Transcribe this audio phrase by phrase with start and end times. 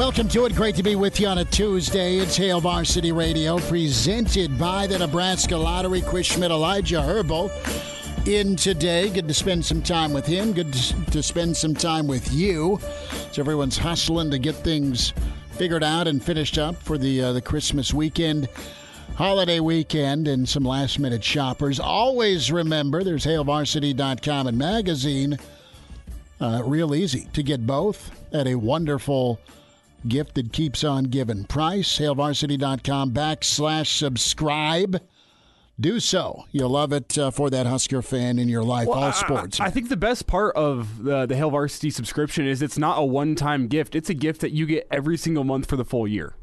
[0.00, 0.54] Welcome to it.
[0.54, 2.16] Great to be with you on a Tuesday.
[2.16, 6.00] It's Hail Varsity Radio, presented by the Nebraska Lottery.
[6.00, 7.50] Chris Schmidt, Elijah Herbal
[8.24, 9.10] in today.
[9.10, 10.54] Good to spend some time with him.
[10.54, 12.80] Good to spend some time with you.
[13.32, 15.12] So everyone's hustling to get things
[15.50, 18.48] figured out and finished up for the uh, the Christmas weekend,
[19.16, 21.78] holiday weekend, and some last minute shoppers.
[21.78, 25.38] Always remember, there's HailVarsity.com and magazine.
[26.40, 29.38] Uh, real easy to get both at a wonderful
[30.08, 31.44] gift that keeps on giving.
[31.44, 35.00] Price, hailvarsity.com backslash subscribe.
[35.78, 36.44] Do so.
[36.50, 38.86] You'll love it uh, for that Husker fan in your life.
[38.86, 39.60] Well, All sports.
[39.60, 42.98] I, I, think the best part of the, the Hail Varsity subscription is it's not
[42.98, 45.84] a one time gift, it's a gift that you get every single month for the
[45.84, 46.34] full year.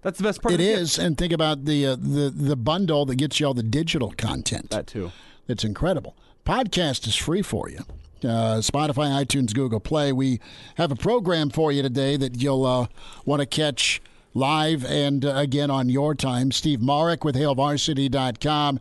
[0.00, 0.54] That's the best part.
[0.54, 3.62] It is, and think about the uh, the the bundle that gets you all the
[3.62, 4.70] digital content.
[4.70, 5.12] That too.
[5.46, 6.16] It's incredible.
[6.44, 7.84] Podcast is free for you
[8.24, 10.12] uh, Spotify, iTunes, Google Play.
[10.12, 10.40] We
[10.76, 12.86] have a program for you today that you'll uh,
[13.24, 14.00] want to catch
[14.34, 16.50] live and uh, again on your time.
[16.52, 18.80] Steve Marik with HailVarsity.com.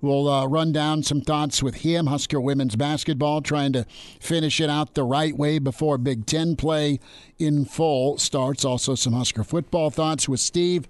[0.00, 2.08] We'll uh, run down some thoughts with him.
[2.08, 3.86] Husker women's basketball trying to
[4.20, 7.00] finish it out the right way before Big Ten play
[7.38, 8.66] in full starts.
[8.66, 10.86] Also, some Husker football thoughts with Steve.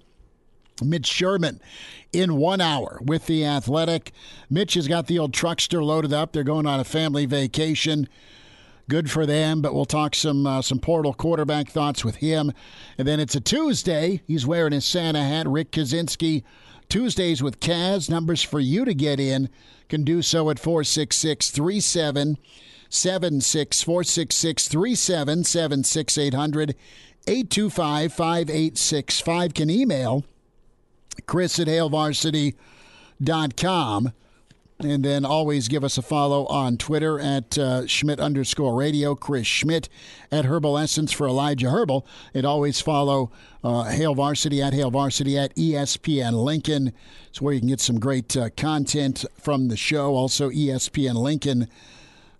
[0.83, 1.61] Mitch Sherman
[2.15, 4.11] in one hour with the Athletic.
[4.49, 6.31] Mitch has got the old truckster loaded up.
[6.31, 8.07] They're going on a family vacation.
[8.87, 12.51] Good for them, but we'll talk some uh, some portal quarterback thoughts with him.
[12.97, 14.21] And then it's a Tuesday.
[14.27, 15.47] He's wearing his Santa hat.
[15.47, 16.43] Rick Kaczenski.
[16.87, 18.11] Tuesdays with Kaz.
[18.11, 19.49] Numbers for you to get in
[19.89, 26.75] can do so at 466 3776 466 3776 800
[27.27, 29.53] 825 5865.
[29.55, 30.23] Can email
[31.25, 34.13] Chris at HailVarsity.com.
[34.77, 39.47] And then always give us a follow on Twitter at uh, Schmidt underscore radio, Chris
[39.47, 39.87] Schmidt
[40.29, 42.05] at Herbal Essence for Elijah Herbal.
[42.33, 43.31] And always follow
[43.63, 46.91] uh, Hail Varsity at Hail Varsity at ESPN Lincoln.
[47.29, 50.13] It's where you can get some great uh, content from the show.
[50.13, 51.69] Also, ESPN Lincoln.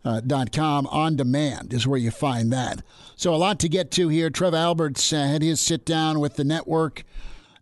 [0.03, 2.83] Uh, dot com on demand is where you find that.
[3.15, 4.29] So a lot to get to here.
[4.29, 7.03] Trev Alberts uh, had his sit down with the network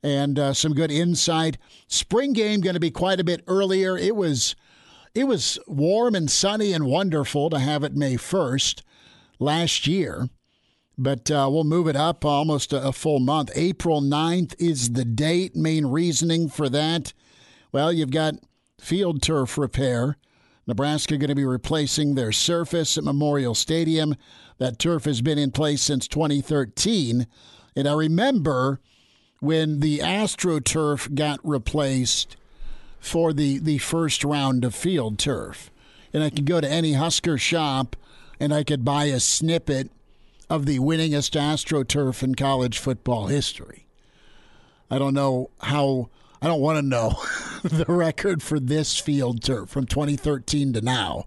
[0.04, 1.58] and uh, some good insight.
[1.88, 3.98] Spring game going to be quite a bit earlier.
[3.98, 4.56] It was
[5.16, 8.82] it was warm and sunny and wonderful to have it May 1st
[9.40, 10.30] last year.
[10.98, 13.52] But uh, we'll move it up almost a, a full month.
[13.56, 15.56] April 9th is the date.
[15.56, 17.14] Main reasoning for that
[17.74, 18.36] well, you've got
[18.80, 20.16] field turf repair.
[20.66, 24.16] Nebraska going to be replacing their surface at Memorial Stadium.
[24.60, 27.28] That turf has been in place since 2013.
[27.76, 28.80] And I remember
[29.44, 32.38] when the AstroTurf got replaced
[33.02, 35.70] for the, the first round of field turf.
[36.14, 37.98] And I could go to any Husker shop
[38.40, 39.92] and I could buy a snippet
[40.50, 43.86] of the winningest AstroTurf in college football history.
[44.90, 46.10] I don't know how,
[46.42, 47.10] I don't want to know
[47.64, 51.26] the record for this field turf from 2013 to now.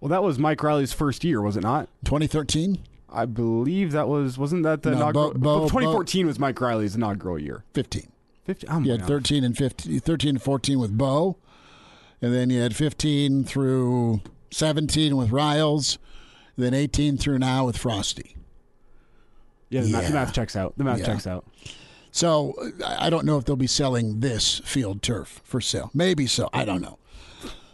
[0.00, 1.90] Well, that was Mike Riley's first year, was it not?
[2.06, 2.78] 2013?
[3.14, 5.32] I believe that was wasn't that the No, inaugural?
[5.34, 7.64] Bo- Bo- 2014 was Mike Riley's inaugural year.
[7.74, 8.08] 15.
[8.44, 8.70] 15.
[8.70, 9.08] Oh You had God.
[9.08, 11.36] 13 and 15, 13 and 14 with Bo,
[12.20, 14.20] and then you had 15 through
[14.50, 15.98] 17 with Riles,
[16.56, 18.36] then 18 through now with Frosty.
[19.70, 20.74] Yeah, the, Math, the math checks out.
[20.76, 21.06] The math Yeah.
[21.06, 21.46] checks out.
[22.12, 22.54] So
[22.86, 25.90] I don't know if they'll be selling this field turf for sale.
[25.92, 26.48] Maybe so.
[26.52, 26.98] I don't know.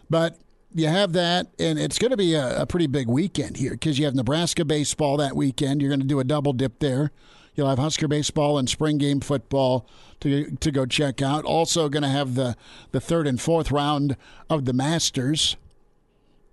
[0.09, 0.39] But
[0.75, 3.99] you have that, and it's going to be a, a pretty big weekend here because
[3.99, 5.81] you have Nebraska baseball that weekend.
[5.81, 7.11] You're going to do a double dip there.
[7.55, 9.87] You'll have Husker baseball and spring game football
[10.21, 11.45] to to go check out.
[11.45, 12.57] Also, going to have the
[12.93, 14.17] the third and fourth round
[14.49, 15.57] of the Masters.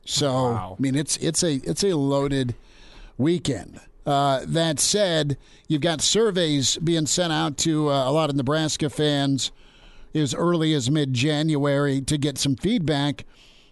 [0.06, 0.76] So Wow.
[0.78, 2.56] I mean, it's it's a it's a loaded
[3.18, 3.80] weekend.
[4.06, 5.38] Uh, that said,
[5.68, 9.52] you've got surveys being sent out to uh, a lot of Nebraska fans
[10.16, 13.26] as early as mid January to get some feedback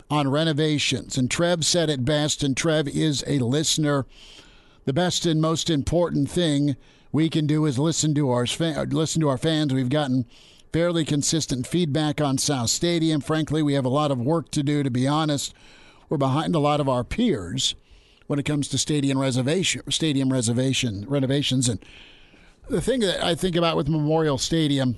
[0.09, 1.17] on renovations.
[1.17, 4.05] And Trev said it best, and Trev is a listener.
[4.85, 6.75] The best and most important thing
[7.11, 9.73] we can do is listen to our listen to our fans.
[9.73, 10.25] We've gotten
[10.71, 13.21] fairly consistent feedback on South Stadium.
[13.21, 14.83] Frankly, we have a lot of work to do.
[14.83, 15.53] To be honest,
[16.09, 17.75] we're behind a lot of our peers
[18.27, 21.69] when it comes to stadium reservation, stadium reservation renovations.
[21.69, 21.83] And
[22.69, 24.97] the thing that I think about with Memorial Stadium,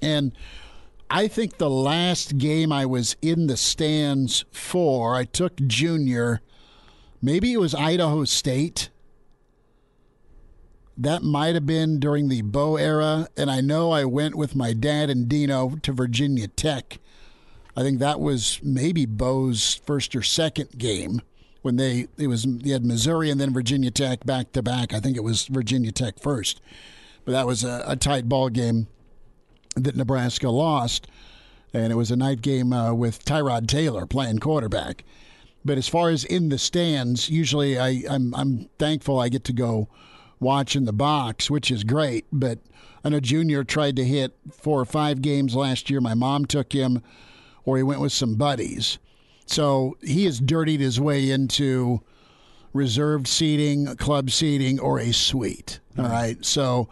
[0.00, 0.32] and
[1.10, 6.40] I think the last game I was in the stands for, I took junior.
[7.20, 8.90] Maybe it was Idaho State.
[10.96, 13.28] That might have been during the Bo era.
[13.36, 16.98] And I know I went with my dad and Dino to Virginia Tech.
[17.76, 21.20] I think that was maybe Bo's first or second game
[21.62, 24.92] when they it was they had Missouri and then Virginia Tech back to back.
[24.92, 26.60] I think it was Virginia Tech first,
[27.24, 28.86] but that was a, a tight ball game
[29.74, 31.06] that Nebraska lost,
[31.72, 35.04] and it was a night game uh, with Tyrod Taylor playing quarterback.
[35.64, 39.52] But as far as in the stands, usually I, I'm I'm thankful I get to
[39.52, 39.88] go
[40.38, 42.26] watch in the box, which is great.
[42.30, 42.58] But
[43.02, 46.00] I know Junior tried to hit four or five games last year.
[46.00, 47.02] My mom took him,
[47.64, 48.98] or he went with some buddies.
[49.46, 52.00] So he has dirtied his way into
[52.72, 55.80] reserved seating, club seating, or a suite.
[55.98, 56.42] All right.
[56.44, 56.88] So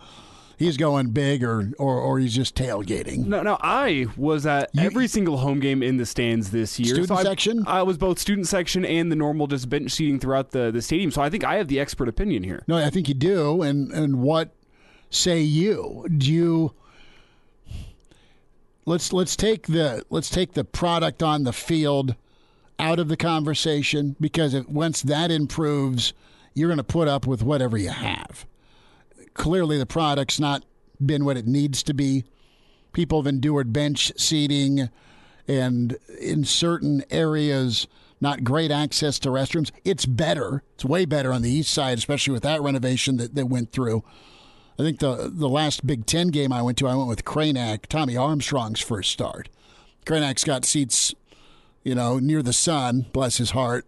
[0.62, 3.26] he's going big or, or, or he's just tailgating.
[3.26, 6.94] No, no, I was at you, every single home game in the stands this year.
[6.94, 7.64] Student so section?
[7.67, 10.82] I, I, was both student section and the normal just bench seating throughout the, the
[10.82, 11.11] stadium.
[11.11, 12.62] So I think I have the expert opinion here.
[12.67, 13.62] No, I think you do.
[13.62, 14.55] And, and what
[15.11, 16.06] say you?
[16.17, 16.75] Do you
[18.87, 22.17] let's let's take the let's take the product on the field
[22.79, 26.12] out of the conversation because if, once that improves,
[26.55, 28.47] you're going to put up with whatever you have.
[29.34, 30.64] Clearly, the product's not
[31.05, 32.25] been what it needs to be.
[32.93, 34.90] People have endured bench seating
[35.49, 37.87] and in certain areas,
[38.20, 39.70] not great access to restrooms.
[39.84, 40.62] It's better.
[40.75, 44.05] It's way better on the east side, especially with that renovation that, that went through.
[44.79, 47.87] I think the the last Big Ten game I went to, I went with Cranac,
[47.87, 49.49] Tommy Armstrong's first start.
[50.05, 51.14] Cranac's got seats
[51.85, 53.87] you know, near the sun, bless his heart,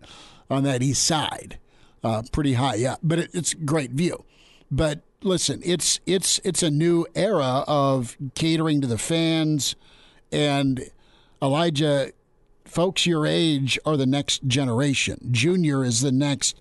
[0.50, 1.58] on that east side,
[2.02, 3.00] uh, pretty high up.
[3.02, 4.24] But it, it's great view.
[4.70, 9.74] But listen, it's it's it's a new era of catering to the fans,
[10.30, 10.90] and
[11.42, 12.12] Elijah,
[12.64, 15.28] folks your age are the next generation.
[15.30, 16.60] Junior is the next.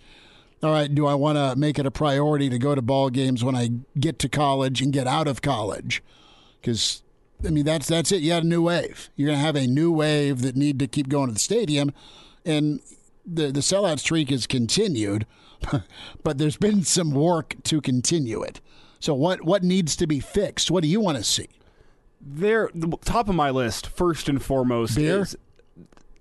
[0.64, 3.44] All right, do I want to make it a priority to go to ball games
[3.44, 3.70] when I
[4.00, 6.02] get to college and get out of college?
[6.62, 7.04] Because
[7.46, 8.22] I mean, that's that's it.
[8.22, 9.10] You got a new wave.
[9.16, 11.94] You're going to have a new wave that need to keep going to the stadium,
[12.46, 12.80] and
[13.26, 15.26] the the sellout streak has continued,
[16.24, 18.62] but there's been some work to continue it.
[19.00, 20.72] So what what needs to be fixed?
[20.72, 21.50] What do you want to see?
[22.22, 25.22] There, the top of my list, first and foremost, beer.
[25.22, 25.36] Is,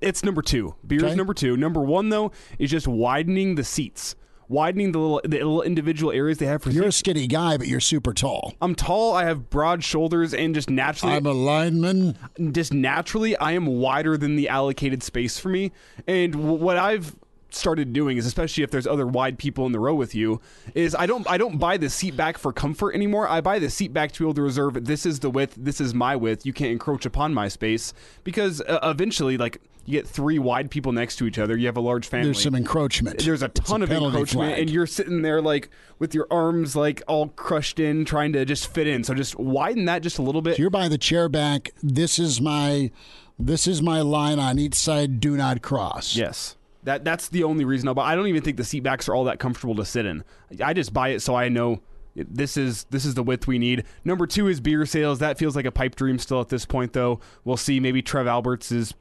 [0.01, 0.75] it's number two.
[0.85, 1.11] Beer okay.
[1.11, 1.57] is number two.
[1.57, 4.17] Number one, though, is just widening the seats
[4.53, 6.97] widening the little the little individual areas they have for You're seats.
[6.97, 8.55] a skinny guy, but you're super tall.
[8.61, 9.15] I'm tall.
[9.15, 12.17] I have broad shoulders, and just naturally, I'm a lineman.
[12.53, 15.73] Just naturally, I am wider than the allocated space for me.
[16.07, 17.17] And what I've
[17.55, 20.41] started doing is especially if there's other wide people in the row with you
[20.75, 23.29] is I don't I don't buy the seat back for comfort anymore.
[23.29, 25.81] I buy the seat back to be able to reserve this is the width, this
[25.81, 26.47] is my width.
[26.47, 27.93] You can't encroach upon my space
[28.25, 31.57] because uh, eventually like you get three wide people next to each other.
[31.57, 32.27] You have a large family.
[32.27, 33.25] There's some encroachment.
[33.25, 34.59] There's a ton a of encroachment, flag.
[34.61, 38.73] and you're sitting there like with your arms like all crushed in, trying to just
[38.73, 39.03] fit in.
[39.03, 40.57] So just widen that just a little bit.
[40.57, 41.71] So you're by the chair back.
[41.83, 42.93] This is my,
[43.39, 45.19] this is my line on each side.
[45.19, 46.15] Do not cross.
[46.15, 46.57] Yes.
[46.85, 48.11] That that's the only reason I'll buy.
[48.11, 50.25] I don't even think the seat backs are all that comfortable to sit in.
[50.63, 51.81] I just buy it so I know
[52.15, 53.85] this is this is the width we need.
[54.05, 55.19] Number two is beer sales.
[55.21, 57.21] That feels like a pipe dream still at this point, though.
[57.45, 57.81] We'll see.
[57.81, 58.95] Maybe Trev Alberts is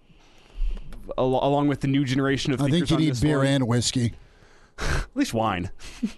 [1.18, 2.62] al- along with the new generation of.
[2.62, 4.14] I think you need beer and whiskey.
[4.80, 5.70] At least wine.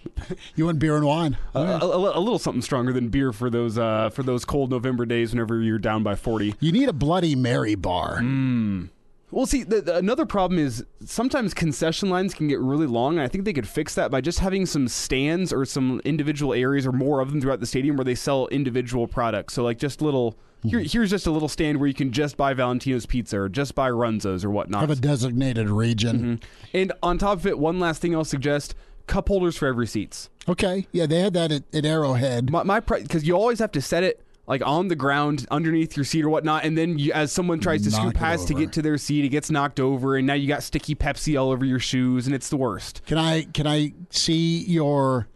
[0.54, 1.36] you want beer and wine?
[1.54, 5.04] A, a, a, little something stronger than beer for those uh, for those cold November
[5.04, 6.54] days whenever you're down by forty.
[6.60, 8.20] You need a Bloody Mary bar.
[8.20, 8.90] Mm.
[9.30, 13.22] Well, see, the, the, another problem is sometimes concession lines can get really long, and
[13.22, 16.86] I think they could fix that by just having some stands or some individual areas
[16.86, 19.54] or more of them throughout the stadium where they sell individual products.
[19.54, 20.36] So, like, just little.
[20.62, 20.88] Here, Mm-hmm.
[20.88, 23.90] here's just a little stand where you can just buy Valentino's pizza or just buy
[23.90, 24.80] Runzas or whatnot.
[24.80, 26.18] Have a designated region.
[26.18, 26.34] Mm-hmm.
[26.72, 28.74] And on top of it, one last thing I'll suggest:
[29.06, 30.30] cup holders for every seats.
[30.48, 32.50] Okay, yeah, they had that at, at Arrowhead.
[32.50, 36.04] My, my because you always have to set it like on the ground underneath your
[36.04, 38.62] seat or whatnot, and then you, as someone tries to Knock scoop past to over.
[38.62, 41.50] get to their seat, it gets knocked over, and now you got sticky Pepsi all
[41.50, 43.02] over your shoes, and it's the worst.
[43.06, 45.28] Can I can I see your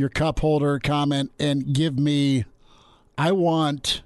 [0.00, 2.44] your cup holder comment and give me.
[3.18, 4.02] I want.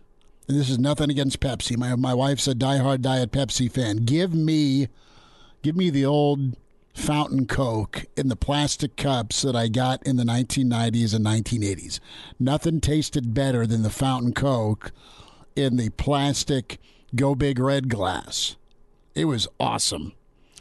[0.46, 1.76] And this is nothing against Pepsi.
[1.78, 3.98] My my wife's a diehard diet Pepsi fan.
[3.98, 4.88] Give me,
[5.62, 6.56] give me the old
[6.94, 12.00] fountain Coke in the plastic cups that I got in the 1990s and 1980s.
[12.38, 14.92] Nothing tasted better than the fountain Coke
[15.56, 16.78] in the plastic
[17.14, 18.56] Go Big Red glass.
[19.14, 20.12] It was awesome.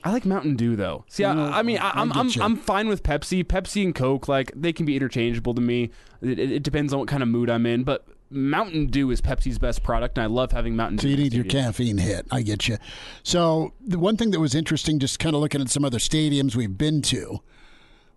[0.03, 1.05] I like Mountain Dew though.
[1.07, 2.31] See, I, mm, I mean, I, I'm I I'm.
[2.41, 3.43] I'm fine with Pepsi.
[3.43, 5.91] Pepsi and Coke, like they can be interchangeable to me.
[6.21, 9.21] It, it, it depends on what kind of mood I'm in, but Mountain Dew is
[9.21, 11.09] Pepsi's best product, and I love having Mountain So Dew.
[11.09, 12.25] you need your caffeine hit.
[12.31, 12.77] I get you.
[13.23, 16.55] So the one thing that was interesting, just kind of looking at some other stadiums
[16.55, 17.39] we've been to,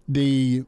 [0.09, 0.65] the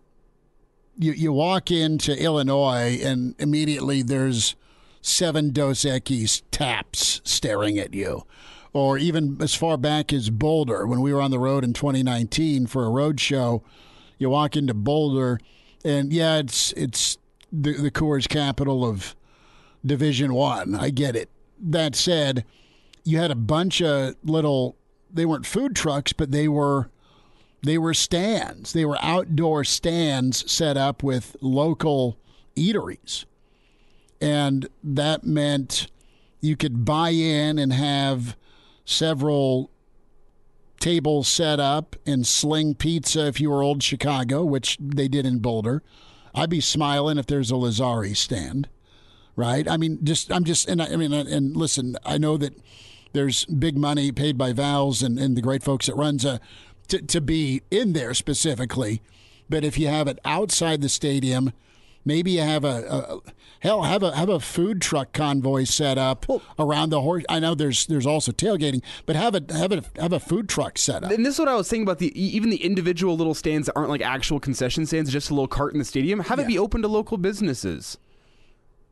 [0.97, 4.57] you you walk into Illinois and immediately there's
[5.00, 8.25] seven Dos Equis taps staring at you.
[8.75, 12.67] Or even as far back as Boulder, when we were on the road in 2019
[12.67, 13.62] for a road show,
[14.19, 15.40] you walk into Boulder,
[15.85, 17.17] and yeah, it's it's
[17.50, 19.14] the the Coors capital of
[19.85, 20.75] Division One.
[20.75, 20.91] I.
[20.91, 21.31] get it.
[21.61, 22.45] That said,
[23.05, 24.77] you had a bunch of little.
[25.13, 26.91] They weren't food trucks, but they were
[27.63, 28.73] they were stands.
[28.73, 32.19] They were outdoor stands set up with local
[32.57, 33.25] eateries,
[34.21, 35.89] and that meant
[36.41, 38.37] you could buy in and have
[38.85, 39.71] several
[40.81, 45.41] tables set up and sling pizza if you were old Chicago, which they did in
[45.41, 45.83] Boulder.
[46.35, 48.69] I'd be smiling if there's a Lazari stand
[49.38, 49.68] right?
[49.68, 52.54] I mean, just I'm just and I, I mean and listen, I know that
[53.12, 56.40] there's big money paid by Val's and, and the great folks at Runza
[56.88, 59.00] to to be in there specifically,
[59.49, 61.52] but if you have it outside the stadium,
[62.04, 66.26] maybe you have a, a hell have a have a food truck convoy set up
[66.59, 67.25] around the horse.
[67.28, 70.78] I know there's there's also tailgating, but have a have a have a food truck
[70.78, 71.12] set up.
[71.12, 73.76] And this is what I was saying about the even the individual little stands that
[73.76, 76.18] aren't like actual concession stands, just a little cart in the stadium.
[76.18, 77.99] Have it be open to local businesses.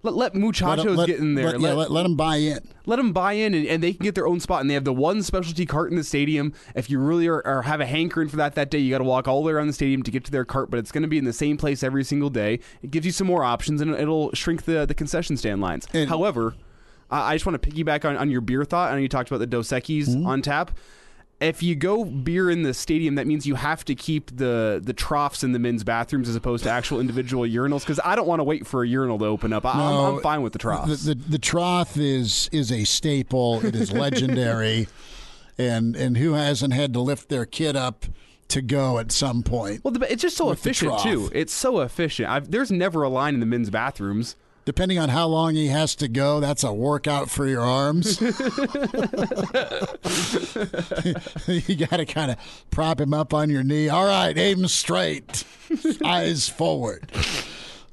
[0.03, 1.47] Let let muchachos let, get in there.
[1.53, 2.61] Let, yeah, let, let them buy in.
[2.85, 4.85] let them buy in and, and they can get their own spot and they have
[4.85, 8.29] the one specialty cart in the stadium if you really are, are have a hankering
[8.29, 10.11] for that that day you got to walk all the way around the stadium to
[10.13, 12.31] get to their cart but it's going to be in the same place every single
[12.31, 15.89] day it gives you some more options and it'll shrink the, the concession stand lines
[15.93, 16.55] And- however
[17.11, 18.91] I I just want to piggyback on, on your beer thought.
[18.91, 20.27] I know you talked about the Dos Equis Mm-hmm.
[20.27, 20.73] on tap.
[21.39, 24.95] If you go beer in the stadium, that means you have to keep the the
[24.95, 27.81] troughs in the men's bathrooms as opposed to actual individual urinals.
[27.81, 29.67] Because I don't want to wait for a urinal to open up.
[29.67, 31.05] I, I'm, I'm fine with the troughs.
[31.05, 33.65] The, the, the trough is is a staple.
[33.65, 34.89] It is legendary,
[35.59, 38.07] and and who hasn't had to lift their kid up
[38.49, 39.85] to go at some point?
[39.85, 41.31] Well, it's just so efficient too.
[41.35, 42.29] It's so efficient.
[42.29, 44.37] I've, there's never a line in the men's bathrooms.
[44.67, 48.21] Depending on how long he has to go, that's a workout for your arms.
[48.21, 48.33] you
[51.77, 53.89] got to kind of prop him up on your knee.
[53.89, 55.45] All right, aim straight,
[56.05, 57.13] eyes forward.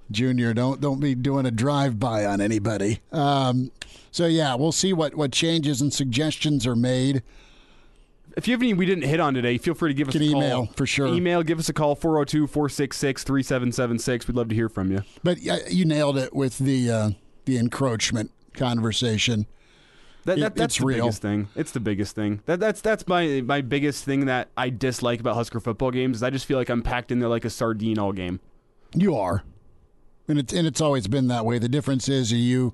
[0.10, 3.02] Junior, don't don't be doing a drive by on anybody.
[3.12, 3.72] Um,
[4.10, 7.22] so yeah, we'll see what what changes and suggestions are made.
[8.36, 10.24] If you have any we didn't hit on today, feel free to give us Can
[10.24, 10.44] a call.
[10.44, 11.08] email, for sure.
[11.08, 14.28] Email, give us a call 402 466 3776.
[14.28, 15.04] We'd love to hear from you.
[15.24, 17.10] But uh, you nailed it with the uh,
[17.46, 19.46] the encroachment conversation.
[20.26, 21.06] That, that, that's it's the real.
[21.06, 21.50] biggest thing.
[21.56, 22.42] It's the biggest thing.
[22.46, 26.24] That that's that's my my biggest thing that I dislike about Husker football games is
[26.24, 28.40] I just feel like I'm packed in there like a sardine all game.
[28.96, 29.44] You are,
[30.28, 31.60] and it's and it's always been that way.
[31.60, 32.74] The difference is you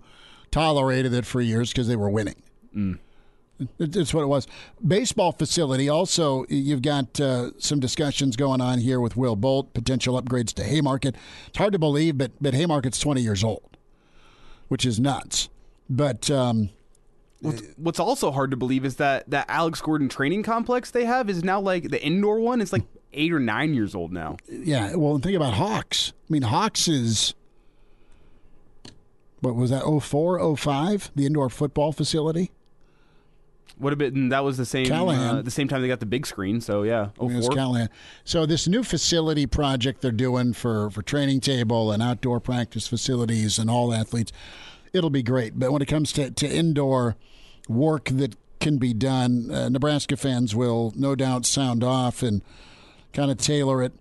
[0.52, 2.36] tolerated it for years because they were winning.
[2.76, 3.00] It-
[3.78, 4.48] It's what it was.
[4.86, 5.90] Baseball facility.
[5.90, 9.74] Also, you've got uh, some discussions going on here with Will Bolt.
[9.74, 11.16] Potential upgrades to Haymarket.
[11.48, 13.78] It's hard to believe, but but Haymarket's twenty years old,
[14.70, 15.50] which is nuts.
[15.90, 16.70] But um,
[17.42, 21.30] What's, what's also hard to believe is that that Alex Gordon training complex they have
[21.30, 24.38] is now like the indoor one is like eight or nine years old now.
[24.50, 26.12] yeah, well, think about Hawks.
[26.30, 27.34] I mean, Hawks is
[29.42, 29.84] what was that?
[29.84, 31.12] 04, 05?
[31.16, 32.52] The indoor football facility.
[33.80, 35.38] Would have been that was the same Callahan.
[35.38, 36.60] uh, the same time they got the big screen.
[36.60, 37.42] So yeah, oh mean.
[37.42, 37.90] Callahan.
[38.26, 43.58] So this new facility project they're doing for for training table and outdoor practice facilities
[43.58, 44.34] and all athletes,
[44.92, 45.58] it'll be great.
[45.58, 47.16] But when it comes to, to indoor
[47.70, 52.42] work that can be done, uh, Nebraska fans will no doubt sound off and
[53.14, 53.94] kind of tailor it.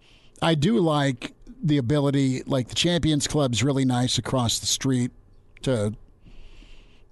[0.42, 5.10] I do like the ability, like the Champions Club's really nice across the street
[5.62, 5.94] to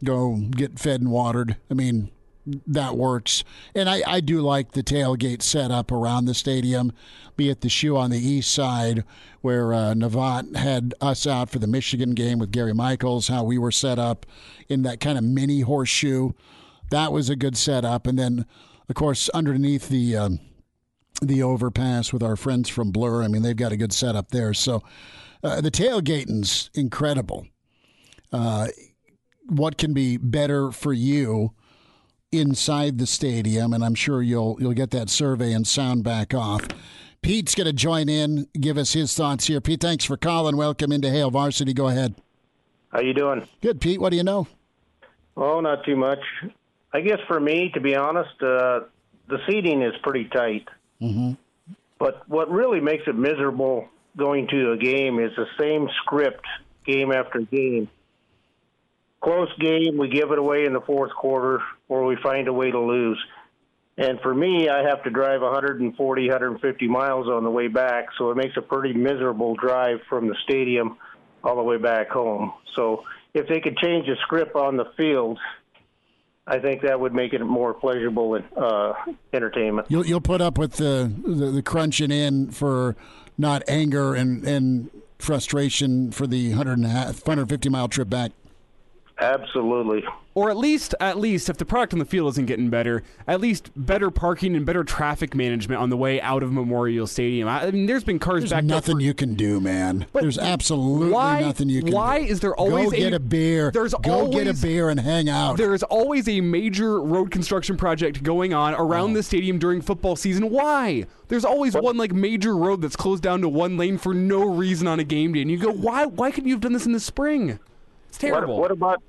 [0.05, 1.57] go get fed and watered.
[1.71, 2.11] I mean,
[2.67, 3.45] that works.
[3.75, 6.93] And I, I do like the tailgate setup around the stadium,
[7.37, 9.05] be it the shoe on the east side
[9.41, 13.59] where uh, Navat had us out for the Michigan game with Gary Michaels, how we
[13.59, 14.27] were set up
[14.69, 16.31] in that kind of mini horseshoe.
[16.91, 18.07] That was a good setup.
[18.07, 18.47] And then,
[18.89, 20.17] of course, underneath the.
[20.17, 20.41] Um,
[21.23, 23.23] the overpass with our friends from Blur.
[23.23, 24.53] I mean, they've got a good setup there.
[24.53, 24.83] So
[25.43, 27.47] Uh, the tailgating's incredible.
[28.33, 28.69] Uh,
[29.47, 31.53] what can be better for you
[32.33, 33.73] inside the stadium?
[33.73, 36.67] And I'm sure you'll you'll get that survey and sound back off.
[37.23, 39.61] Pete's going to join in, give us his thoughts here.
[39.61, 40.57] Pete, thanks for calling.
[40.57, 41.73] Welcome into Hail Varsity.
[41.75, 42.15] Go ahead.
[42.93, 43.47] How you doing?
[43.63, 44.01] Good, Pete.
[44.01, 44.47] What do you know?
[45.37, 46.21] Oh, not too much.
[46.93, 48.81] I guess for me, to be honest, uh,
[49.29, 50.69] the seating is pretty tight.
[51.03, 51.33] Mm-hmm.
[51.99, 56.45] But what really makes it miserable going to a game is the same script
[56.87, 57.89] game after game.
[59.21, 62.71] Close game, we give it away in the fourth quarter, or we find a way
[62.71, 63.19] to lose.
[63.99, 68.31] And for me, I have to drive 140, 150 miles on the way back, so
[68.31, 70.99] it makes a pretty miserable drive from the stadium
[71.43, 72.53] all the way back home.
[72.75, 75.39] So if they could change the script on the field,
[76.47, 78.93] I think that would make it more pleasurable uh,
[79.33, 79.89] entertainment.
[79.91, 82.97] You'll you'll put up with the, the, the crunching in for
[83.37, 88.33] not anger and and frustration for the 100 and a half, 150 mile trip back.
[89.19, 90.05] Absolutely.
[90.37, 93.41] Or at least, at least, if the product on the field isn't getting better, at
[93.41, 97.49] least better parking and better traffic management on the way out of Memorial Stadium.
[97.49, 98.97] I mean, there's been cars There's backed nothing.
[98.97, 100.05] For, you can do, man.
[100.13, 102.27] But There's absolutely why- nothing you can why do.
[102.27, 103.71] is there always Go get a- a beer.
[103.73, 105.57] there's Go get a beer and hang out.
[105.57, 109.15] there is always a major road construction project going on around Oh.
[109.15, 110.51] the stadium during football season.
[110.51, 111.07] Why?
[111.29, 114.87] There's always one like major road that's closed down to one lane for no reason
[114.87, 116.05] on a game day, and you go, why?
[116.05, 117.59] Why couldn't you have done this in the spring?
[118.11, 118.61] It's What, terrible.
[118.61, 119.03] what about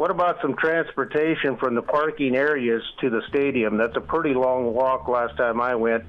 [0.00, 3.76] what about some transportation from the parking areas to the stadium?
[3.76, 5.06] That's a pretty long walk.
[5.08, 6.04] Last time I went,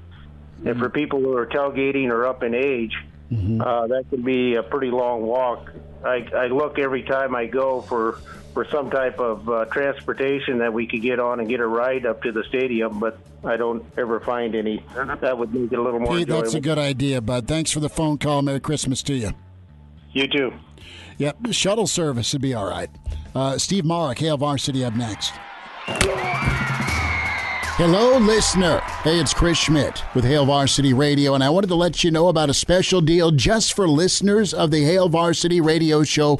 [0.66, 2.96] and for people who are tailgating or up in age,
[3.34, 5.74] uh, that can be a pretty long walk.
[6.06, 8.22] I, I look every time I go for
[8.54, 12.06] for some type of uh, transportation that we could get on and get a ride
[12.06, 14.86] up to the stadium, but I don't ever find any.
[14.96, 16.44] That would make it a little more Pete, enjoyable.
[16.44, 17.46] that's a good idea, bud.
[17.46, 18.42] Thanks for the phone call.
[18.42, 19.34] Merry Christmas to you.
[20.14, 20.54] you too.
[21.18, 22.90] Yep, shuttle service would be all right.
[23.34, 25.34] Uh, Steve Marik, Hail Varsity up next.
[27.78, 28.80] Hello, listener.
[29.04, 32.28] Hey, it's Chris Schmidt with Hail Varsity Radio, and I wanted to let you know
[32.28, 36.40] about a special deal just for listeners of the Hail Varsity Radio Show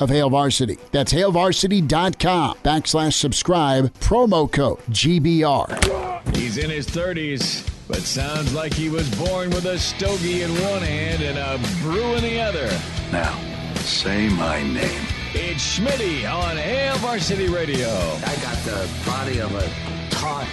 [0.00, 0.78] of Hail Varsity.
[0.92, 6.36] That's hailvarsity.com backslash subscribe, promo code GBR.
[6.36, 10.82] He's in his 30s, but sounds like he was born with a stogie in one
[10.82, 12.66] hand and a brew in the other.
[13.12, 13.38] Now,
[13.76, 15.06] say my name.
[15.34, 17.88] It's Schmitty on Hail Varsity Radio.
[17.88, 19.68] I got the body of a
[20.10, 20.46] taut,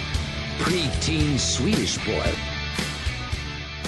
[0.58, 2.32] preteen Swedish boy.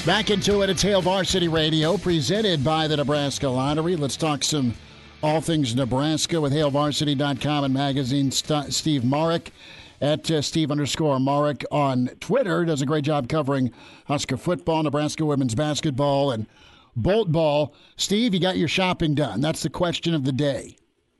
[0.06, 3.96] Back into it, it's Hail Varsity Radio, presented by the Nebraska Lottery.
[3.96, 4.74] Let's talk some
[5.22, 8.30] all things Nebraska with HailVarsity.com and magazine.
[8.30, 9.52] St- Steve Marik
[10.00, 13.72] at uh, Steve underscore Marik on Twitter does a great job covering
[14.06, 16.46] Husker football, Nebraska women's basketball, and
[16.94, 17.74] Bolt ball.
[17.96, 19.40] Steve, you got your shopping done.
[19.40, 20.76] That's the question of the day.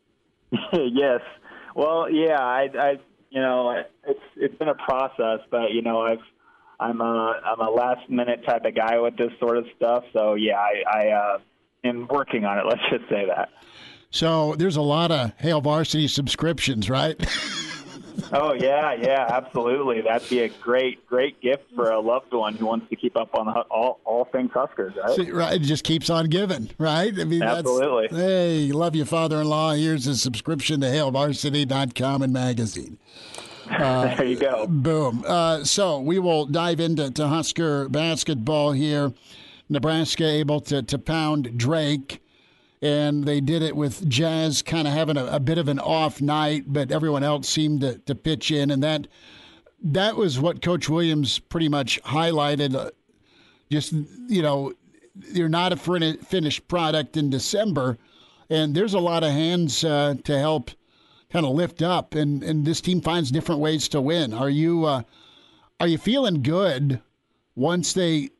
[0.72, 1.20] yes.
[1.74, 2.90] Well, yeah, I, I,
[3.30, 6.18] you know, it's it's been a process, but you know, I've
[6.80, 10.04] I'm a I'm a last minute type of guy with this sort of stuff.
[10.12, 11.38] So yeah, I, I uh,
[11.84, 12.64] am working on it.
[12.68, 13.50] Let's just say that.
[14.10, 17.16] So there's a lot of Hail Varsity subscriptions, right?
[18.32, 20.02] Oh yeah, yeah, absolutely.
[20.02, 23.34] That'd be a great great gift for a loved one who wants to keep up
[23.34, 25.16] on the, all all things Huskers, right?
[25.16, 27.18] See, right, it just keeps on giving, right?
[27.18, 28.08] I mean, Absolutely.
[28.08, 29.74] Hey, love your father-in-law.
[29.74, 32.98] Here's a subscription to HailVarsity.com and magazine.
[33.68, 34.66] there you go.
[34.66, 35.24] Boom.
[35.26, 39.12] Uh, so we will dive into to Husker basketball here.
[39.68, 42.20] Nebraska able to to pound Drake,
[42.80, 46.20] and they did it with Jaz kind of having a, a bit of an off
[46.20, 49.08] night, but everyone else seemed to, to pitch in, and that
[49.82, 52.74] that was what Coach Williams pretty much highlighted.
[52.74, 52.90] Uh,
[53.70, 54.72] just you know,
[55.32, 57.98] you're not a finished product in December,
[58.48, 60.70] and there's a lot of hands uh, to help
[61.30, 64.32] kind of lift up, and and this team finds different ways to win.
[64.32, 65.02] Are you uh,
[65.80, 67.00] are you feeling good
[67.54, 68.30] once they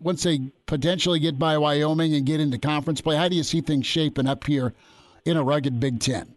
[0.00, 3.16] once they potentially get by Wyoming and get into conference play?
[3.16, 4.74] How do you see things shaping up here
[5.24, 6.34] in a rugged Big Ten?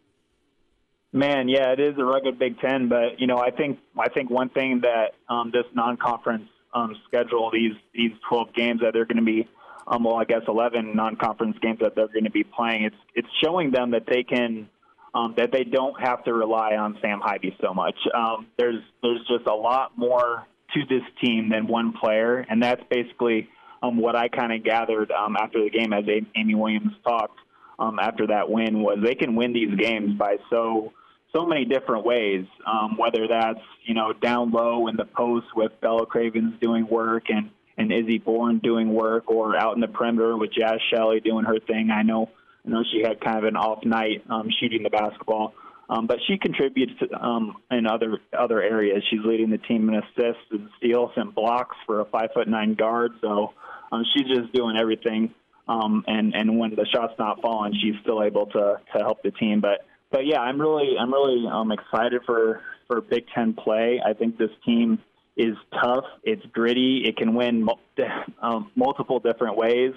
[1.13, 4.30] Man, yeah, it is a rugged Big Ten, but you know, I think I think
[4.30, 9.17] one thing that um, this non-conference um, schedule, these these 12 games that they're going
[9.17, 9.47] to be,
[9.88, 13.28] um, well, I guess 11 non-conference games that they're going to be playing, it's it's
[13.43, 14.69] showing them that they can
[15.13, 17.95] um, that they don't have to rely on Sam Haiby so much.
[18.13, 22.84] Um, there's there's just a lot more to this team than one player, and that's
[22.89, 23.49] basically
[23.84, 26.03] um, what I kind of gathered um, after the game as
[26.36, 27.39] Amy Williams talked
[27.79, 30.93] um, after that win was they can win these games by so
[31.34, 32.45] so many different ways.
[32.65, 37.29] Um, whether that's you know down low in the post with Bella Cravens doing work
[37.29, 41.45] and and Izzy Bourne doing work, or out in the perimeter with Jaz Shelley doing
[41.45, 41.89] her thing.
[41.89, 42.29] I know
[42.65, 45.53] I know she had kind of an off night um, shooting the basketball.
[45.91, 49.04] Um, but she contributes um, in other other areas.
[49.10, 52.75] She's leading the team in assists and steals and blocks for a five foot nine
[52.75, 53.12] guard.
[53.19, 53.51] So
[53.91, 55.34] um, she's just doing everything.
[55.67, 59.32] Um, and and when the shot's not falling, she's still able to to help the
[59.32, 59.60] team.
[59.60, 64.01] But but yeah, I'm really I'm really um, excited for for Big Ten play.
[64.04, 64.97] I think this team
[65.36, 66.06] is tough.
[66.23, 67.04] It's gritty.
[67.06, 67.67] It can win
[68.41, 69.93] um, multiple different ways.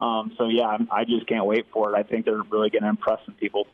[0.00, 1.98] Um, so yeah, I'm, I just can't wait for it.
[1.98, 3.66] I think they're really going to impress some people.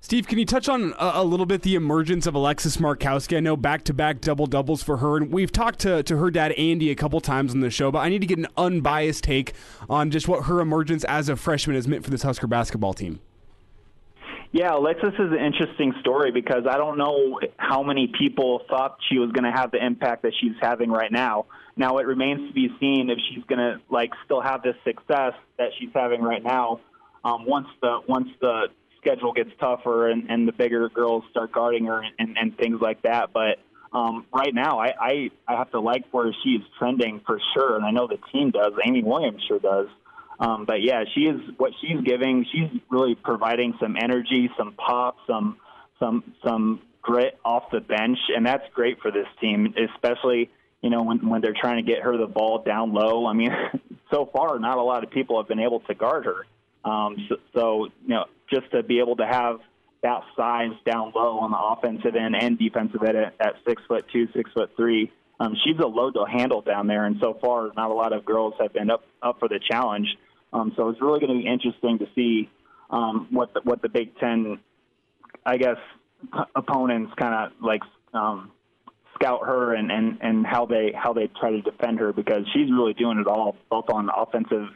[0.00, 3.36] Steve, can you touch on a, a, little bit the emergence of Alexis Markowski?
[3.36, 6.30] I know back to back double doubles for her, and we've talked to, to her
[6.30, 9.24] dad, Andy, a couple times on the show, but I need to get an unbiased
[9.24, 9.54] take
[9.90, 13.20] on just what her emergence as a freshman has meant for this Husker basketball team.
[14.52, 19.18] Yeah, Alexis is an interesting story because I don't know how many people thought she
[19.18, 21.46] was going to have the impact that she's having right now.
[21.76, 25.34] Now it remains to be seen if she's going to like still have this success
[25.58, 26.80] that she's having right now.
[27.24, 28.68] Um, once the once the
[29.08, 33.02] schedule gets tougher and, and the bigger girls start guarding her and, and things like
[33.02, 33.32] that.
[33.32, 33.58] But
[33.92, 37.76] um, right now, I, I, I have to like where she is trending for sure,
[37.76, 38.72] and I know the team does.
[38.86, 39.86] Amy Williams sure does.
[40.40, 42.46] Um, but yeah, she is what she's giving.
[42.52, 45.56] She's really providing some energy, some pop, some
[45.98, 50.48] some some grit off the bench, and that's great for this team, especially
[50.80, 53.26] you know when when they're trying to get her the ball down low.
[53.26, 53.50] I mean,
[54.12, 56.46] so far, not a lot of people have been able to guard her.
[56.88, 59.60] Um, so, so, you know, just to be able to have
[60.02, 64.04] that size down low on the offensive end and defensive end at, at six foot
[64.12, 67.04] two, six foot three, um, she's a load to handle down there.
[67.04, 70.08] And so far, not a lot of girls have been up up for the challenge.
[70.52, 72.48] Um, so it's really going to be interesting to see
[72.90, 74.58] um, what the, what the Big Ten,
[75.44, 75.76] I guess,
[76.54, 77.82] opponents kind of like
[78.14, 78.50] um,
[79.14, 82.70] scout her and, and, and how they how they try to defend her because she's
[82.70, 84.68] really doing it all, both on offensive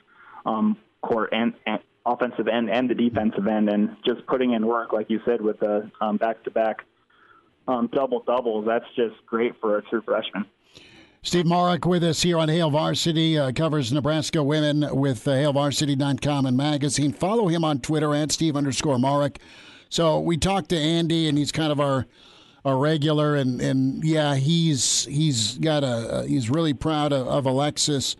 [0.44, 4.92] um, court and, and offensive end and the defensive end, and just putting in work,
[4.92, 6.84] like you said, with the um, back-to-back
[7.68, 8.66] um, double doubles.
[8.66, 10.44] That's just great for a true freshman.
[11.24, 16.46] Steve Marik with us here on Hail Varsity, uh, covers Nebraska women with uh, HailVarsity.com
[16.46, 17.12] and magazine.
[17.12, 19.38] Follow him on Twitter at Steve underscore Marik.
[19.88, 22.06] So we talked to Andy, and he's kind of our
[22.64, 28.16] our regular, and and yeah, he's he's got a he's really proud of, of Alexis.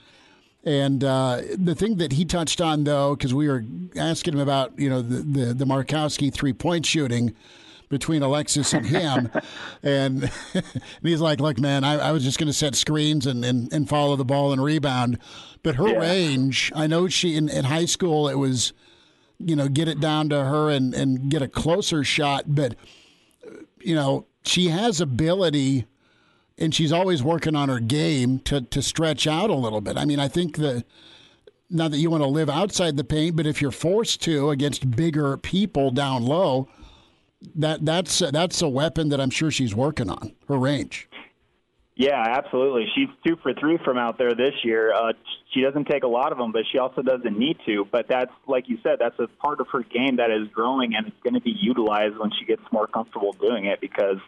[0.64, 3.64] And uh, the thing that he touched on, though, because we were
[3.96, 7.34] asking him about, you know, the the, the Markowski three point shooting
[7.88, 9.30] between Alexis and him,
[9.82, 10.72] and, and,
[11.02, 13.88] he's like, "Look, man, I, I was just going to set screens and, and, and
[13.88, 15.18] follow the ball and rebound,
[15.62, 15.98] but her yeah.
[15.98, 18.72] range, I know she in, in high school it was,
[19.38, 22.76] you know, get it down to her and and get a closer shot, but
[23.80, 25.86] you know, she has ability."
[26.58, 29.96] And she's always working on her game to to stretch out a little bit.
[29.96, 30.84] I mean, I think that
[31.70, 34.90] not that you want to live outside the paint, but if you're forced to against
[34.90, 36.68] bigger people down low,
[37.54, 40.34] that that's that's a weapon that I'm sure she's working on.
[40.48, 41.08] Her range.
[41.94, 42.86] Yeah, absolutely.
[42.94, 44.94] She's two for three from out there this year.
[44.94, 45.12] Uh,
[45.52, 47.86] she doesn't take a lot of them, but she also doesn't need to.
[47.92, 51.06] But that's, like you said, that's a part of her game that is growing, and
[51.06, 54.16] it's going to be utilized when she gets more comfortable doing it because–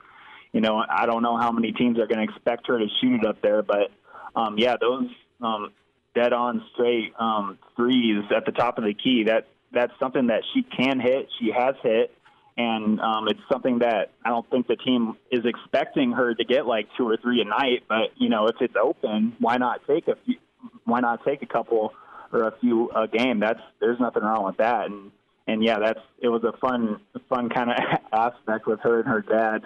[0.54, 3.20] you know, I don't know how many teams are going to expect her to shoot
[3.20, 3.90] it up there, but
[4.36, 5.08] um, yeah, those
[5.42, 5.72] um,
[6.14, 10.42] dead on straight um, threes at the top of the key that that's something that
[10.54, 11.28] she can hit.
[11.40, 12.16] She has hit,
[12.56, 16.66] and um, it's something that I don't think the team is expecting her to get
[16.66, 17.82] like two or three a night.
[17.88, 20.36] But you know, if it's open, why not take a few?
[20.84, 21.92] Why not take a couple
[22.32, 23.40] or a few a game?
[23.40, 24.86] That's there's nothing wrong with that.
[24.86, 25.10] And
[25.48, 27.76] and yeah, that's it was a fun fun kind of
[28.12, 29.64] aspect with her and her dad.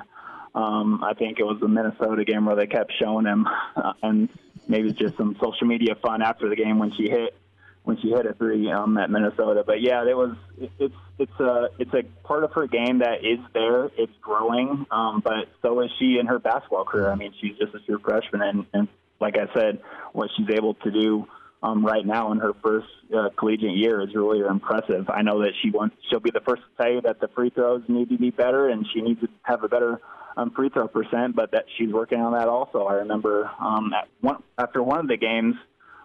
[0.55, 4.29] Um, I think it was the Minnesota game where they kept showing him, uh, and
[4.67, 7.35] maybe just some social media fun after the game when she hit
[7.85, 9.65] when she hit a three um, at Minnesota.
[9.67, 13.25] But yeah, it was it, it's it's a it's a part of her game that
[13.25, 13.87] is there.
[13.97, 17.11] It's growing, um, but so is she in her basketball career.
[17.11, 18.89] I mean, she's just a true freshman, and, and
[19.21, 19.81] like I said,
[20.13, 21.27] what she's able to do
[21.63, 25.09] um, right now in her first uh, collegiate year is really impressive.
[25.09, 27.51] I know that she wants she'll be the first to tell you that the free
[27.51, 30.01] throws need to be better, and she needs to have a better
[30.39, 32.85] um, free throw percent, but that she's working on that also.
[32.85, 35.57] I remember um, at one, after one of the games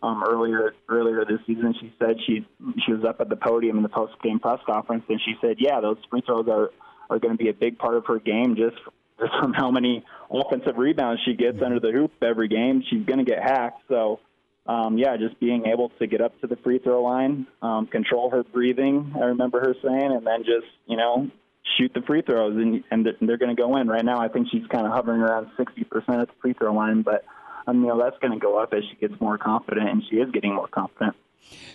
[0.02, 2.46] um, earlier earlier this season, she said she
[2.86, 5.58] she was up at the podium in the post game press conference, and she said,
[5.60, 6.72] "Yeah, those free throws are
[7.10, 8.78] are going to be a big part of her game just
[9.20, 12.84] just from how many offensive rebounds she gets under the hoop every game.
[12.90, 13.84] She's going to get hacked.
[13.88, 14.20] So,
[14.66, 18.32] um, yeah, just being able to get up to the free throw line, um, control
[18.32, 19.14] her breathing.
[19.16, 21.30] I remember her saying, and then just you know
[21.78, 23.88] shoot the free throws, and and they're going to go in.
[23.88, 27.02] Right now, I think she's kind of hovering around 60% at the free throw line,
[27.02, 27.26] but
[27.68, 30.18] um, you know that's going to go up as she gets more confident, and she
[30.18, 31.16] is getting more confident.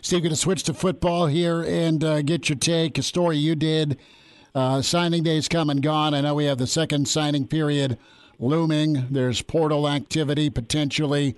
[0.00, 2.98] Steve, going to switch to football here and uh, get your take.
[2.98, 3.98] A story you did.
[4.54, 6.14] Uh, signing days come and gone.
[6.14, 7.98] I know we have the second signing period
[8.38, 9.06] looming.
[9.10, 11.36] There's portal activity potentially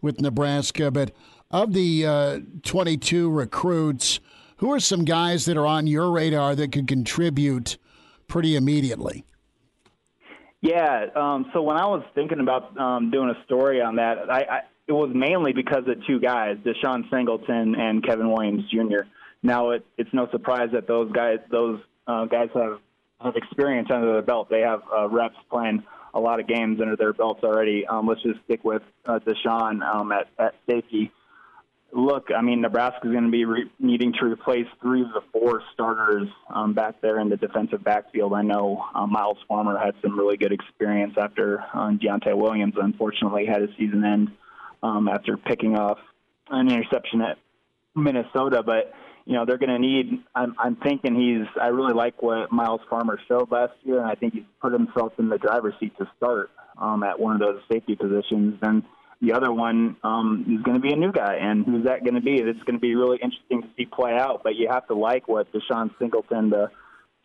[0.00, 1.12] with Nebraska, but
[1.50, 4.20] of the uh, 22 recruits,
[4.58, 7.78] who are some guys that are on your radar that could contribute
[8.28, 9.24] pretty immediately?
[10.60, 11.06] Yeah.
[11.14, 14.60] Um, so when I was thinking about um, doing a story on that, I, I,
[14.86, 19.06] it was mainly because of two guys, DeShon Singleton and Kevin Williams Jr.
[19.42, 22.78] Now it, it's no surprise that those guys, those uh, guys have
[23.20, 24.48] have experience under their belt.
[24.48, 25.82] They have uh, reps playing
[26.14, 27.84] a lot of games under their belts already.
[27.86, 31.10] Um, let's just stick with uh, DeShon um, at, at safety
[31.92, 35.22] look, I mean, Nebraska is going to be re- needing to replace three of the
[35.32, 38.32] four starters um, back there in the defensive backfield.
[38.34, 43.46] I know uh, Myles Farmer had some really good experience after um, Deontai Williams unfortunately
[43.46, 44.28] had a season end
[44.82, 45.98] um, after picking off
[46.50, 47.38] an interception at
[47.94, 48.62] Minnesota.
[48.64, 48.92] But
[49.24, 50.24] you know they're going to need.
[50.34, 51.46] I'm, I'm thinking he's.
[51.60, 55.12] I really like what Myles Farmer showed last year, and I think he's put himself
[55.18, 58.58] in the driver's seat to start um, at one of those safety positions.
[58.62, 58.82] And
[59.20, 62.14] the other one um, is going to be a new guy, and who's that going
[62.14, 62.36] to be?
[62.36, 64.42] It's going to be really interesting to see play out.
[64.44, 66.70] But you have to like what DeShon Singleton, the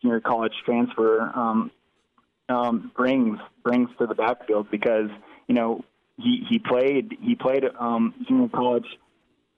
[0.02, 1.70] junior college transfer, um,
[2.48, 5.08] um, brings brings to the backfield because
[5.46, 5.84] you know
[6.16, 8.86] he he played he played um, junior college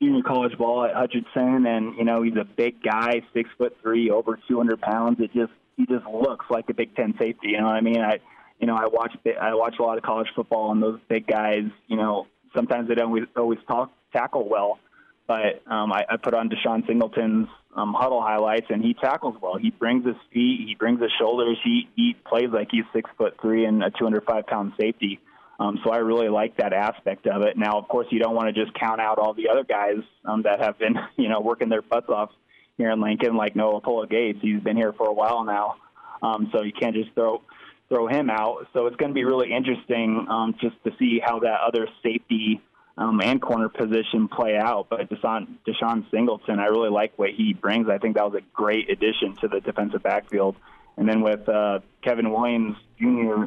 [0.01, 4.11] junior college ball at Hutchinson, and you know he's a big guy, six foot three,
[4.11, 5.21] over 200 pounds.
[5.21, 7.49] It just he just looks like a Big Ten safety.
[7.49, 8.01] You know what I mean?
[8.01, 8.21] I
[8.59, 11.65] you know, I watch I watch a lot of college football, and those big guys,
[11.89, 14.79] you know, sometimes they don't always, always talk, tackle well.
[15.27, 19.57] But um, I, I put on DeShon Singleton's um, huddle highlights, and he tackles well.
[19.57, 21.59] He brings his feet, he brings his shoulders.
[21.65, 25.21] He he plays like he's six foot three and a 205 pound safety.
[25.59, 27.57] Um, so I really like that aspect of it.
[27.57, 30.43] Now, of course, you don't want to just count out all the other guys um,
[30.43, 32.31] that have been, you know, working their butts off
[32.77, 34.39] here in Lincoln, like Noa Pola-Gates.
[34.43, 35.77] He's been here for a while now,
[36.23, 37.41] um, so you can't just throw
[37.89, 38.67] throw him out.
[38.73, 42.61] So it's going to be really interesting um, just to see how that other safety
[42.99, 44.89] um, and corner position play out.
[44.89, 47.89] But DeShon, DeShon Singleton, I really like what he brings.
[47.89, 50.57] I think that was a great addition to the defensive backfield.
[50.97, 53.45] And then with uh, Kevin Williams Jr.,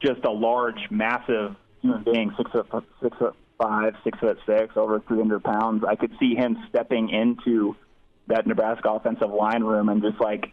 [0.00, 5.00] just a large, massive human being, six foot, six foot five, six foot six, over
[5.00, 5.84] 300 pounds.
[5.88, 7.76] I could see him stepping into
[8.28, 10.52] that Nebraska offensive line room and just like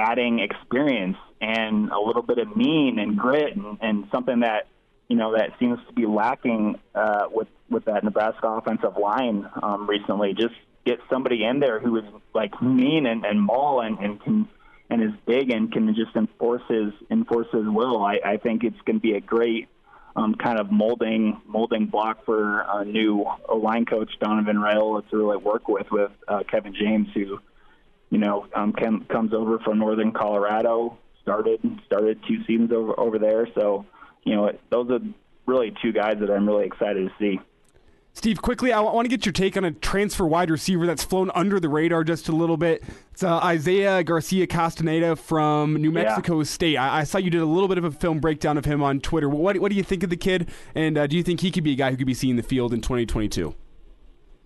[0.00, 4.66] adding experience and a little bit of mean and grit and, and something that
[5.08, 9.88] you know that seems to be lacking uh, with with that Nebraska offensive line um,
[9.88, 10.34] recently.
[10.34, 14.48] Just get somebody in there who is like mean and, and maul and, and can
[14.88, 18.02] and is big and can just enforce his enforce his will.
[18.02, 19.68] I, I think it's going to be a great
[20.16, 25.36] um, kind of molding molding block for a new line coach Donovan Raiola to really
[25.36, 27.40] work with with uh, Kevin James, who
[28.10, 33.18] you know, um, Ken comes over from northern Colorado, started started two seasons over over
[33.18, 33.48] there.
[33.54, 33.86] So,
[34.24, 35.00] you know, those are
[35.46, 37.40] really two guys that I'm really excited to see.
[38.12, 41.30] Steve, quickly, I want to get your take on a transfer wide receiver that's flown
[41.32, 42.82] under the radar just a little bit.
[43.12, 46.44] It's uh, Isaiah Garcia Castaneda from New Mexico yeah.
[46.44, 46.76] State.
[46.76, 49.00] I-, I, saw you did a little bit of a film breakdown of him on
[49.00, 49.28] Twitter.
[49.28, 50.50] What, what do you think of the kid?
[50.74, 52.36] And uh, do you think he could be a guy who could be seen in
[52.36, 53.54] the field in 2022?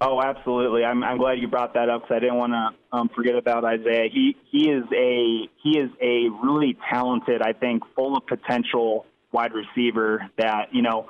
[0.06, 0.84] Oh, absolutely.
[0.84, 3.64] I'm, I'm glad you brought that up because I didn't want to um, forget about
[3.64, 4.10] Isaiah.
[4.12, 9.52] He he is a he is a really talented, I think, full of potential wide
[9.54, 10.28] receiver.
[10.36, 11.08] That you know,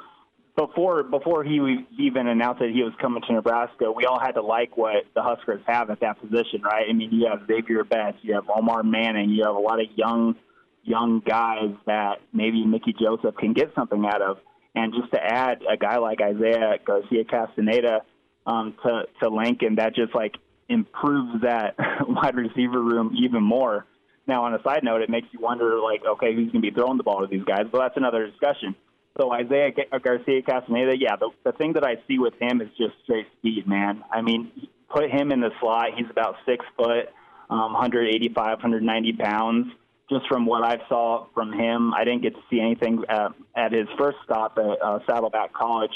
[0.56, 4.42] before before he even announced that he was coming to Nebraska, we all had to
[4.42, 6.86] like what the Huskers have at that position, right?
[6.88, 9.86] I mean, you have Xavier Betts, you have Omar Manning, you have a lot of
[9.96, 10.36] young
[10.84, 14.38] young guys that maybe Mickey Joseph can get something out of.
[14.76, 18.02] And just to add a guy like Isaiah Garcia Castaneda
[18.46, 20.36] um, to to Lincoln, that just like
[20.68, 21.76] improves that
[22.08, 23.86] wide receiver room even more.
[24.26, 26.70] Now, on a side note, it makes you wonder, like, okay, who's going to be
[26.70, 27.66] throwing the ball to these guys?
[27.70, 28.74] But that's another discussion.
[29.20, 29.70] So Isaiah
[30.02, 33.66] Garcia Castaneda, yeah, the, the thing that I see with him is just straight speed,
[33.66, 34.02] man.
[34.10, 34.50] I mean,
[34.88, 35.88] put him in the slot.
[35.96, 37.10] He's about six foot,
[37.50, 39.66] um, 185, 190 pounds.
[40.10, 43.72] Just from what I saw from him, I didn't get to see anything uh, at
[43.72, 45.94] his first stop at uh, Saddleback College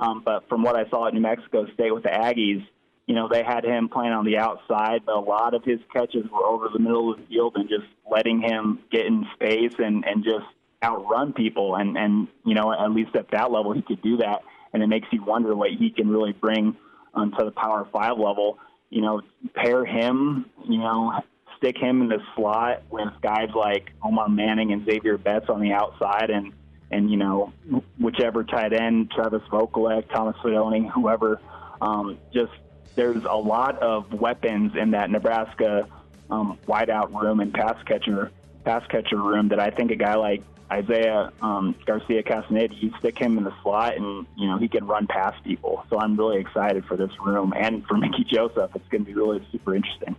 [0.00, 2.64] um, but from what I saw at New Mexico State with the Aggies,
[3.06, 6.24] you know, they had him playing on the outside, but a lot of his catches
[6.30, 10.04] were over the middle of the field and just letting him get in space and,
[10.04, 10.44] and just
[10.84, 11.74] outrun people.
[11.76, 14.42] And, and, you know, at least at that level, he could do that.
[14.74, 16.76] And it makes you wonder what he can really bring
[17.14, 18.58] onto the Power Five level.
[18.90, 19.22] You know,
[19.54, 21.12] pair him, you know,
[21.56, 25.72] stick him in the slot with guys like Omar Manning and Xavier Betts on the
[25.72, 26.52] outside and,
[26.90, 27.52] and you know,
[27.98, 31.40] whichever tight end, Travis Vokolek, Thomas Fidone, whoever,
[31.80, 32.52] um, just
[32.94, 35.88] there's a lot of weapons in that Nebraska
[36.30, 38.30] um, wideout room and pass catcher
[38.64, 43.18] pass catcher room that I think a guy like Isaiah um, Garcia Castaneda, you stick
[43.18, 45.84] him in the slot and you know he can run past people.
[45.88, 48.70] So I'm really excited for this room and for Mickey Joseph.
[48.74, 50.16] It's going to be really super interesting.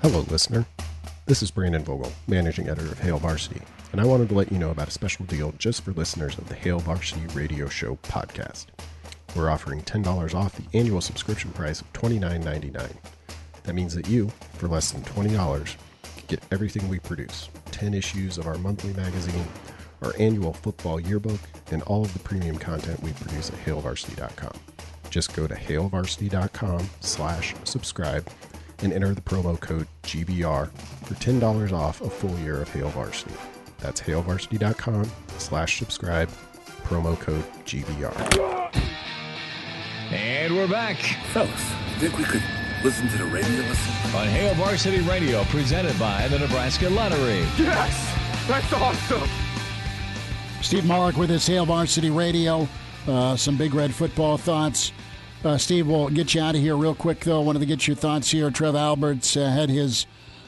[0.00, 0.66] Hello, listener.
[1.24, 4.58] This is Brandon Vogel, managing editor of Hail Varsity, and I wanted to let you
[4.58, 8.66] know about a special deal just for listeners of the Hail Varsity Radio Show podcast.
[9.36, 12.92] We're offering $10 off the annual subscription price of $29.99.
[13.62, 18.36] That means that you, for less than $20, can get everything we produce 10 issues
[18.36, 19.46] of our monthly magazine,
[20.02, 24.54] our annual football yearbook, and all of the premium content we produce at hailvarsity.com.
[25.08, 28.28] Just go to hailvarsity.com slash subscribe
[28.82, 30.70] and enter the promo code GBR
[31.04, 33.34] for $10 off a full year of Hail Varsity.
[33.78, 36.28] That's hailvarsity.com slash subscribe,
[36.84, 38.72] promo code GBR.
[40.12, 40.96] And we're back.
[41.32, 41.50] Fellas,
[41.98, 42.42] think we could
[42.84, 44.16] listen to the radio listen?
[44.16, 47.40] On Hail Varsity Radio, presented by the Nebraska Lottery.
[47.56, 48.14] Yes,
[48.46, 49.28] that's awesome.
[50.60, 52.68] Steve Marik with his Hail Varsity Radio.
[53.06, 54.92] Uh, some Big Red football thoughts.
[55.44, 57.40] Uh, Steve, we'll get you out of here real quick, though.
[57.40, 58.48] Wanted to get your thoughts here.
[58.52, 60.06] Trev Alberts uh, had his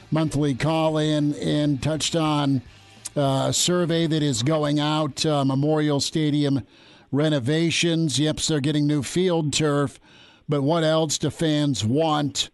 [0.09, 2.61] monthly call in and touched on
[3.17, 5.25] uh, a survey that is going out.
[5.25, 6.65] Uh, Memorial Stadium
[7.11, 8.17] renovations.
[8.17, 9.99] Yep, they're getting new field turf.
[10.47, 12.49] But what else do fans want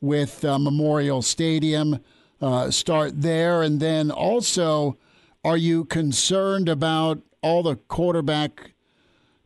[0.00, 2.00] with uh, Memorial Stadium?
[2.40, 3.60] Uh, start there.
[3.62, 4.96] And then also,
[5.44, 8.73] are you concerned about all the quarterback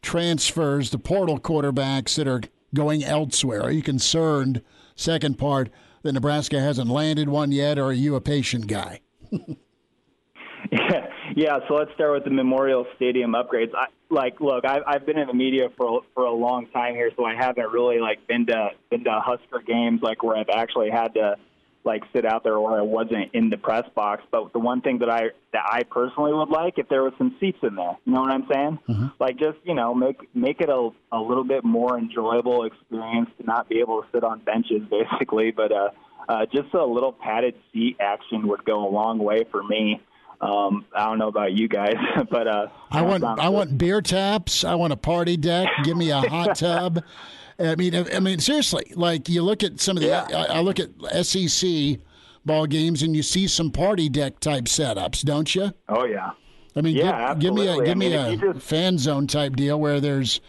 [0.02, 2.42] transfers, the portal quarterbacks that are
[2.74, 3.62] going elsewhere?
[3.62, 4.62] Are you concerned,
[4.94, 5.70] second part,
[6.02, 9.00] that Nebraska hasn't landed one yet, or are you a patient guy?
[10.70, 11.06] yeah,
[11.37, 11.58] yeah.
[11.68, 13.74] So let's start with the Memorial Stadium upgrades.
[13.74, 17.11] I, like, look, I've, I've been in the media for for a long time here,
[17.16, 20.90] so I haven't really like been to been to Husker games like where I've actually
[20.90, 21.37] had to
[21.88, 24.22] like sit out there or I wasn't in the press box.
[24.31, 27.35] But the one thing that I that I personally would like if there was some
[27.40, 27.96] seats in there.
[28.05, 28.79] You know what I'm saying?
[28.88, 29.07] Mm-hmm.
[29.18, 33.46] Like just you know make make it a a little bit more enjoyable experience to
[33.46, 35.88] not be able to sit on benches basically, but uh,
[36.29, 40.01] uh, just a little padded seat action would go a long way for me.
[40.40, 41.96] Um, I don't know about you guys,
[42.31, 44.62] but uh, I want I want beer taps.
[44.62, 45.68] I want a party deck.
[45.83, 47.03] Give me a hot tub.
[47.59, 48.92] I mean, I mean, seriously.
[48.94, 50.27] Like you look at some of the, yeah.
[50.31, 50.90] I, I, look at
[51.27, 51.99] SEC
[52.44, 55.73] ball games, and you see some party deck type setups, don't you?
[55.88, 56.33] Oh yeah.
[56.77, 58.64] I mean, yeah, give, give me a give I mean, me a just...
[58.64, 60.40] fan zone type deal where there's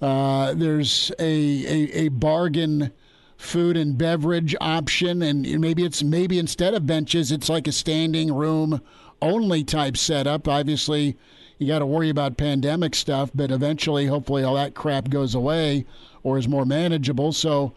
[0.00, 2.92] uh, there's a, a a bargain
[3.36, 8.32] food and beverage option, and maybe it's maybe instead of benches, it's like a standing
[8.32, 8.80] room
[9.20, 10.48] only type setup.
[10.48, 11.16] Obviously,
[11.58, 15.84] you got to worry about pandemic stuff, but eventually, hopefully, all that crap goes away
[16.22, 17.32] or is more manageable.
[17.32, 17.72] So,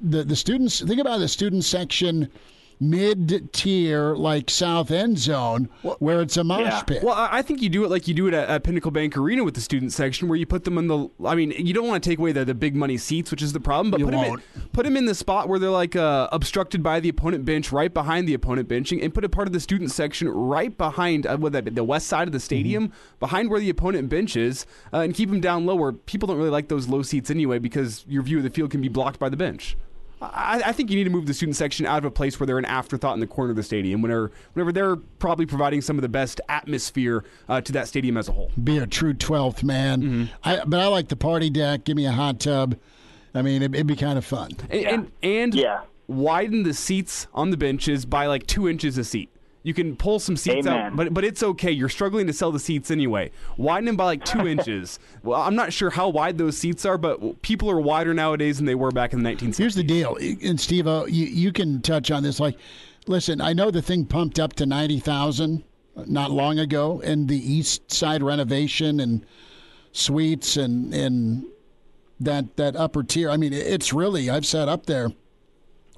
[0.00, 2.28] the the students think about the student section
[2.82, 6.82] mid tier like south end zone well, where it's a mosh yeah.
[6.82, 7.02] pit.
[7.02, 9.44] Well, I think you do it like you do it at, at, Pinnacle Bank Arena
[9.44, 11.08] with the student section where you put them in the.
[11.24, 13.52] I mean, you don't want to take away the, the big money seats, which is
[13.52, 14.42] the problem, but you put won't.
[14.42, 17.44] them in put them in the spot where they're like uh, obstructed by the opponent
[17.44, 20.76] bench, right behind the opponent benching, and put a part of the student section right
[20.76, 23.18] behind uh, what that the west side of the stadium, mm-hmm.
[23.20, 26.36] behind where the opponent bench is, uh, and keep them down low where people don't
[26.36, 29.18] really like those low seats anyway because your view of the field can be blocked
[29.18, 29.76] by the bench.
[30.22, 32.46] I, I, think you need to move the student section out of a place where
[32.46, 35.96] they're an afterthought in the corner of the stadium, whenever, whenever they're probably providing some
[35.98, 38.50] of the best atmosphere uh, to that stadium as a whole.
[38.62, 40.02] Be a true 12th man.
[40.02, 40.24] Mm-hmm.
[40.44, 41.84] I, but I like the party deck.
[41.84, 42.76] Give me a hot tub.
[43.34, 44.52] I mean, it, would be kind of fun.
[44.70, 44.90] And, yeah.
[44.90, 45.80] and, and yeah.
[46.06, 49.30] widen the seats on the benches by like two inches a seat.
[49.64, 50.86] You can pull some seats Amen.
[50.86, 51.70] out, but but it's okay.
[51.70, 53.30] You're struggling to sell the seats anyway.
[53.56, 54.98] Widen them by like two inches.
[55.24, 58.66] Well, I'm not sure how wide those seats are, but people are wider nowadays than
[58.66, 59.56] they were back in the 1960s.
[59.56, 62.40] Here's the deal, and Steve, uh, you you can touch on this.
[62.40, 62.58] Like,
[63.06, 65.62] listen, I know the thing pumped up to ninety thousand
[66.06, 69.24] not long ago, and the East Side renovation and
[69.92, 71.44] suites and and
[72.18, 73.30] that that upper tier.
[73.30, 75.12] I mean, it's really I've sat up there.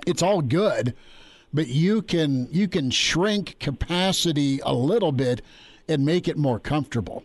[0.07, 0.95] It's all good
[1.55, 5.41] but you can you can shrink capacity a little bit
[5.89, 7.23] and make it more comfortable.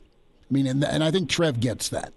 [0.50, 2.14] I mean, and, and I think Trev gets that.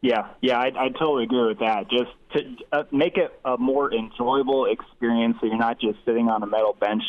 [0.00, 1.90] Yeah, yeah, I, I totally agree with that.
[1.90, 2.40] Just to
[2.72, 6.76] uh, make it a more enjoyable experience, so you're not just sitting on a metal
[6.78, 7.02] bench,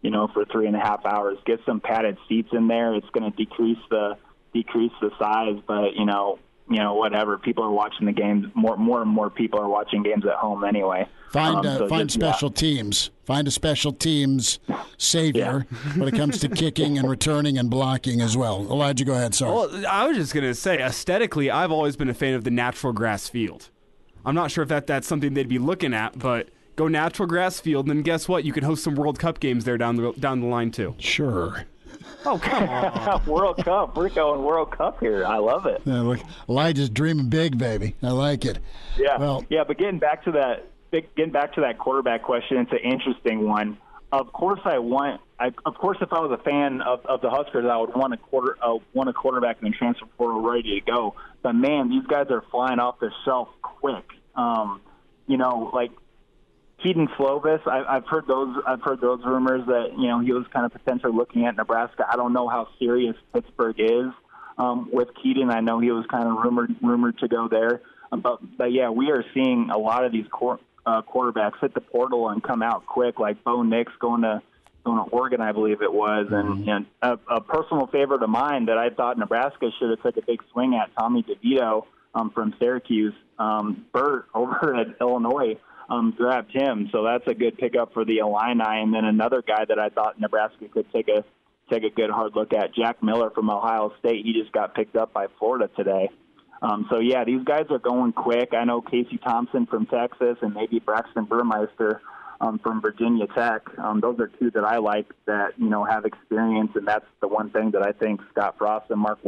[0.00, 1.38] you know, for three and a half hours.
[1.44, 2.94] Get some padded seats in there.
[2.94, 4.16] It's going to decrease the
[4.52, 6.38] decrease the size, but you know,
[6.68, 7.38] you know, whatever.
[7.38, 8.46] People are watching the games.
[8.54, 11.06] More, more and more people are watching games at home anyway.
[11.30, 12.30] Find Um, uh, so find just- yeah.
[12.32, 13.10] special teams.
[13.24, 14.58] Find a special teams
[14.98, 18.60] savior when it comes to kicking and returning and blocking as well.
[18.70, 19.34] Elijah, go ahead.
[19.34, 19.52] Sorry.
[19.52, 22.92] Well, I was just gonna say, aesthetically, I've always been a fan of the natural
[22.92, 23.70] grass field.
[24.24, 27.58] I'm not sure if that that's something they'd be looking at, but go natural grass
[27.60, 28.44] field, and then guess what?
[28.44, 30.94] You can host some World Cup games there down the down the line too.
[30.98, 31.64] Sure.
[32.28, 33.24] Oh come on!
[33.26, 33.96] World Cup.
[33.96, 35.24] We're going World Cup here.
[35.24, 35.80] I love it.
[35.84, 37.94] Yeah, look, Elijah's dreaming big, baby.
[38.02, 38.58] I like it.
[38.98, 39.62] Yeah, Well- yeah.
[39.64, 43.78] But getting back to that, getting back to that quarterback question, it's an interesting one.
[44.10, 45.20] Of course, I want.
[45.38, 48.14] I, of course, if I was a fan of, of the Huskers, I would want
[48.14, 51.14] a quarter, uh, want a quarterback in the transfer portal ready to go.
[51.42, 54.04] But man, these guys are flying off the shelf quick.
[54.34, 54.80] Um,
[55.28, 55.90] you know, like
[56.82, 58.56] Kedon Slovis, I, I've heard those.
[58.66, 62.06] I've heard those rumors that you know he was kind of potentially looking at Nebraska.
[62.10, 64.12] I don't know how serious Pittsburgh is
[64.58, 65.50] um, with Kedon.
[65.50, 67.80] I know he was kind of rumored rumored to go there,
[68.12, 71.74] Um, but but yeah, we are seeing a lot of these quar uh, quarterbacks hit
[71.74, 74.42] the portal and come out quick, like Bo Nix going to
[74.84, 78.66] going to Oregon, I believe it was, and, and a, a personal favorite of mine
[78.66, 82.54] that I thought Nebraska should have took a big swing at, Tommy DeVito um, from
[82.58, 83.14] Syracuse.
[83.38, 88.18] Um, Burt over at Illinois um, grabbed him, so that's a good pickup for the
[88.18, 88.82] Illini.
[88.82, 91.24] And then another guy that I thought Nebraska could take a
[91.70, 94.24] take a good hard look at, Jack Miller from Ohio State.
[94.24, 96.08] He just got picked up by Florida today.
[96.62, 98.54] Um, so yeah, these guys are going quick.
[98.54, 102.00] I know Casey Thompson from Texas and maybe Braxton Burmeister
[102.40, 103.62] um, from Virginia Tech.
[103.78, 107.28] Um, those are two that I like that you know have experience, and that's the
[107.28, 109.18] one thing that I think Scott Frost and Mark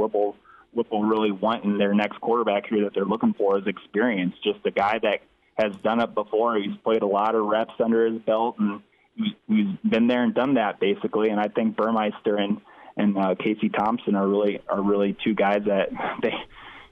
[0.78, 4.34] Whipple really want in their next quarterback here that they're looking for is experience.
[4.44, 5.22] Just a guy that
[5.58, 6.56] has done it before.
[6.56, 8.80] He's played a lot of reps under his belt, and
[9.16, 11.30] he- he's been there and done that basically.
[11.30, 12.60] And I think Burmeister and
[12.96, 15.90] and uh, Casey Thompson are really are really two guys that
[16.22, 16.32] they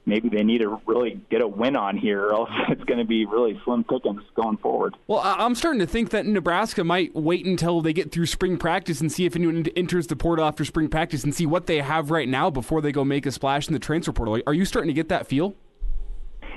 [0.07, 3.05] maybe they need to really get a win on here, or else it's going to
[3.05, 4.95] be really slim pickings going forward.
[5.07, 8.57] Well, I- I'm starting to think that Nebraska might wait until they get through spring
[8.57, 11.81] practice and see if anyone enters the portal after spring practice and see what they
[11.81, 14.41] have right now before they go make a splash in the transfer portal.
[14.47, 15.55] Are you starting to get that feel?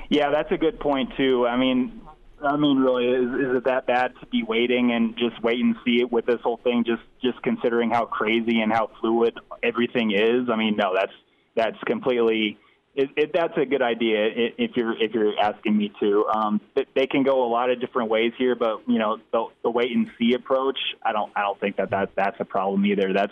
[0.09, 1.47] Yeah, that's a good point too.
[1.47, 2.01] I mean,
[2.43, 5.75] I mean, really, is, is it that bad to be waiting and just wait and
[5.85, 6.83] see it with this whole thing?
[6.85, 10.49] Just just considering how crazy and how fluid everything is.
[10.51, 11.13] I mean, no, that's
[11.55, 12.57] that's completely.
[12.93, 14.27] It, it, that's a good idea
[14.57, 16.25] if you're if you're asking me to.
[16.25, 19.69] Um, they can go a lot of different ways here, but you know the, the
[19.69, 20.77] wait and see approach.
[21.01, 23.13] I don't I don't think that, that that's a problem either.
[23.13, 23.31] That's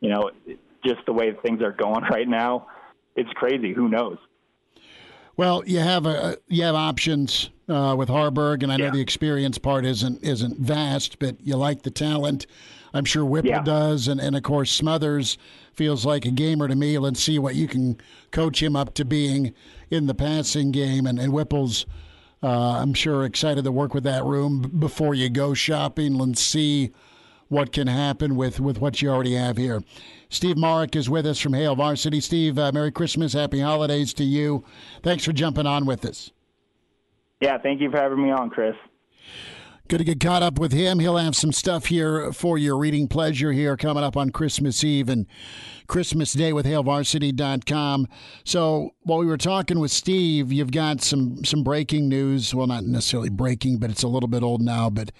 [0.00, 0.30] you know
[0.84, 2.66] just the way things are going right now.
[3.16, 3.72] It's crazy.
[3.72, 4.18] Who knows?
[5.38, 9.56] Well, you have a you have options uh, with Haarberg, and I know the experience
[9.56, 12.46] part isn't isn't vast, but you like the talent.
[12.94, 13.62] I'm sure Whipple Yeah.
[13.62, 15.38] does, and, and of course Smothers
[15.74, 16.98] feels like a gamer to me.
[16.98, 17.98] Let's see what you can
[18.30, 19.54] coach him up to being
[19.90, 21.86] in the passing game, and, and Whipple's.
[22.40, 26.14] Uh, I'm sure excited to work with that room before you go shopping.
[26.14, 26.92] Let's see
[27.48, 29.82] what can happen with, with what you already have here.
[30.28, 32.20] Steve Marik is with us from Hail Varsity.
[32.20, 34.62] Steve, uh, Merry Christmas, Happy Holidays to you.
[35.02, 36.30] Thanks for jumping on with us.
[37.40, 38.76] Yeah, thank you for having me on, Chris.
[39.88, 40.98] Good to get caught up with him.
[40.98, 45.08] He'll have some stuff here for your reading pleasure here coming up on Christmas Eve
[45.08, 45.26] and
[45.86, 48.06] Christmas Day with HailVarsity.com.
[48.44, 52.54] So while we were talking with Steve, you've got some some breaking news.
[52.54, 54.90] Well, not necessarily breaking, but it's a little bit old now.
[54.90, 55.10] But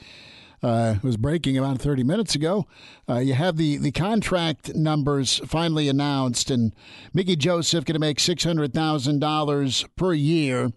[0.62, 2.66] uh, it was breaking about 30 minutes ago.
[3.08, 6.74] Uh, you have the, the contract numbers finally announced, and
[7.14, 10.72] Mickey Joseph going to make $600,000 per year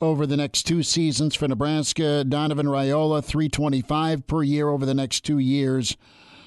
[0.00, 2.24] over the next two seasons for Nebraska.
[2.24, 5.96] Donovan Raiola, 325 per year over the next two years.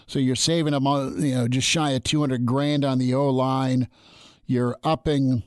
[0.08, 0.86] So you're saving them,
[1.22, 3.88] you know, just shy of 200 grand on the O line.
[4.45, 5.43] You're upping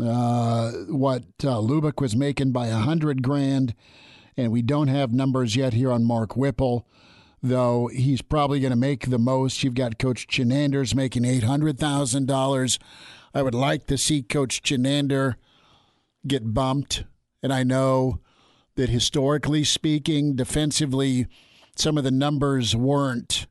[0.00, 3.74] uh, what uh, Lubick was making by 100 grand.
[4.36, 6.88] And we don't have numbers yet here on Mark Whipple,
[7.42, 9.62] though he's probably going to make the most.
[9.62, 12.78] You've got Coach Chinander's making $800,000.
[13.32, 15.34] I would like to see Coach Chinander
[16.26, 17.04] get bumped.
[17.44, 18.20] And I know
[18.76, 21.26] that historically speaking, defensively,
[21.76, 23.46] some of the numbers weren't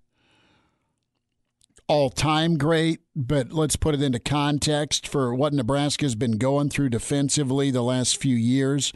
[1.88, 6.90] all time great, but let's put it into context for what Nebraska's been going through
[6.90, 8.94] defensively the last few years.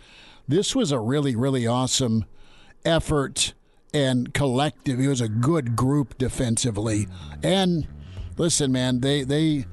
[0.47, 2.25] This was a really, really awesome
[2.83, 3.53] effort
[3.93, 4.99] and collective.
[4.99, 7.07] It was a good group defensively.
[7.43, 7.87] And
[8.35, 9.67] listen, man, they they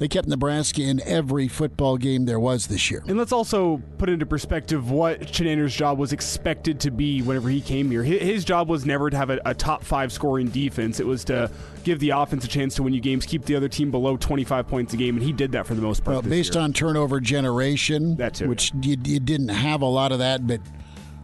[0.00, 3.04] They kept Nebraska in every football game there was this year.
[3.06, 7.60] And let's also put into perspective what Chinander's job was expected to be whenever he
[7.60, 8.02] came here.
[8.02, 11.00] His job was never to have a, a, top five scoring defense.
[11.00, 11.50] It was to
[11.84, 14.66] give the offense a chance to win you games, keep the other team below 25
[14.66, 16.14] points a game, and he did that for the most part.
[16.14, 16.64] Well, based year.
[16.64, 20.62] on turnover generation, that too, which you, you didn't have a lot of that, but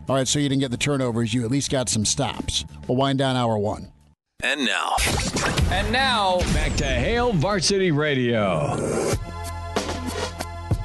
[0.07, 1.33] all right, so you didn't get the turnovers.
[1.33, 2.67] You at least got some stops.
[2.87, 3.91] We'll wind down hour one.
[4.43, 4.95] And now.
[5.71, 8.77] And now, back to Hail Varsity Radio.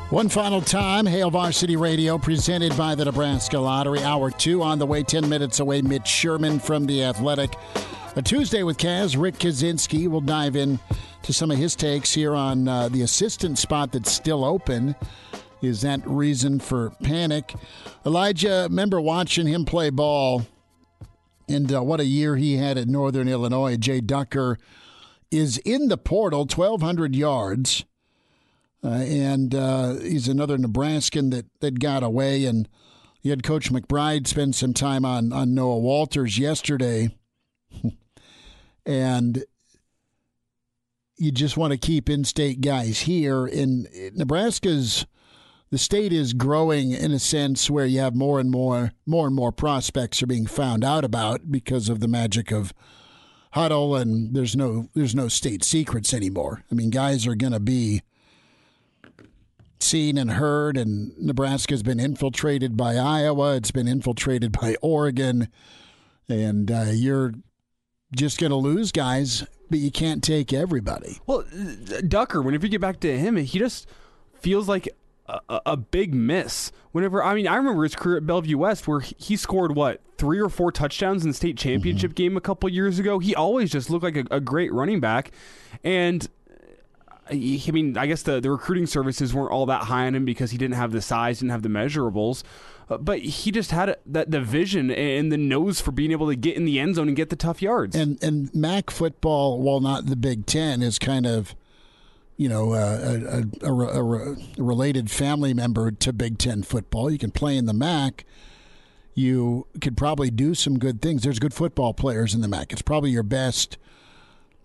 [0.09, 4.01] One final time, Hail Varsity Radio, presented by the Nebraska Lottery.
[4.03, 5.81] Hour two on the way, 10 minutes away.
[5.81, 7.53] Mitch Sherman from The Athletic.
[8.15, 9.21] A Tuesday with Kaz.
[9.21, 10.79] Rick Kaczynski will dive in
[11.23, 14.95] to some of his takes here on uh, the assistant spot that's still open.
[15.61, 17.53] Is that reason for panic?
[18.05, 20.45] Elijah, remember watching him play ball
[21.51, 23.77] and uh, what a year he had at Northern Illinois.
[23.77, 24.57] Jay Ducker
[25.29, 27.85] is in the portal, 1,200 yards.
[28.83, 32.45] Uh, and uh, he's another Nebraskan that, that got away.
[32.45, 32.67] And
[33.21, 37.09] you had Coach McBride spend some time on, on Noah Walters yesterday.
[38.85, 39.43] and
[41.17, 43.45] you just want to keep in state guys here.
[43.45, 45.05] And Nebraska's
[45.71, 49.35] the state is growing in a sense where you have more and more more and
[49.35, 52.73] more prospects are being found out about because of the magic of
[53.55, 56.63] Hudl and there's no there's no state secrets anymore.
[56.71, 58.01] I mean, guys are going to be
[59.79, 65.47] seen and heard and Nebraska's been infiltrated by Iowa, it's been infiltrated by Oregon
[66.29, 67.33] and uh, you're
[68.15, 71.19] just going to lose guys, but you can't take everybody.
[71.25, 71.45] Well,
[72.07, 73.87] Ducker, whenever you get back to him, he just
[74.41, 74.89] feels like
[75.27, 76.71] a, a, big miss.
[76.91, 80.39] Whenever I mean, I remember his career at Bellevue West where he scored what three
[80.39, 82.15] or four touchdowns in the state championship mm-hmm.
[82.15, 83.19] game a couple years ago.
[83.19, 85.31] He always just looked like a, a great running back,
[85.83, 86.27] and
[87.29, 90.25] uh, I mean, I guess the, the recruiting services weren't all that high on him
[90.25, 92.43] because he didn't have the size, didn't have the measurables.
[92.89, 96.35] Uh, but he just had that the vision and the nose for being able to
[96.35, 97.95] get in the end zone and get the tough yards.
[97.95, 101.55] And and MAC football, while not the Big Ten, is kind of
[102.41, 103.19] you know, uh,
[103.61, 107.11] a, a, a, a, related family member to Big Ten football.
[107.11, 108.25] You can play in the MAC.
[109.13, 111.21] You could probably do some good things.
[111.21, 112.73] There's good football players in the MAC.
[112.73, 113.77] It's probably your best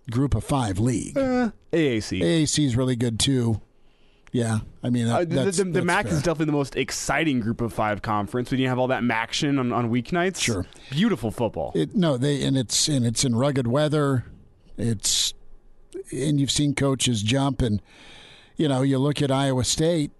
[0.09, 1.15] group of five league.
[1.15, 2.19] Uh, AAC.
[2.19, 3.61] AAC is really good too.
[4.31, 6.15] Yeah, I mean, that, uh, the, the, the MAC fair.
[6.15, 8.49] is definitely the most exciting group of five conference.
[8.49, 11.73] When you have all that action on, on weeknights, sure, beautiful football.
[11.75, 14.25] It, no, they and it's and it's in rugged weather.
[14.79, 15.35] It's
[16.11, 17.81] and you've seen coaches jump, and
[18.55, 20.11] you know you look at Iowa State,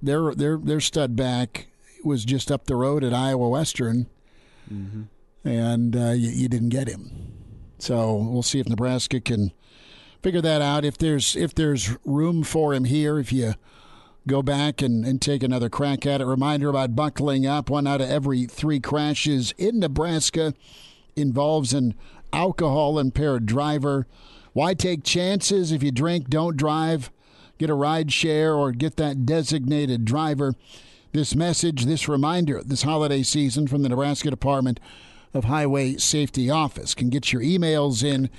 [0.00, 1.68] their their their stud back
[2.04, 4.06] was just up the road at Iowa Western,
[4.72, 5.02] mm-hmm.
[5.48, 7.32] and uh, you, you didn't get him.
[7.78, 9.52] So we'll see if Nebraska can
[10.22, 10.84] figure that out.
[10.84, 13.54] If there's if there's room for him here, if you
[14.26, 16.26] go back and, and take another crack at it.
[16.26, 17.68] Reminder about buckling up.
[17.68, 20.54] One out of every three crashes in Nebraska
[21.16, 21.94] involves an
[22.32, 24.06] alcohol impaired driver.
[24.52, 25.72] Why take chances?
[25.72, 27.10] If you drink, don't drive.
[27.58, 30.54] Get a ride share or get that designated driver.
[31.12, 34.80] This message, this reminder this holiday season from the Nebraska Department
[35.34, 36.94] of Highway Safety Office.
[36.94, 38.30] Can get your emails in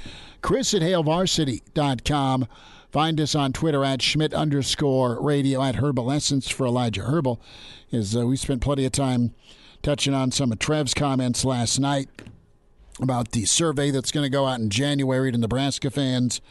[0.41, 2.47] chris at hailvarsity.com.
[2.91, 7.41] Find us on Twitter at Schmidt underscore radio at Herbal Essence for Elijah Herbal.
[7.91, 9.33] Is uh, we spent plenty of time
[9.81, 12.09] touching on some of Trev's comments last night
[13.01, 16.41] about the survey that's going to go out in January to Nebraska fans.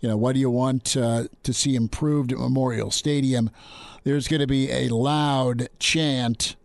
[0.00, 3.50] You know, what do you want uh, to see improved at Memorial Stadium?
[4.02, 6.56] There's going to be a loud chant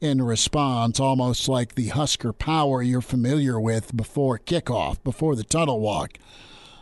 [0.00, 5.80] in response, almost like the Husker power you're familiar with before kickoff, before the tunnel
[5.80, 6.18] walk.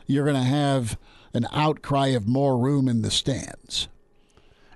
[0.06, 0.98] You're going to have
[1.32, 3.88] an outcry of more room in the stands.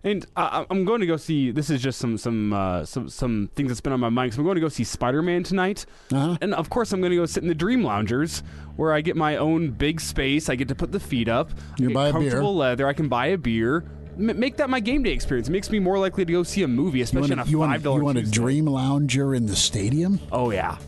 [0.04, 1.50] And I, am going to go see.
[1.50, 4.34] This is just some some uh, some some things that's been on my mind.
[4.34, 6.38] So I'm going to go see Spider Man tonight, uh-huh.
[6.40, 8.42] and of course I'm going to go sit in the Dream Loungers
[8.76, 10.48] where I get my own big space.
[10.48, 11.50] I get to put the feet up.
[11.78, 12.86] You buy comfortable leather.
[12.86, 13.84] I can buy a beer.
[14.18, 15.48] M- make that my game day experience.
[15.48, 17.74] It makes me more likely to go see a movie, especially you a, on a
[17.74, 17.98] five dollar.
[17.98, 20.20] You want a Dream Lounger in the stadium?
[20.30, 20.78] Oh yeah.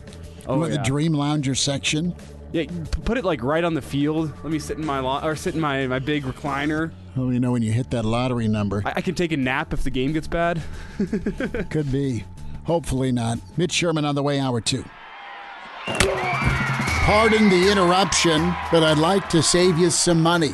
[0.47, 0.77] Oh you want yeah.
[0.77, 2.15] the Dream Lounger section?
[2.51, 2.63] Yeah,
[3.05, 4.33] put it like right on the field.
[4.43, 6.91] Let me sit in my lo- or sit in my, my big recliner.
[7.15, 8.81] Well, you know when you hit that lottery number.
[8.85, 10.61] I, I can take a nap if the game gets bad.
[11.69, 12.23] Could be.
[12.63, 13.39] Hopefully not.
[13.57, 14.83] Mitch Sherman on the way, hour two.
[15.87, 20.53] Pardon the interruption, but I'd like to save you some money.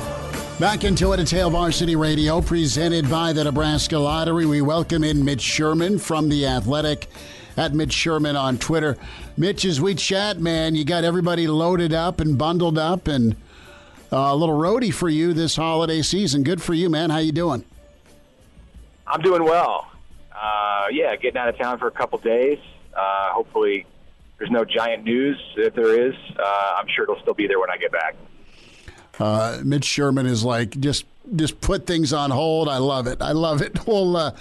[0.61, 4.45] Back into it, it's Hail Varsity Radio, presented by the Nebraska Lottery.
[4.45, 7.07] We welcome in Mitch Sherman from The Athletic
[7.57, 8.95] at Mitch Sherman on Twitter.
[9.35, 13.33] Mitch, as we chat, man, you got everybody loaded up and bundled up and
[14.13, 16.43] uh, a little roadie for you this holiday season.
[16.43, 17.09] Good for you, man.
[17.09, 17.65] How you doing?
[19.07, 19.89] I'm doing well.
[20.31, 22.59] Uh, yeah, getting out of town for a couple days.
[22.95, 23.87] Uh, hopefully,
[24.37, 25.41] there's no giant news.
[25.57, 28.15] If there is, uh, I'm sure it'll still be there when I get back.
[29.21, 31.05] Uh, Mitch Sherman is like just
[31.35, 32.67] just put things on hold.
[32.67, 33.21] I love it.
[33.21, 33.77] I love it.
[33.87, 34.35] We'll uh,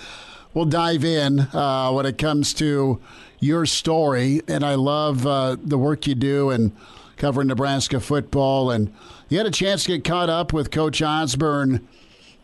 [0.54, 3.00] we'll dive in uh, when it comes to
[3.40, 6.72] your story, and I love uh, the work you do and
[7.16, 8.70] covering Nebraska football.
[8.70, 8.92] And
[9.28, 11.86] you had a chance to get caught up with Coach Osborne,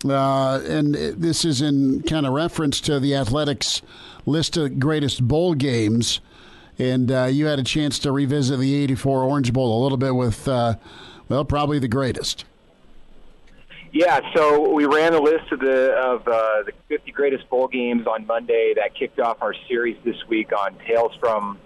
[0.04, 3.80] uh, and this is in kind of reference to the Athletics
[4.26, 6.20] list of greatest bowl games.
[6.78, 10.14] And uh, you had a chance to revisit the '84 Orange Bowl a little bit
[10.14, 10.46] with
[11.28, 12.44] well, probably the greatest.
[13.92, 18.06] Yeah, so we ran a list of the of uh, the 50 greatest bowl games
[18.06, 18.74] on Monday.
[18.76, 21.58] That kicked off our series this week on tales from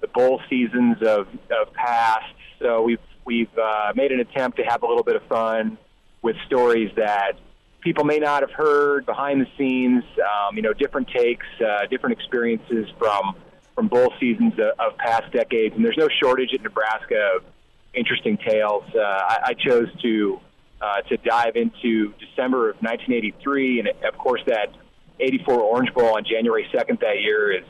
[0.00, 2.32] the bowl seasons of, of past.
[2.60, 5.78] So we've we've uh, made an attempt to have a little bit of fun
[6.22, 7.32] with stories that
[7.80, 10.04] people may not have heard behind the scenes.
[10.18, 13.34] Um, you know, different takes, uh, different experiences from
[13.74, 15.74] from bowl seasons of, of past decades.
[15.74, 17.44] And there's no shortage at Nebraska of
[17.96, 18.84] interesting tales.
[18.94, 20.40] Uh, I, I chose to
[20.80, 24.68] uh, to dive into December of 1983, and of course that
[25.18, 27.64] 84 Orange Bowl on January 2nd that year is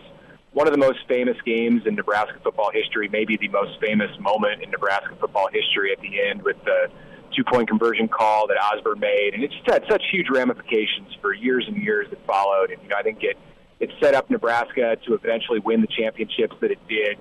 [0.53, 4.63] one of the most famous games in Nebraska football history, maybe the most famous moment
[4.63, 6.91] in Nebraska football history at the end with the
[7.37, 11.65] two-point conversion call that Osborne made, and it just had such huge ramifications for years
[11.69, 12.71] and years that followed.
[12.71, 13.37] And you know, I think it
[13.79, 17.19] it set up Nebraska to eventually win the championships that it did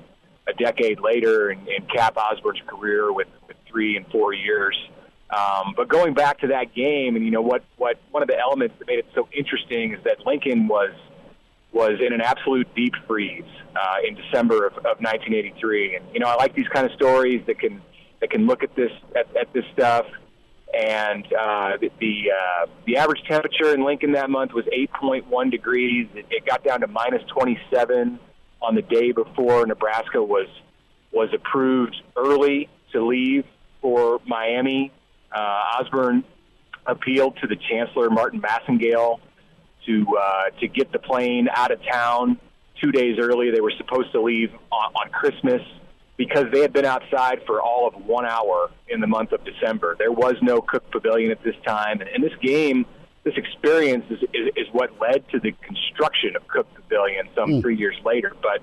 [0.48, 4.78] a decade later and, and cap Osborne's career with, with three and four years.
[5.30, 8.38] Um, but going back to that game, and you know what, what one of the
[8.38, 10.92] elements that made it so interesting is that Lincoln was
[11.74, 13.44] was in an absolute deep freeze
[13.76, 15.98] uh, in December of, of 1983.
[15.98, 17.82] And you know, I like these kind of stories that can
[18.22, 20.06] that can look at this at, at this stuff.
[20.74, 26.08] And uh, the the, uh, the average temperature in Lincoln that month was 8.1 degrees.
[26.14, 28.20] It, it got down to minus 27
[28.62, 30.48] on the day before Nebraska was
[31.12, 33.46] was approved early to leave
[33.82, 34.92] for Miami.
[35.34, 36.24] Uh, Osborne
[36.86, 39.20] appealed to the chancellor Martin Massengale
[39.86, 42.38] to uh, to get the plane out of town
[42.82, 43.52] two days early.
[43.52, 45.62] They were supposed to leave on, on Christmas
[46.18, 49.96] because they had been outside for all of one hour in the month of December.
[49.98, 52.86] There was no Cook Pavilion at this time, and, and this game
[53.26, 57.62] this experience is, is, is what led to the construction of Cook Pavilion some mm.
[57.62, 58.32] three years later.
[58.42, 58.62] But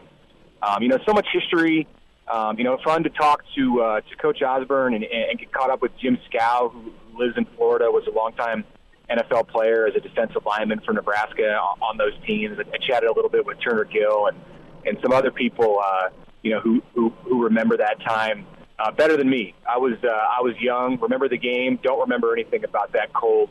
[0.66, 1.86] um, you know, so much history.
[2.32, 5.70] Um, you know, fun to talk to uh, to Coach Osborne and, and get caught
[5.70, 8.64] up with Jim Skow, who lives in Florida, was a longtime
[9.10, 12.56] NFL player as a defensive lineman for Nebraska on those teams.
[12.60, 14.38] I chatted a little bit with Turner Gill and
[14.86, 16.10] and some other people, uh,
[16.42, 18.46] you know, who, who who remember that time
[18.78, 19.54] uh, better than me.
[19.68, 23.50] I was uh, I was young, remember the game, don't remember anything about that cold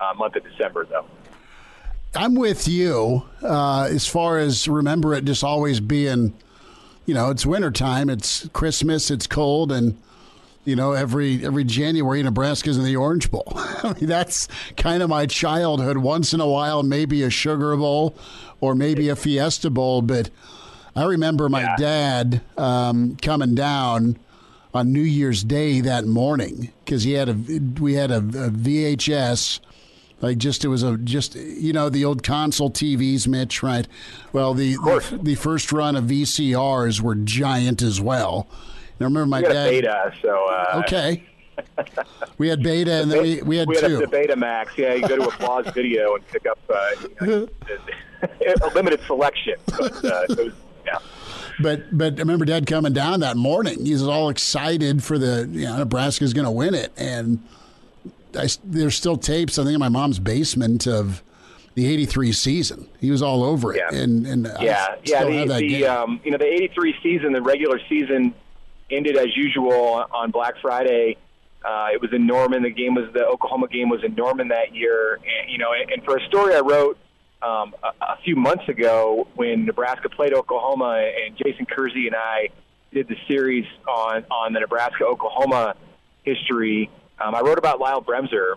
[0.00, 1.06] uh, month of December, though.
[2.14, 6.34] I'm with you uh, as far as remember it just always being,
[7.06, 9.96] you know, it's wintertime, it's Christmas, it's cold, and
[10.64, 13.44] you know every every January Nebraska's in the Orange Bowl.
[13.56, 15.98] I mean, that's kind of my childhood.
[15.98, 18.16] Once in a while, maybe a Sugar Bowl
[18.60, 20.30] or maybe a Fiesta Bowl, but
[20.96, 21.76] I remember my yeah.
[21.76, 24.18] dad um, coming down
[24.74, 27.34] on New Year's Day that morning because he had a
[27.80, 29.60] we had a, a VHS
[30.20, 33.86] like just it was a just you know the old console TVs, Mitch, right?
[34.32, 38.48] Well, the the, the, first run of VCRs were giant as well.
[38.98, 39.70] And I remember my dad.
[39.70, 41.24] beta, so uh, okay.
[42.38, 44.02] we had beta, and then we, we had we had two.
[44.02, 44.76] a Betamax.
[44.76, 46.90] Yeah, you go to Applause Video and pick up uh,
[47.22, 47.48] you know,
[48.62, 49.54] a limited selection.
[49.66, 50.52] But uh, was,
[50.84, 50.98] yeah.
[51.62, 53.86] But but I remember Dad coming down that morning.
[53.86, 57.42] He's all excited for the you know Nebraska's going to win it, and
[58.36, 59.58] I, there's still tapes.
[59.58, 61.22] I think in my mom's basement of
[61.74, 62.88] the '83 season.
[63.00, 63.96] He was all over it, Yeah.
[63.98, 65.18] and and yeah, yeah.
[65.18, 68.34] still The, have that the um, you know the '83 season, the regular season
[68.90, 71.16] ended as usual on Black Friday.
[71.64, 72.62] Uh, it was in Norman.
[72.62, 75.14] The game was the Oklahoma game was in Norman that year.
[75.14, 76.96] And, you know, and, and for a story I wrote
[77.42, 82.48] um, a, a few months ago when Nebraska played Oklahoma, and Jason Kersey and I
[82.92, 85.74] did the series on on the Nebraska Oklahoma
[86.24, 86.90] history.
[87.20, 88.54] Um, I wrote about Lyle Bremser,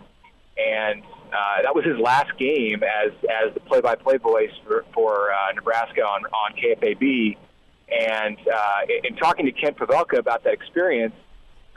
[0.56, 1.02] and
[1.32, 6.02] uh, that was his last game as as the play-by-play voice for, for uh, Nebraska
[6.02, 7.36] on on KFAB.
[7.90, 11.14] And uh, in- in talking to Kent Pavelka about that experience,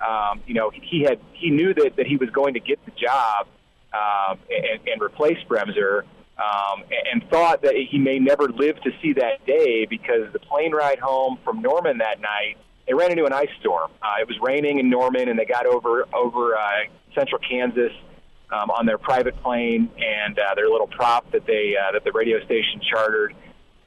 [0.07, 2.91] um, you know, he had he knew that, that he was going to get the
[2.91, 3.47] job
[3.93, 6.03] um, and, and replace Bremser,
[6.37, 10.71] um, and thought that he may never live to see that day because the plane
[10.73, 12.57] ride home from Norman that night,
[12.87, 13.91] they ran into an ice storm.
[14.01, 17.91] Uh, it was raining in Norman, and they got over over uh, central Kansas
[18.51, 22.11] um, on their private plane and uh, their little prop that they uh, that the
[22.11, 23.35] radio station chartered.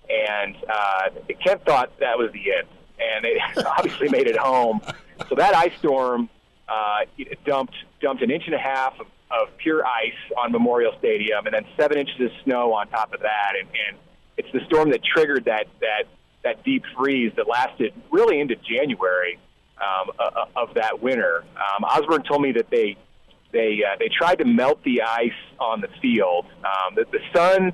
[0.09, 1.11] And uh,
[1.45, 4.81] Kent thought that was the end, and they obviously made it home.
[5.29, 6.29] So that ice storm
[6.69, 7.01] uh,
[7.47, 11.55] dumped dumped an inch and a half of, of pure ice on Memorial Stadium, and
[11.55, 13.53] then seven inches of snow on top of that.
[13.59, 13.99] And, and
[14.37, 16.05] it's the storm that triggered that that
[16.43, 19.39] that deep freeze that lasted really into January
[19.81, 21.45] um, uh, of that winter.
[21.57, 22.97] Um, Osborne told me that they
[23.53, 26.47] they uh, they tried to melt the ice on the field.
[26.59, 27.73] Um, that the sun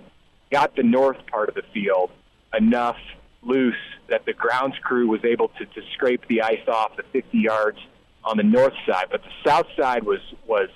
[0.51, 2.11] got the north part of the field
[2.57, 2.97] enough
[3.43, 3.75] loose
[4.09, 7.79] that the grounds crew was able to, to scrape the ice off the 50 yards
[8.25, 10.69] on the north side, but the south side was was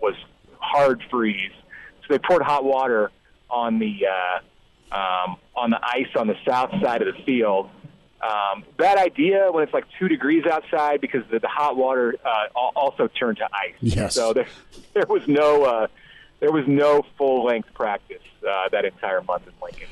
[0.00, 0.14] was
[0.58, 1.52] hard freeze.
[2.02, 3.10] So they poured hot water
[3.50, 4.40] on the uh,
[4.94, 7.68] um, on the ice on the south side of the field.
[8.22, 12.46] Um, bad idea when it's like two degrees outside because the, the hot water uh,
[12.54, 13.74] also turned to ice.
[13.80, 14.14] Yes.
[14.14, 14.46] So there
[14.94, 15.86] there was no uh,
[16.40, 19.88] there was no full length practice uh, that entire month in Lincoln.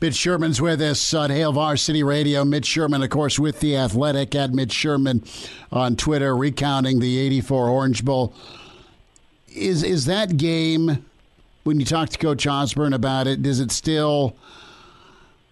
[0.00, 2.44] Mitch Sherman's with us on Hail Varsity Radio.
[2.44, 5.22] Mitch Sherman, of course, with the Athletic at Mitch Sherman
[5.70, 8.34] on Twitter, recounting the '84 Orange Bowl.
[9.48, 11.04] Is is that game?
[11.64, 14.36] When you talk to Coach Osborne about it, does it still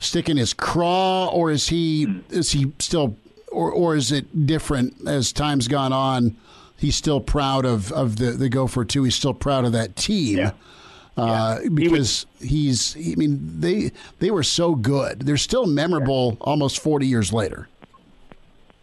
[0.00, 3.16] stick in his craw, or is he is he still,
[3.52, 6.36] or or is it different as time's gone on?
[6.76, 9.04] He's still proud of of the the Gopher two.
[9.04, 10.50] He's still proud of that team.
[11.16, 13.90] Uh, because he's, I mean, they
[14.20, 15.20] they were so good.
[15.22, 17.68] They're still memorable almost 40 years later.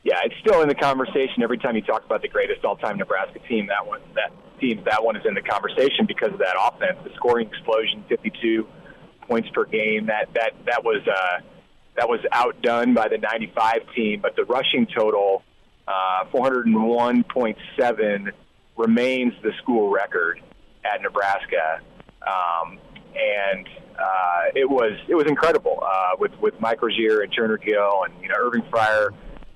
[0.04, 3.40] Yeah, it's still in the conversation every time you talk about the greatest all-time Nebraska
[3.40, 3.66] team.
[3.68, 7.14] That one, that team, that one is in the conversation because of that offense, the
[7.16, 8.68] scoring explosion, 52
[9.22, 10.08] points per game.
[10.08, 11.42] That that that was uh,
[11.96, 15.44] that was outdone by the '95 team, but the rushing total,
[15.88, 18.32] uh, 401.7,
[18.78, 20.42] remains the school record
[20.86, 21.82] at Nebraska.
[22.22, 22.80] Um,
[23.16, 23.68] and
[24.00, 28.14] uh, it was it was incredible uh, with with Mike Rozier and Turner Gill and
[28.22, 29.10] you know Irving Fryar,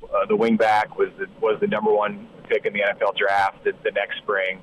[0.04, 3.74] uh, the wingback was the, was the number one pick in the NFL draft the,
[3.84, 4.62] the next spring.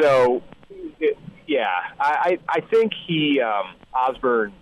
[0.00, 0.42] So
[1.00, 1.68] it, yeah,
[2.00, 4.52] I I think he um, Osborne,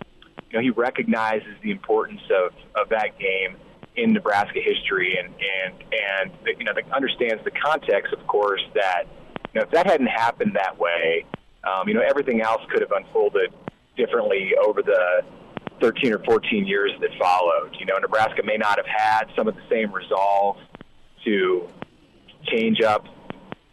[0.49, 3.57] you know, he recognizes the importance of of that game
[3.95, 9.03] in Nebraska history and and and you know understands the context, of course, that
[9.53, 11.25] you know if that hadn't happened that way,
[11.63, 13.53] um, you know everything else could have unfolded
[13.95, 15.23] differently over the
[15.79, 17.75] 13 or 14 years that followed.
[17.79, 20.57] You know, Nebraska may not have had some of the same resolve
[21.25, 21.67] to
[22.45, 23.05] change up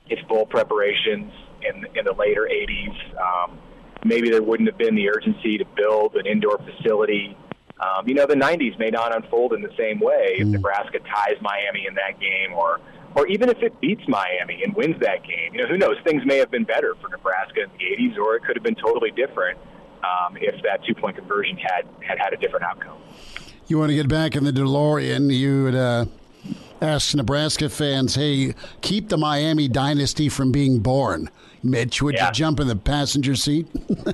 [0.08, 1.32] its bowl preparations
[1.68, 2.96] in in the later 80s.
[3.20, 3.58] Um,
[4.04, 7.36] maybe there wouldn't have been the urgency to build an indoor facility.
[7.80, 11.36] Um, you know, the 90s may not unfold in the same way if Nebraska ties
[11.40, 12.80] Miami in that game, or
[13.16, 15.54] or even if it beats Miami and wins that game.
[15.54, 15.96] You know, who knows?
[16.04, 18.76] Things may have been better for Nebraska in the 80s, or it could have been
[18.76, 19.58] totally different
[20.04, 22.98] um, if that two point conversion had, had had a different outcome.
[23.66, 25.32] You want to get back in the DeLorean?
[25.32, 26.04] You would uh,
[26.80, 31.30] ask Nebraska fans, "Hey, keep the Miami dynasty from being born."
[31.62, 32.26] Mitch, would Yeah.
[32.28, 33.66] you jump in the passenger seat?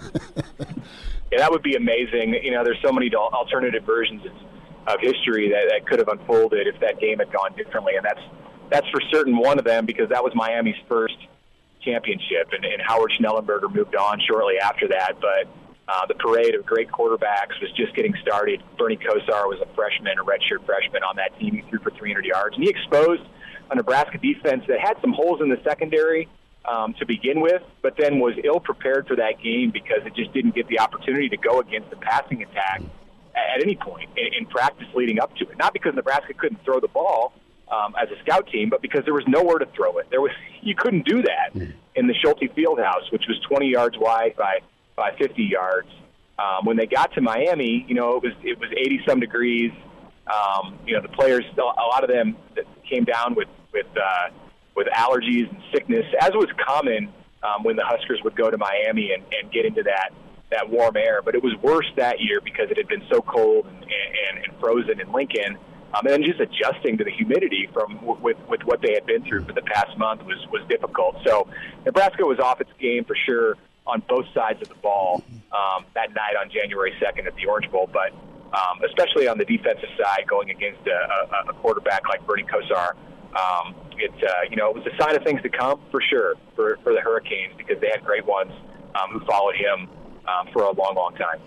[1.32, 2.34] Yeah, that would be amazing.
[2.42, 6.68] You know, there's so many alternative versions of, of history that, that could have unfolded
[6.68, 8.20] if that game had gone differently, and that's
[8.70, 11.16] that's for certain one of them because that was Miami's first
[11.82, 15.14] championship, and, and Howard Schnellenberger moved on shortly after that.
[15.20, 15.48] But
[15.88, 18.62] uh, the parade of great quarterbacks was just getting started.
[18.78, 21.54] Bernie Kosar was a freshman, a redshirt freshman on that team.
[21.56, 23.22] He threw for 300 yards, and he exposed
[23.70, 26.28] a Nebraska defense that had some holes in the secondary
[26.68, 30.32] um, to begin with, but then was ill prepared for that game because it just
[30.32, 32.82] didn't get the opportunity to go against the passing attack
[33.34, 35.58] at any point in, in practice leading up to it.
[35.58, 37.32] Not because Nebraska couldn't throw the ball
[37.70, 40.06] um, as a scout team, but because there was nowhere to throw it.
[40.10, 41.54] There was you couldn't do that
[41.94, 44.60] in the Schulte Fieldhouse, which was 20 yards wide by
[44.96, 45.88] by 50 yards.
[46.38, 49.72] Um, when they got to Miami, you know it was it was 80 some degrees.
[50.26, 54.30] Um, you know the players, a lot of them that came down with with uh,
[54.76, 57.12] with allergies and sickness, as was common
[57.42, 60.10] um, when the Huskers would go to Miami and, and get into that
[60.50, 61.22] that warm air.
[61.22, 64.60] But it was worse that year because it had been so cold and, and, and
[64.60, 65.58] frozen in Lincoln.
[65.94, 69.44] Um, and just adjusting to the humidity from with with what they had been through
[69.44, 71.16] for the past month was was difficult.
[71.24, 71.48] So
[71.84, 73.56] Nebraska was off its game for sure
[73.86, 75.22] on both sides of the ball
[75.52, 78.12] um, that night on January 2nd at the Orange Bowl, but
[78.52, 82.94] um, especially on the defensive side, going against a, a, a quarterback like Bernie Kosar,
[83.36, 86.34] um, it uh, you know it was a sign of things to come for sure
[86.54, 88.52] for for the Hurricanes because they had great ones
[88.94, 89.88] um, who followed him
[90.28, 91.40] um, for a long, long time.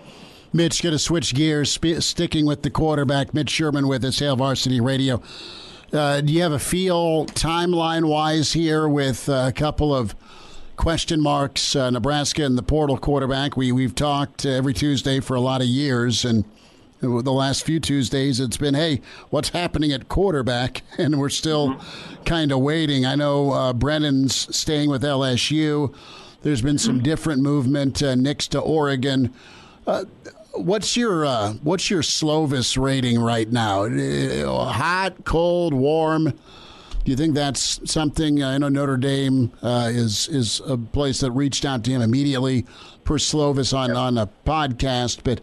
[0.52, 3.32] Mitch, going to switch gears, sp- sticking with the quarterback.
[3.32, 5.22] Mitch Sherman with us, Hail Varsity Radio.
[5.92, 10.14] Uh, do you have a feel timeline wise here with a couple of
[10.76, 11.76] question marks?
[11.76, 13.56] Uh, Nebraska and the portal quarterback.
[13.56, 16.44] We we've talked every Tuesday for a lot of years, and
[17.00, 20.82] the last few Tuesdays it's been, hey, what's happening at quarterback?
[20.98, 22.24] And we're still mm-hmm.
[22.24, 23.06] kind of waiting.
[23.06, 25.94] I know uh, Brennan's staying with LSU.
[26.42, 28.02] There's been some different movement.
[28.02, 29.32] Uh, Nix to Oregon.
[29.86, 30.04] Uh,
[30.52, 33.84] what's your uh, what's your Slovis rating right now?
[33.84, 36.24] Uh, hot, cold, warm?
[36.24, 38.42] Do you think that's something?
[38.42, 42.66] I know Notre Dame uh, is is a place that reached out to him immediately
[43.04, 45.40] per Slovis on, on a podcast, but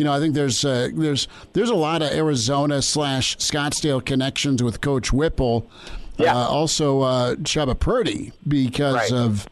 [0.00, 4.62] you know I think there's uh, there's there's a lot of Arizona slash Scottsdale connections
[4.62, 5.68] with Coach Whipple.
[6.16, 6.34] Yeah.
[6.34, 9.12] Uh, also, uh, Chubba Purdy because right.
[9.12, 9.46] of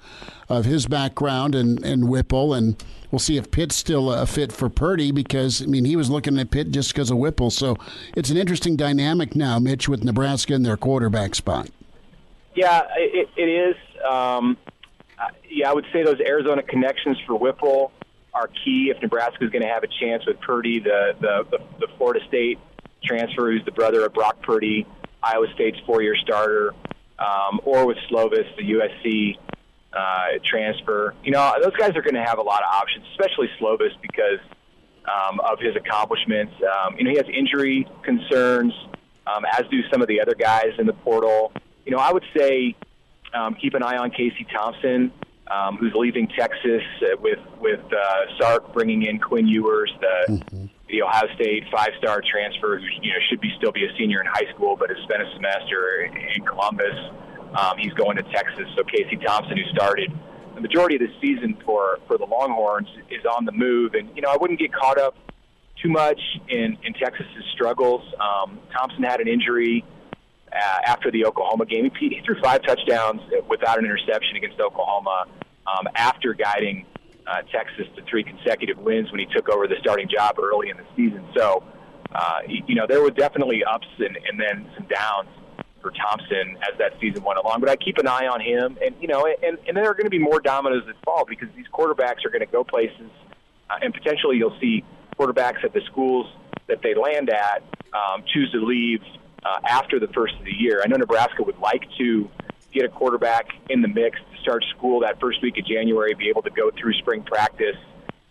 [0.48, 4.70] of his background and and Whipple and we'll see if Pitt's still a fit for
[4.70, 7.50] Purdy because I mean he was looking at Pitt just because of Whipple.
[7.50, 7.76] So
[8.16, 11.68] it's an interesting dynamic now, Mitch, with Nebraska in their quarterback spot.
[12.54, 13.76] Yeah, it, it is.
[14.10, 14.56] Um,
[15.50, 17.92] yeah, I would say those Arizona connections for Whipple
[18.34, 21.58] are key if Nebraska is going to have a chance with Purdy, the, the the
[21.80, 22.58] the Florida State
[23.04, 24.86] transfer, who's the brother of Brock Purdy,
[25.22, 26.74] Iowa State's four-year starter,
[27.18, 29.38] um, or with Slovis, the USC
[29.92, 31.14] uh, transfer.
[31.24, 34.40] You know, those guys are going to have a lot of options, especially Slovis because
[35.08, 36.52] um, of his accomplishments.
[36.62, 38.72] Um, you know, he has injury concerns,
[39.26, 41.52] um, as do some of the other guys in the portal.
[41.84, 42.76] You know, I would say
[43.34, 45.12] um, keep an eye on Casey Thompson,
[45.50, 50.66] um, who's leaving Texas uh, with with uh, Sark bringing in Quinn Ewers, the mm-hmm.
[50.88, 54.26] the Ohio State five-star transfer, who you know should be still be a senior in
[54.26, 56.02] high school, but has spent a semester
[56.36, 56.96] in Columbus.
[57.54, 58.66] Um, he's going to Texas.
[58.76, 60.12] So Casey Thompson, who started
[60.54, 63.94] the majority of the season for for the Longhorns, is on the move.
[63.94, 65.16] And you know, I wouldn't get caught up
[65.82, 68.02] too much in in Texas's struggles.
[68.20, 69.84] Um, Thompson had an injury
[70.52, 71.90] uh, after the Oklahoma game.
[71.98, 75.26] He, he threw five touchdowns without an interception against Oklahoma
[75.66, 76.86] um, after guiding
[77.26, 80.76] uh, Texas to three consecutive wins when he took over the starting job early in
[80.76, 81.24] the season.
[81.36, 81.62] So,
[82.12, 85.28] uh, you know, there were definitely ups and, and then some downs
[85.80, 87.60] for Thompson as that season went along.
[87.60, 90.06] But I keep an eye on him, and you know, and and there are going
[90.06, 93.10] to be more dominoes that fall because these quarterbacks are going to go places,
[93.70, 94.84] uh, and potentially you'll see
[95.18, 96.26] quarterbacks at the schools
[96.66, 99.00] that they land at um, choose to leave
[99.44, 100.82] uh, after the first of the year.
[100.84, 102.30] I know Nebraska would like to
[102.72, 106.28] get a quarterback in the mix to start school that first week of January, be
[106.28, 107.76] able to go through spring practice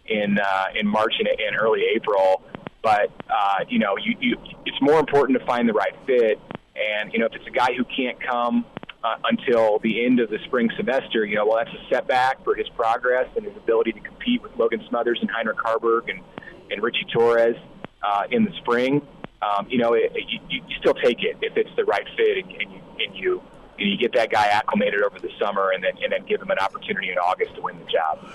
[0.05, 2.43] in uh, in March and, and early April.
[2.83, 6.39] But uh, you know, you, you, it's more important to find the right fit
[6.77, 8.65] and, you know, if it's a guy who can't come
[9.03, 12.55] uh, until the end of the spring semester, you know, well, that's a setback for
[12.55, 16.21] his progress and his ability to compete with Logan Smothers and Heinrich Haarberg and,
[16.69, 17.55] and Richie Torres
[18.03, 19.01] uh, in the spring.
[19.41, 22.51] Um, you know, it, you, you still take it if it's the right fit and,
[22.51, 23.41] and you, and you
[23.77, 26.57] you get that guy acclimated over the summer and then and then give him an
[26.59, 28.27] opportunity in August to win the job.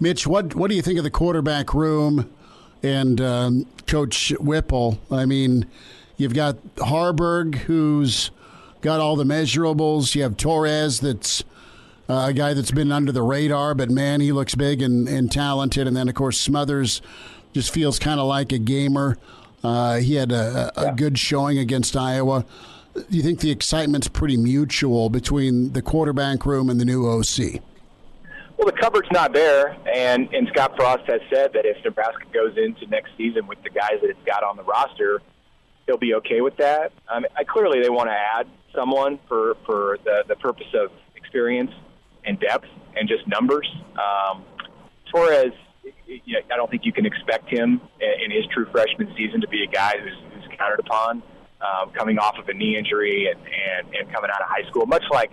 [0.00, 2.32] Mitch, what what do you think of the quarterback room
[2.82, 4.98] and um, Coach Whipple?
[5.10, 5.66] I mean,
[6.20, 8.30] You've got Haarberg who's
[8.82, 10.14] got all the measurables.
[10.14, 11.42] You have Torres, that's
[12.10, 15.32] uh, a guy that's been under the radar, but man, he looks big and, and
[15.32, 15.86] talented.
[15.86, 17.00] And then, of course, Smothers
[17.54, 19.16] just feels kind of like a gamer.
[19.62, 22.46] Uh, he had a, a, good showing against Iowa.
[22.94, 27.60] Do you think the excitement's pretty mutual between the quarterback room and the new OC?
[28.56, 32.56] Well, the cupboard's not there, and, and Scott Frost has said that if Nebraska goes
[32.56, 35.22] into next season with the guys that it's got on the roster,
[35.86, 36.92] he'll be okay with that.
[37.08, 41.72] Um, I, clearly, they want to add someone for for the the purpose of experience
[42.24, 43.68] and depth and just numbers.
[43.94, 44.44] Um,
[45.06, 45.52] as far as
[46.06, 49.48] you know, I don't think you can expect him in his true freshman season to
[49.48, 51.22] be a guy who's, who's counted upon,
[51.60, 54.86] um, coming off of a knee injury and, and, and coming out of high school,
[54.86, 55.30] much like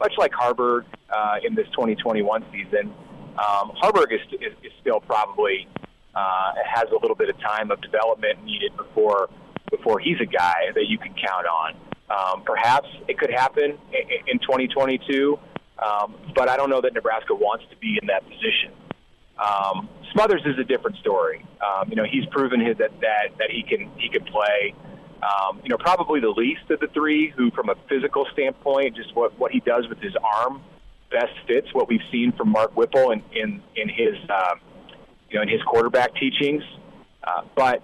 [0.00, 2.92] much like Haarberg uh, in this 2021 season.
[3.38, 5.68] Um, Haarberg is, is, is still probably
[6.14, 9.30] uh, has a little bit of time of development needed before
[9.70, 11.74] before he's a guy that you can count on.
[12.10, 15.38] Um, perhaps it could happen in, in 2022,
[15.78, 18.72] um, but I don't know that Nebraska wants to be in that position.
[19.38, 21.44] Um, Smothers is a different story.
[21.60, 24.74] Um, you know, he's proven his, that that that he can he can play.
[25.22, 29.14] Um, you know, probably the least of the three, who from a physical standpoint, just
[29.14, 30.62] what what he does with his arm,
[31.10, 34.54] best fits what we've seen from Mark Whipple in in in his uh,
[35.30, 36.62] you know in his quarterback teachings.
[37.24, 37.82] Uh, but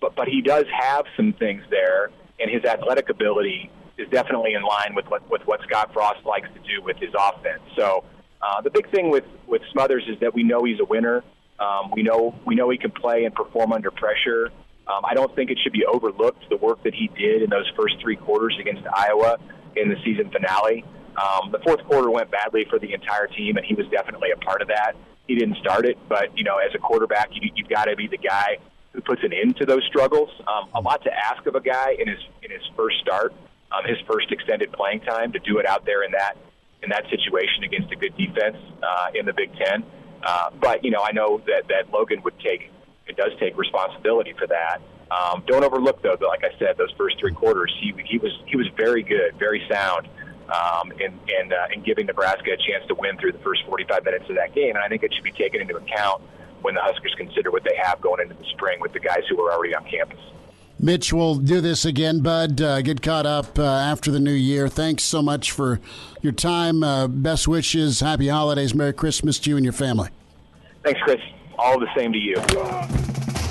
[0.00, 4.62] but but he does have some things there, and his athletic ability is definitely in
[4.62, 7.62] line with what with what Scott Frost likes to do with his offense.
[7.76, 8.04] So
[8.46, 11.24] uh, the big thing with with Smothers is that we know he's a winner.
[11.58, 14.50] Um, we know we know he can play and perform under pressure.
[14.86, 17.68] Um, I don't think it should be overlooked the work that he did in those
[17.76, 19.38] first three quarters against Iowa
[19.74, 20.84] in the season finale.
[21.16, 24.36] Um, the fourth quarter went badly for the entire team, and he was definitely a
[24.36, 24.92] part of that.
[25.26, 28.06] He didn't start it, but you know, as a quarterback, you, you've got to be
[28.06, 28.58] the guy
[28.92, 30.30] who puts an end to those struggles.
[30.46, 33.34] Um, a lot to ask of a guy in his in his first start,
[33.72, 36.36] um, his first extended playing time, to do it out there in that
[36.82, 39.84] in that situation against a good defense uh, in the Big Ten.
[40.22, 42.70] Uh, but you know, I know that that Logan would take
[43.06, 44.80] it does take responsibility for that.
[45.10, 48.56] Um, don't overlook though, like I said, those first three quarters, he he was he
[48.56, 50.08] was very good, very sound,
[50.52, 54.04] um, in in, uh, in giving Nebraska a chance to win through the first 45
[54.04, 54.74] minutes of that game.
[54.74, 56.22] And I think it should be taken into account
[56.62, 59.40] when the Huskers consider what they have going into the spring with the guys who
[59.42, 60.18] are already on campus.
[60.78, 62.60] Mitch, we'll do this again, bud.
[62.60, 64.68] Uh, get caught up uh, after the new year.
[64.68, 65.80] Thanks so much for
[66.20, 66.82] your time.
[66.82, 68.00] Uh, best wishes.
[68.00, 68.74] Happy holidays.
[68.74, 70.10] Merry Christmas to you and your family.
[70.82, 71.20] Thanks, Chris.
[71.58, 72.36] All the same to you.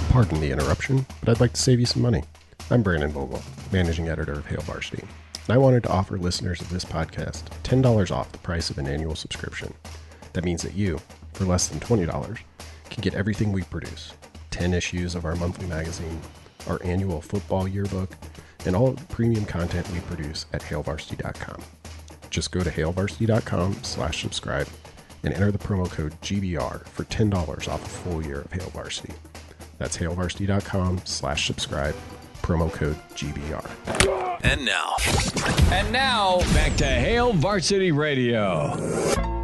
[0.10, 2.24] Pardon the interruption, but I'd like to save you some money.
[2.70, 6.70] I'm Brandon Vogel, managing editor of Hail Varsity, and I wanted to offer listeners of
[6.70, 9.74] this podcast $10 off the price of an annual subscription.
[10.34, 11.00] That means that you,
[11.34, 12.40] for less than $20,
[12.90, 14.14] can get everything we produce
[14.52, 16.22] 10 issues of our monthly magazine,
[16.68, 18.16] our annual football yearbook,
[18.66, 21.62] and all premium content we produce at hailvarsity.com.
[22.30, 24.68] Just go to hailvarsity.com slash subscribe
[25.24, 29.14] and enter the promo code GBR for $10 off a full year of Hail Varsity.
[29.78, 31.96] That's hailvarsity.com slash subscribe,
[32.42, 34.40] promo code GBR.
[34.44, 34.96] And now.
[35.72, 39.35] And now, back to Hail Varsity Radio.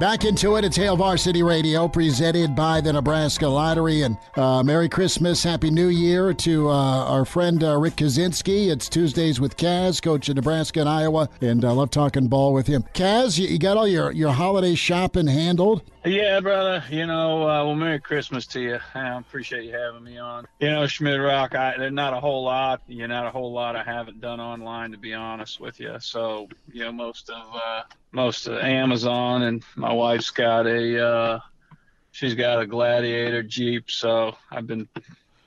[0.00, 0.64] Back into it.
[0.64, 4.02] It's Hail Varsity Radio, presented by the Nebraska Lottery.
[4.02, 8.72] And uh, Merry Christmas, Happy New Year to uh, our friend uh, Rick Kaczenski.
[8.72, 12.66] It's Tuesdays with Kaz, coach of Nebraska and Iowa, and I love talking ball with
[12.66, 12.84] him.
[12.92, 15.82] Kaz, you, you got all your, your holiday shopping handled?
[16.04, 16.84] Yeah, brother.
[16.90, 18.78] You know, uh, well, Merry Christmas to you.
[18.94, 20.46] I appreciate you having me on.
[20.60, 23.54] You know, Schmidt Rock, I, there's not a whole lot, you know, not a whole
[23.54, 25.96] lot I haven't done online, to be honest with you.
[26.00, 27.82] So, you know, most of, uh,
[28.12, 31.38] most of Amazon and my wife's got a, uh,
[32.10, 33.90] she's got a Gladiator Jeep.
[33.90, 34.86] So I've been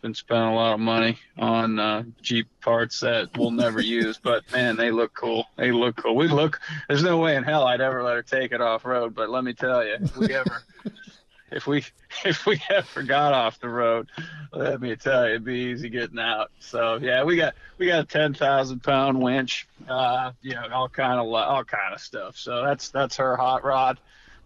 [0.08, 4.49] been spending a lot of money on uh, Jeep parts that we'll never use, but
[4.53, 5.45] man, they look cool.
[5.58, 6.16] They look cool.
[6.16, 6.62] We look.
[6.88, 9.43] There's no way in hell I'd ever let her take it off road, but let
[9.43, 10.64] me tell you, if we ever,
[11.51, 11.84] if we,
[12.24, 14.08] if we ever got off the road,
[14.53, 16.51] let me tell you, it'd be easy getting out.
[16.60, 20.88] So yeah, we got we got a ten thousand pound winch, uh, you know, all
[20.88, 22.38] kind of all kind of stuff.
[22.38, 23.99] So that's that's her hot rod,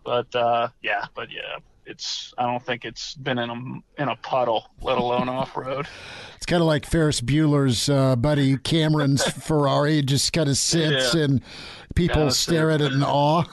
[0.04, 1.60] but uh, yeah, but yeah,
[1.92, 5.88] it's I don't think it's been in a in a puddle, let alone off road.
[6.36, 10.00] It's kind of like Ferris Bueller's uh, buddy Cameron's Ferrari.
[10.00, 11.26] It just kind of sits yeah.
[11.26, 11.42] and
[11.94, 13.44] people kinda stare at it in awe.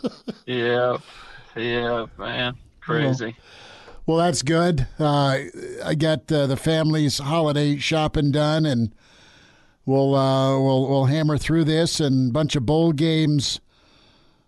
[0.46, 0.98] yeah,
[1.56, 3.34] yeah, man, crazy.
[4.06, 4.86] Well, well that's good.
[5.00, 5.38] Uh,
[5.84, 8.94] I got uh, the family's holiday shopping done, and
[9.86, 13.60] we'll uh, we'll we'll hammer through this and a bunch of bowl games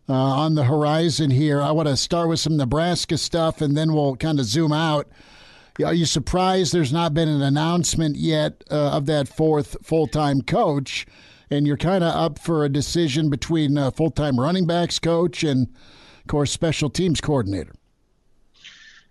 [0.09, 1.61] uh, on the horizon here.
[1.61, 5.09] I want to start with some Nebraska stuff, and then we'll kind of zoom out.
[5.85, 10.43] Are you surprised there's not been an announcement yet uh, of that fourth full time
[10.43, 11.07] coach?
[11.51, 15.45] And you're kind of up for a decision between uh, full time running backs coach
[15.45, 17.75] and, of course, special teams coordinator.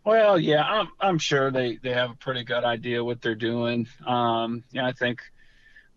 [0.03, 3.87] Well, yeah, I'm, I'm sure they, they have a pretty good idea what they're doing.
[4.05, 5.21] Um, yeah, I think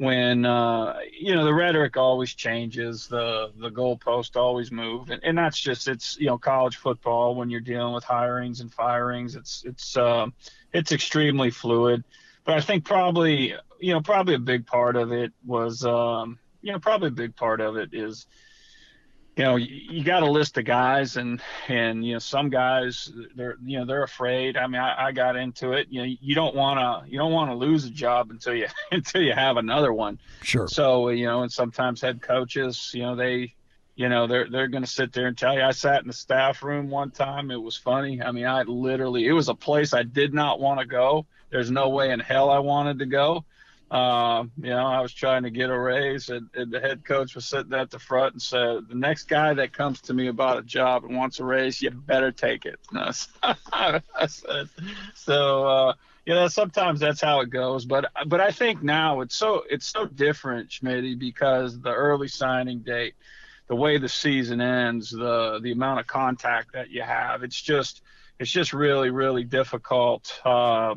[0.01, 5.37] when uh, you know the rhetoric always changes, the the goalpost always move, and, and
[5.37, 9.63] that's just it's you know college football when you're dealing with hirings and firings, it's
[9.67, 10.27] it's uh,
[10.73, 12.03] it's extremely fluid.
[12.45, 16.39] But but I think probably you know probably a big part of it was um,
[16.63, 18.27] you know probably a big part of it is
[19.37, 23.13] you know, you, you got a list of guys, and and you know some guys
[23.35, 24.57] they're you know they're afraid.
[24.57, 25.87] I mean, I, I got into it.
[25.91, 28.67] You know, you don't want to you don't want to lose a job until you
[28.93, 30.19] until you have another one.
[30.43, 30.69] Sure.
[30.69, 33.55] So you know, and sometimes head coaches, you know, they
[33.95, 35.63] you know they're they're going to sit there and tell you.
[35.63, 37.51] I sat in the staff room one time.
[37.51, 38.21] It was funny.
[38.21, 41.27] I mean, I literally it was a place I did not want to go.
[41.51, 43.45] There's no way in hell I wanted to go.
[43.91, 47.35] Uh, you know, I was trying to get a raise, and, and, the head coach
[47.35, 50.59] was sitting at the front and said, "The next guy that comes to me about
[50.59, 54.69] a job and wants a raise, you better take it." I said,
[55.17, 57.85] so uh, you know, sometimes that's how it goes.
[57.85, 62.81] But but I think now it's so it's so different, Schmitty, because the early signing
[62.81, 63.15] date,
[63.67, 68.03] the way the season ends, the the amount of contact that you have, it's just
[68.39, 70.41] it's just really really difficult.
[70.45, 70.95] Uh,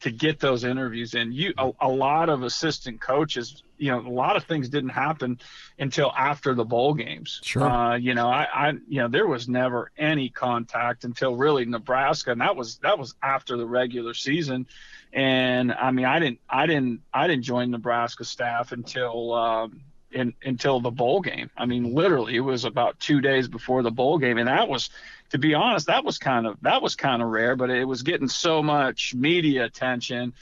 [0.00, 1.32] to get those interviews in.
[1.32, 5.40] You a, a, lot of assistant coaches, you know, a lot of things didn't happen
[5.78, 7.40] until after the bowl games.
[7.42, 7.64] Sure.
[7.64, 12.32] Uh, you know, I, I, you know, there was never any contact until really Nebraska,
[12.32, 14.66] and that was that was after the regular season.
[15.12, 19.34] And I mean, I didn't, I didn't, I didn't join Nebraska staff until.
[19.34, 21.50] Um, in, until the bowl game.
[21.54, 24.88] I mean, literally, it was about two days before the bowl game, and that was
[25.30, 28.02] to be honest, that was kind of that was kind of rare, but it was
[28.02, 30.32] getting so much media attention.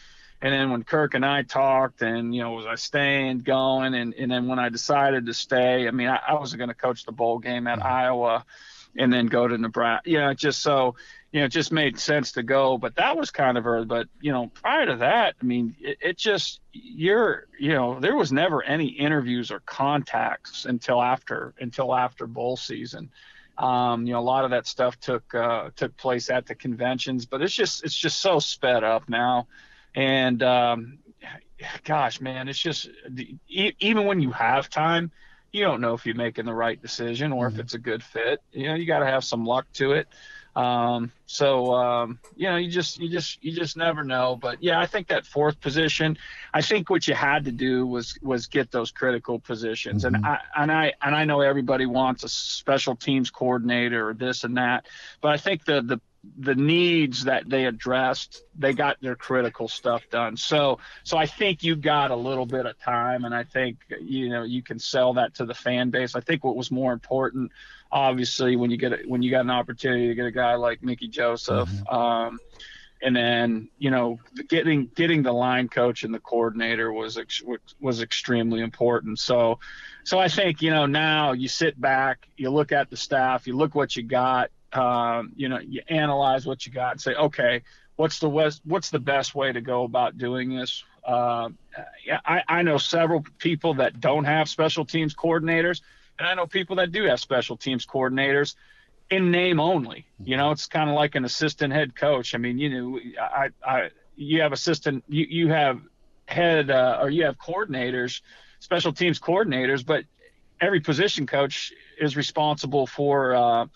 [0.43, 4.15] And then when Kirk and I talked, and you know, was I staying, going, and
[4.15, 7.05] and then when I decided to stay, I mean, I, I was going to coach
[7.05, 7.89] the bowl game at mm-hmm.
[7.89, 8.45] Iowa,
[8.97, 10.11] and then go to Nebraska.
[10.11, 10.95] You know, just so
[11.33, 12.79] you know, it just made sense to go.
[12.79, 13.87] But that was kind of early.
[13.87, 18.15] But you know, prior to that, I mean, it, it just you're you know, there
[18.15, 23.11] was never any interviews or contacts until after until after bowl season.
[23.59, 27.25] Um, you know, a lot of that stuff took uh, took place at the conventions,
[27.27, 29.47] but it's just it's just so sped up now,
[29.95, 30.99] and um,
[31.85, 32.89] gosh, man, it's just
[33.49, 35.11] even when you have time,
[35.53, 37.59] you don't know if you're making the right decision or mm-hmm.
[37.59, 38.41] if it's a good fit.
[38.53, 40.09] You know, you got to have some luck to it.
[40.57, 44.39] Um, so um, you know, you just you just you just never know.
[44.41, 46.17] But yeah, I think that fourth position.
[46.55, 50.15] I think what you had to do was was get those critical positions, mm-hmm.
[50.15, 54.45] and I and I and I know everybody wants a special teams coordinator or this
[54.45, 54.87] and that,
[55.21, 56.01] but I think the the
[56.39, 60.37] the needs that they addressed, they got their critical stuff done.
[60.37, 64.29] So, so I think you got a little bit of time, and I think you
[64.29, 66.15] know you can sell that to the fan base.
[66.15, 67.53] I think what was more important
[67.91, 70.83] obviously when you get a, when you got an opportunity to get a guy like
[70.83, 71.95] Mickey Joseph, mm-hmm.
[71.95, 72.39] um,
[73.03, 74.19] and then you know
[74.49, 77.43] getting getting the line coach and the coordinator was ex-
[77.81, 79.19] was extremely important.
[79.19, 79.59] So,
[80.05, 83.57] so I think you know now you sit back, you look at the staff, you
[83.57, 87.63] look what you got, um, you know, you analyze what you got and say, okay,
[87.97, 90.85] what's the west, what's the best way to go about doing this?
[91.05, 91.51] Uh,
[92.25, 95.81] I, I know several people that don't have special teams coordinators
[96.19, 98.55] and I know people that do have special teams coordinators
[99.11, 100.07] in name only.
[100.23, 102.35] You know, it's kind of like an assistant head coach.
[102.35, 105.81] I mean, you know, I, I, you have assistant, you, you have
[106.27, 108.23] head, uh, or you have coordinators,
[108.61, 110.05] special teams coordinators, but
[110.61, 113.67] every position coach is responsible for, uh,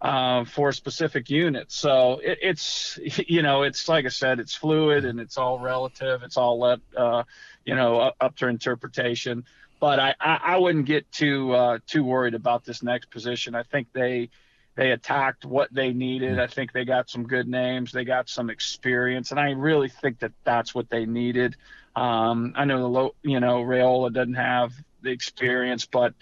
[0.00, 1.74] uh, for specific units.
[1.74, 6.22] So it, it's, you know, it's like I said, it's fluid and it's all relative.
[6.22, 7.24] It's all let, uh,
[7.64, 9.44] you know, up to interpretation
[9.80, 13.54] but I, I, I wouldn't get too uh, too worried about this next position.
[13.54, 14.30] I think they
[14.74, 16.38] they attacked what they needed.
[16.38, 17.92] I think they got some good names.
[17.92, 21.56] They got some experience, and I really think that that's what they needed.
[21.94, 24.72] Um, I know the low, you know Raiola doesn't have
[25.02, 26.14] the experience, but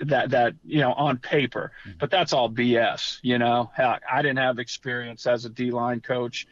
[0.00, 3.18] that that you know on paper, but that's all BS.
[3.22, 6.46] You know, I didn't have experience as a D line coach,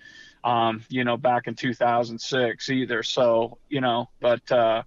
[0.44, 3.02] um, you know, back in 2006 either.
[3.02, 4.82] So you know, but uh,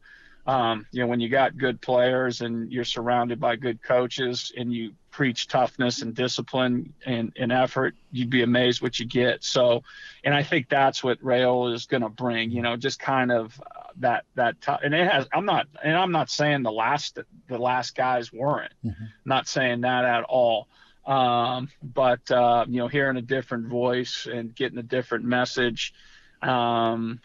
[0.46, 4.74] um, you know, when you got good players and you're surrounded by good coaches and
[4.74, 9.44] you preach toughness and discipline and, and effort, you'd be amazed what you get.
[9.44, 9.84] So,
[10.24, 13.60] and I think that's what Rail is going to bring, you know, just kind of
[13.60, 17.20] uh, that, that, t- and it has, I'm not, and I'm not saying the last,
[17.48, 19.06] the last guys weren't, mm-hmm.
[19.26, 20.68] not saying that at all.
[21.06, 25.94] Um, but, uh, you know, hearing a different voice and getting a different message,
[26.42, 27.20] um,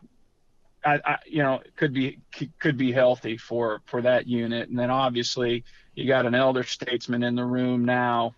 [0.84, 2.18] I, I, you know, could be
[2.58, 4.68] could be healthy for for that unit.
[4.68, 8.34] And then obviously you got an elder statesman in the room now,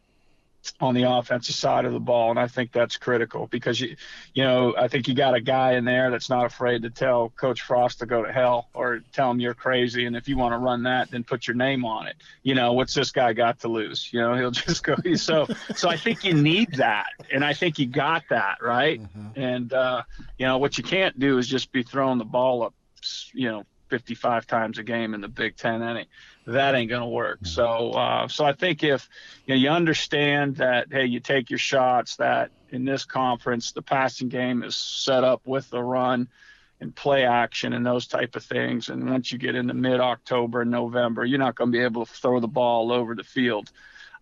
[0.81, 3.97] on the offensive side of the ball, and I think that's critical because you,
[4.35, 7.31] you know, I think you got a guy in there that's not afraid to tell
[7.31, 10.53] Coach Frost to go to hell or tell him you're crazy, and if you want
[10.53, 12.17] to run that, then put your name on it.
[12.43, 14.13] You know, what's this guy got to lose?
[14.13, 14.97] You know, he'll just go.
[15.17, 19.01] So, so I think you need that, and I think you got that right.
[19.01, 19.41] Mm-hmm.
[19.41, 20.03] And uh,
[20.39, 22.75] you know, what you can't do is just be throwing the ball up,
[23.33, 25.83] you know, 55 times a game in the Big Ten.
[25.83, 26.07] Any
[26.47, 27.41] that ain't going to work.
[27.41, 27.47] Mm-hmm.
[27.47, 29.09] So, uh, so I think if
[29.47, 32.17] you, know, you understand that, hey, you take your shots.
[32.17, 36.29] That in this conference, the passing game is set up with the run
[36.81, 38.89] and play action and those type of things.
[38.89, 42.07] And once you get into mid October and November, you're not going to be able
[42.07, 43.71] to throw the ball over the field.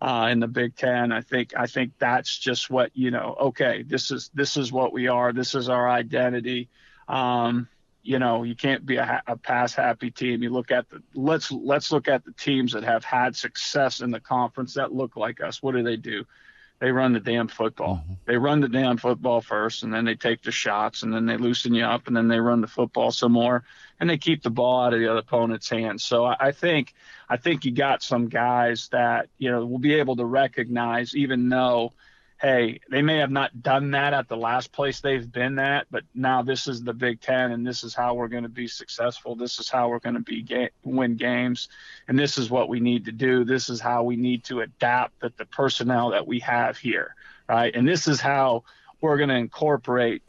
[0.01, 3.35] Uh, in the Big Ten, I think I think that's just what you know.
[3.39, 5.31] Okay, this is this is what we are.
[5.31, 6.67] This is our identity.
[7.07, 7.69] Um,
[8.05, 10.43] you know you can't be a, a, pass happy team.
[10.43, 14.11] You look at the let's let's look at the teams that have had success in
[14.11, 15.61] the conference that look like us.
[15.61, 16.25] What do they do?
[16.79, 18.03] They run the damn football.
[18.03, 18.13] Mm-hmm.
[18.25, 21.37] they run the damn football first and then they take the shots and then they
[21.37, 23.63] loosen you up and then they run the football some more
[23.99, 26.03] and they keep the ball out of the other opponent's hands.
[26.03, 26.93] So I, I think
[27.27, 31.49] i think you got some guys that you know will be able to recognize even
[31.49, 31.91] though
[32.45, 36.03] hey, they may have not done that at the last place they've been at, but
[36.13, 39.35] now this is the Big Ten, and this is how we're going to be successful.
[39.35, 41.69] This is how we're going to be ga- win games,
[42.07, 43.45] and this is what we need to do.
[43.45, 47.15] This is how we need to adapt with the personnel that we have here,
[47.49, 47.73] right?
[47.75, 48.63] And this is how
[49.01, 50.21] we're going to incorporate,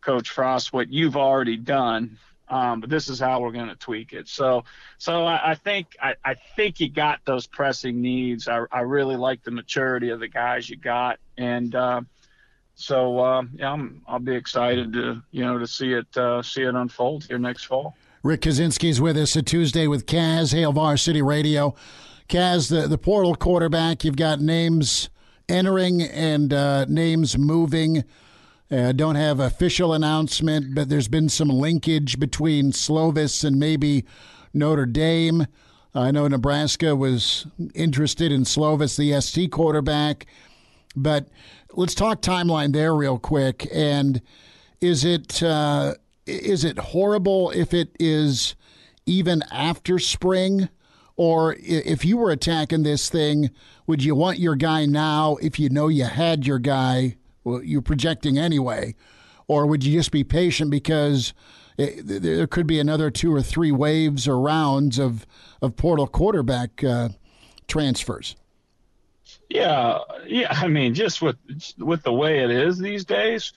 [0.00, 2.18] Coach Frost, what you've already done
[2.54, 4.28] um, but this is how we're going to tweak it.
[4.28, 4.62] So,
[4.96, 8.46] so I, I think I, I, think you got those pressing needs.
[8.46, 12.02] I, I, really like the maturity of the guys you got, and uh,
[12.76, 16.62] so uh, yeah, I'm, I'll be excited to you know to see it uh, see
[16.62, 17.96] it unfold here next fall.
[18.22, 21.74] Rick Kaczenski's with us a Tuesday with Kaz Hail Varsity Radio.
[22.28, 24.04] Kaz, the the portal quarterback.
[24.04, 25.10] You've got names
[25.48, 28.04] entering and uh, names moving.
[28.74, 34.04] Uh, don't have official announcement, but there's been some linkage between Slovis and maybe
[34.52, 35.46] Notre Dame.
[35.94, 40.26] I know Nebraska was interested in Slovis, the ST quarterback,
[40.96, 41.28] but
[41.74, 43.68] let's talk timeline there real quick.
[43.72, 44.20] And
[44.80, 45.94] is it uh,
[46.26, 48.56] is it horrible if it is
[49.06, 50.68] even after spring?
[51.16, 53.50] Or if you were attacking this thing,
[53.86, 58.38] would you want your guy now if you know you had your guy you're projecting
[58.38, 58.94] anyway?
[59.46, 61.34] Or would you just be patient because
[61.76, 65.26] it, there could be another two or three waves or rounds of,
[65.60, 67.10] of portal quarterback uh,
[67.68, 68.36] transfers?
[69.48, 70.48] Yeah, yeah.
[70.50, 71.36] I mean, just with
[71.78, 73.52] with the way it is these days,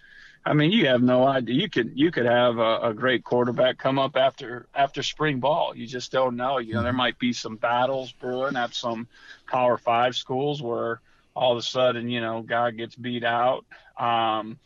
[0.45, 1.55] I mean, you have no idea.
[1.55, 5.73] You could you could have a, a, great quarterback come up after after spring ball.
[5.75, 6.57] You just don't know.
[6.57, 9.07] You know, there might be some battles brewing at some
[9.47, 11.01] Power Five schools where
[11.37, 13.65] all of a sudden, you know, guy gets beat out.
[13.97, 14.59] Um,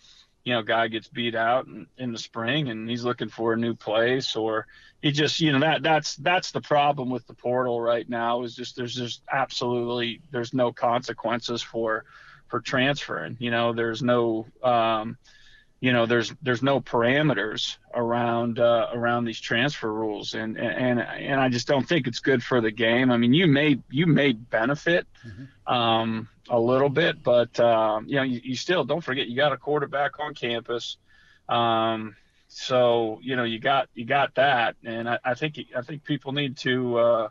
[0.44, 3.58] you know, guy gets beat out in, in the spring and he's looking for a
[3.58, 4.66] new place or
[5.02, 8.56] he just, you know, that that's that's the problem with the portal right now is
[8.56, 12.06] just there's just absolutely there's no consequences for
[12.48, 13.38] for transferring.
[13.40, 15.18] You know, there's no um,
[15.80, 21.40] you know there's there's no parameters around uh, around these transfer rules and and and
[21.40, 23.12] I just don't think it's good for the game.
[23.12, 25.74] I mean, you may you may benefit mm-hmm.
[25.74, 29.54] um, a little bit, but um, you know you, you, still don't forget you got
[29.54, 30.98] a quarterback on campus.
[31.50, 32.16] Um,
[32.48, 36.32] so you know you got you got that, and I, I think I think people
[36.32, 36.98] need to.
[36.98, 37.30] Uh,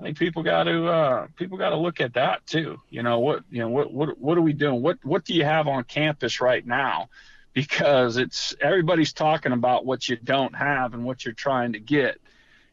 [0.00, 2.80] I think people got to uh, people got to look at that too.
[2.90, 4.82] You know what you know what what what are we doing?
[4.82, 7.08] What what do you have on campus right now?
[7.58, 12.20] because it's everybody's talking about what you don't have and what you're trying to get.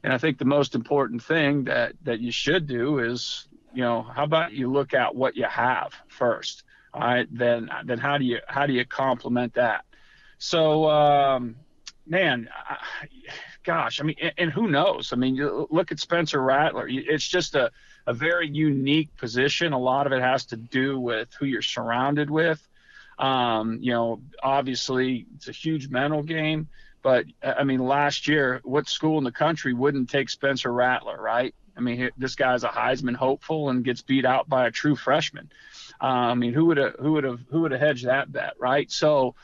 [0.03, 4.01] And I think the most important thing that that you should do is, you know,
[4.01, 6.63] how about you look at what you have first.
[6.93, 9.83] All right, then then how do you how do you complement that?
[10.37, 11.55] So, um,
[12.07, 12.77] man, I,
[13.63, 15.11] gosh, I mean, and, and who knows?
[15.11, 16.87] I mean, you look at Spencer Rattler.
[16.87, 17.69] It's just a
[18.07, 19.73] a very unique position.
[19.73, 22.65] A lot of it has to do with who you're surrounded with.
[23.19, 26.67] Um, you know, obviously it's a huge mental game,
[27.01, 31.55] but I mean, last year, what school in the country wouldn't take Spencer Rattler, right?
[31.77, 35.51] I mean, this guy's a Heisman hopeful and gets beat out by a true freshman.
[36.01, 38.53] Uh, I mean, who would have who would have who would have hedged that bet,
[38.59, 38.91] right?
[38.91, 39.35] So,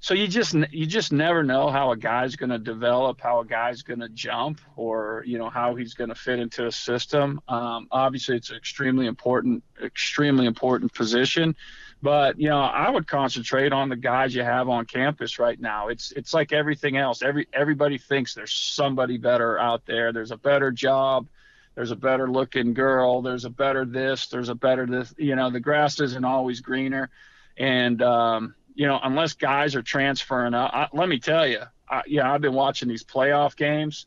[0.00, 3.44] so you just you just never know how a guy's going to develop, how a
[3.44, 7.40] guy's going to jump, or you know how he's going to fit into a system.
[7.48, 11.56] Um, obviously, it's an extremely important, extremely important position.
[12.00, 15.88] But you know, I would concentrate on the guys you have on campus right now.
[15.88, 17.22] It's it's like everything else.
[17.22, 20.12] Every everybody thinks there's somebody better out there.
[20.12, 21.26] There's a better job.
[21.78, 25.14] There's a better looking girl, there's a better this, there's a better this.
[25.16, 27.08] You know, the grass isn't always greener,
[27.56, 32.02] and um, you know, unless guys are transferring up, I, let me tell you, I,
[32.08, 34.06] yeah, I've been watching these playoff games.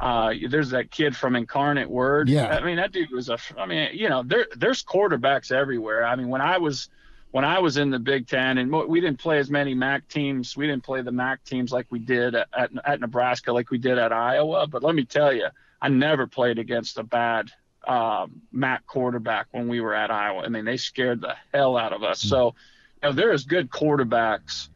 [0.00, 2.28] Uh, there's that kid from Incarnate Word.
[2.28, 2.48] Yeah.
[2.48, 3.38] I mean, that dude was a.
[3.56, 6.04] I mean, you know, there there's quarterbacks everywhere.
[6.04, 6.88] I mean, when I was
[7.30, 10.56] when I was in the Big Ten, and we didn't play as many MAC teams.
[10.56, 13.78] We didn't play the MAC teams like we did at, at, at Nebraska, like we
[13.78, 14.66] did at Iowa.
[14.66, 15.46] But let me tell you,
[15.82, 17.50] I never played against a bad
[17.86, 20.42] uh, MAC quarterback when we were at Iowa.
[20.44, 22.20] I mean, they scared the hell out of us.
[22.20, 22.28] Mm-hmm.
[22.28, 22.54] So,
[23.02, 24.68] you know, there is good quarterbacks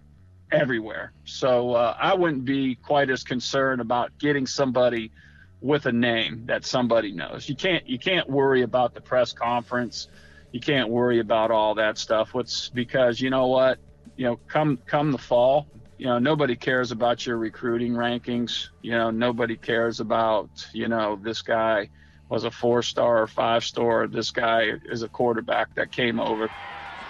[0.50, 1.12] everywhere.
[1.24, 5.12] So uh, I wouldn't be quite as concerned about getting somebody
[5.60, 7.48] with a name that somebody knows.
[7.48, 10.08] You can't you can't worry about the press conference.
[10.52, 12.34] You can't worry about all that stuff.
[12.34, 13.78] What's because you know what?
[14.16, 15.66] You know, come come the fall,
[15.98, 18.68] you know, nobody cares about your recruiting rankings.
[18.82, 21.90] You know, nobody cares about, you know, this guy
[22.28, 24.06] was a four star or five star.
[24.06, 26.48] This guy is a quarterback that came over.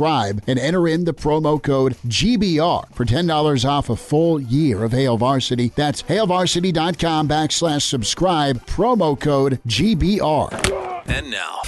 [0.00, 5.16] and enter in the promo code GBR for $10 off a full year of Hail
[5.16, 5.72] Varsity.
[5.74, 11.06] That's hailvarsity.com backslash subscribe, promo code GBR.
[11.06, 11.60] And now.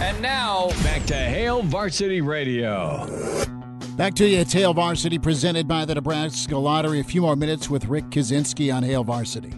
[0.00, 3.06] And now, back to Hail Varsity Radio.
[3.96, 4.38] Back to you.
[4.38, 6.98] It's Hail Varsity presented by the Nebraska Lottery.
[6.98, 9.54] A few more minutes with Rick Kaczenski on Hail Varsity.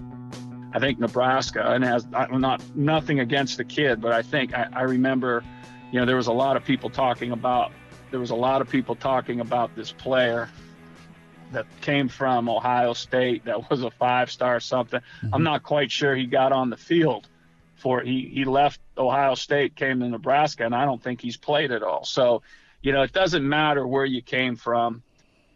[0.74, 4.83] I think Nebraska, and has not nothing against the kid, but I think I, I
[4.83, 5.43] remember,
[5.91, 7.73] you know, there was a lot of people talking about
[8.11, 10.49] there was a lot of people talking about this player
[11.53, 15.01] that came from Ohio State that was a five star something.
[15.01, 15.35] Mm-hmm.
[15.35, 17.28] I'm not quite sure he got on the field
[17.77, 21.70] for he he left Ohio State, came to Nebraska, and I don't think he's played
[21.70, 22.05] at all.
[22.05, 22.43] So,
[22.83, 25.03] you know, it doesn't matter where you came from.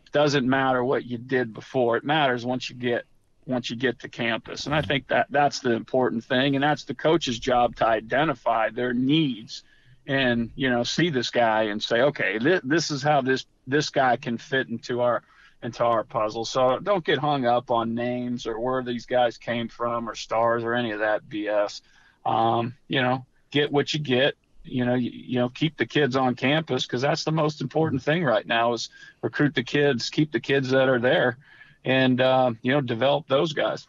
[0.06, 1.96] It doesn't matter what you did before.
[1.96, 3.04] It matters once you get
[3.46, 4.66] once you get to campus.
[4.66, 8.70] And I think that that's the important thing and that's the coach's job to identify
[8.70, 9.64] their needs
[10.10, 13.90] and you know see this guy and say okay this, this is how this this
[13.90, 15.22] guy can fit into our
[15.62, 16.46] into our puzzle.
[16.46, 20.64] So don't get hung up on names or where these guys came from or stars
[20.64, 21.82] or any of that bs
[22.26, 24.34] um, you know get what you get.
[24.64, 28.02] You know you, you know keep the kids on campus because that's the most important
[28.02, 28.88] thing right now is
[29.22, 31.38] recruit the kids keep the kids that are there
[31.84, 33.86] and uh, you know develop those guys.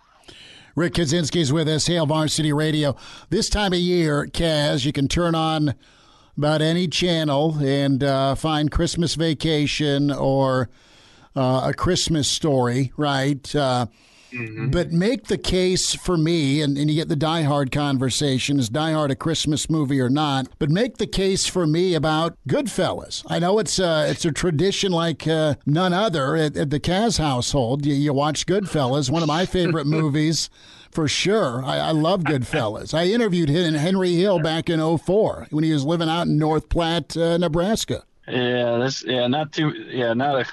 [0.75, 2.95] Rick Kaczenski is with us, Hail Varsity Radio.
[3.29, 5.75] This time of year, Kaz, you can turn on
[6.37, 10.69] about any channel and uh, find Christmas Vacation or
[11.35, 13.55] uh, a Christmas story, right?
[13.55, 13.87] Uh,
[14.33, 14.69] mm-hmm.
[14.69, 18.69] But make the case for me, and, and you get the Die Hard conversation is
[18.69, 20.47] Die Hard a Christmas movie or not?
[20.59, 23.23] But make the case for me about Goodfellas.
[23.27, 27.17] I know it's uh, it's a tradition like uh, none other at, at the Kaz
[27.17, 27.85] household.
[27.85, 30.49] You, you watch Goodfellas, one of my favorite movies
[30.91, 31.63] for sure.
[31.63, 32.93] I, I love Goodfellas.
[32.93, 36.69] I interviewed him, Henry Hill back in 04 when he was living out in North
[36.69, 38.03] Platte, uh, Nebraska.
[38.27, 40.45] Yeah, this yeah, not too yeah, not a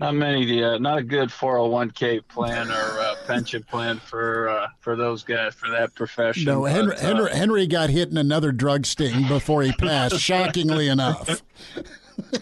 [0.00, 4.96] not many uh, not a good 401k plan or uh, pension plan for uh, for
[4.96, 6.44] those guys for that profession.
[6.44, 10.18] No, Henry, but, uh, Henry, Henry got hit in another drug sting before he passed.
[10.18, 11.42] shockingly enough.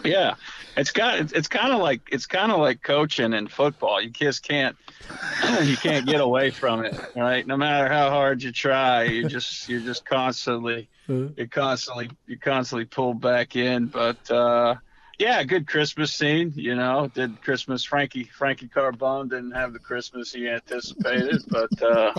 [0.05, 0.35] yeah,
[0.77, 4.01] it's kind it's kind of like it's kind of like coaching in football.
[4.01, 4.75] You just can't
[5.63, 7.45] you can't get away from it, right?
[7.45, 12.85] No matter how hard you try, you just you're just constantly you're constantly you constantly
[12.85, 13.87] pulled back in.
[13.87, 14.75] But uh,
[15.17, 16.53] yeah, good Christmas scene.
[16.55, 17.83] You know, did Christmas.
[17.83, 22.13] Frankie Frankie Carbone didn't have the Christmas he anticipated, but uh,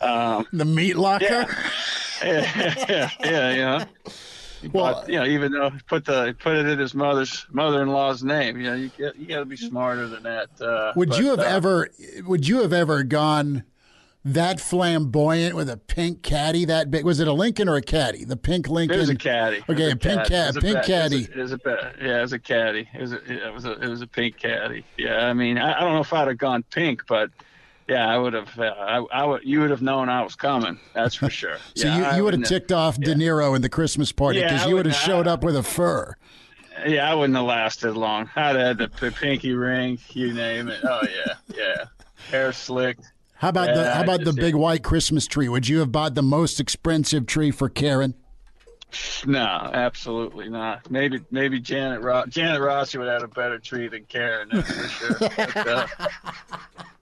[0.00, 1.24] um, the meat locker.
[1.24, 1.46] Yeah,
[2.24, 3.50] yeah, yeah, yeah.
[3.50, 3.84] You know.
[4.72, 8.58] Well, but, you know, even though put the put it in his mother's mother-in-law's name,
[8.58, 10.48] you know, you get, you got to be smarter than that.
[10.60, 11.90] Uh, would but, you have uh, ever?
[12.24, 13.64] Would you have ever gone
[14.24, 17.04] that flamboyant with a pink caddy that big?
[17.04, 18.24] Was it a Lincoln or a caddy?
[18.24, 18.96] The pink Lincoln.
[18.96, 19.62] It was a caddy.
[19.68, 21.24] Okay, a pink cat, pink caddy.
[21.24, 22.88] It was a, it was a yeah, it was a caddy.
[22.94, 24.84] It was a, it was a it was a pink caddy.
[24.96, 27.30] Yeah, I mean, I, I don't know if I'd have gone pink, but
[27.88, 28.58] yeah, I would have.
[28.58, 29.44] Uh, I, I would.
[29.44, 30.78] You would have known I was coming.
[30.94, 31.58] That's for sure.
[31.74, 32.98] so yeah, you, you would have ticked off.
[32.98, 35.62] De Niro in the Christmas party because yeah, you would have showed up with a
[35.62, 36.16] fur.
[36.86, 38.28] Yeah, I wouldn't have lasted long.
[38.34, 40.80] I'd had the pinky ring, you name it.
[40.82, 41.84] Oh yeah, yeah.
[42.30, 45.48] Hair slicked, How about the How about the big white Christmas tree?
[45.48, 48.14] Would you have bought the most expensive tree for Karen?
[49.26, 50.90] No, absolutely not.
[50.90, 54.72] Maybe maybe Janet Ross Janet Rossi would have had a better tree than Karen, that's
[54.72, 55.30] for sure.
[55.36, 55.86] But, uh,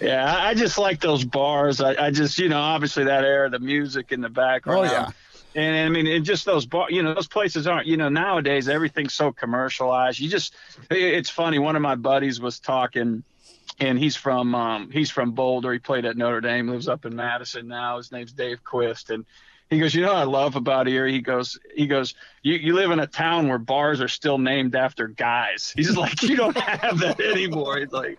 [0.00, 1.80] yeah, I, just like those bars.
[1.80, 4.88] I, I just you know obviously that era, the music in the background.
[4.88, 5.10] Oh, yeah.
[5.54, 8.68] And I mean, and just those bar, you know, those places aren't, you know, nowadays
[8.68, 10.20] everything's so commercialized.
[10.20, 10.54] You just,
[10.90, 11.58] it's funny.
[11.58, 13.24] One of my buddies was talking,
[13.80, 15.72] and he's from, um, he's from Boulder.
[15.72, 17.96] He played at Notre Dame, lives up in Madison now.
[17.96, 19.24] His name's Dave Quist, and
[19.70, 21.06] he goes, you know, what I love about here.
[21.06, 24.76] He goes, he goes, you, you live in a town where bars are still named
[24.76, 25.72] after guys.
[25.76, 27.78] He's like, you don't have that anymore.
[27.78, 28.18] He's like,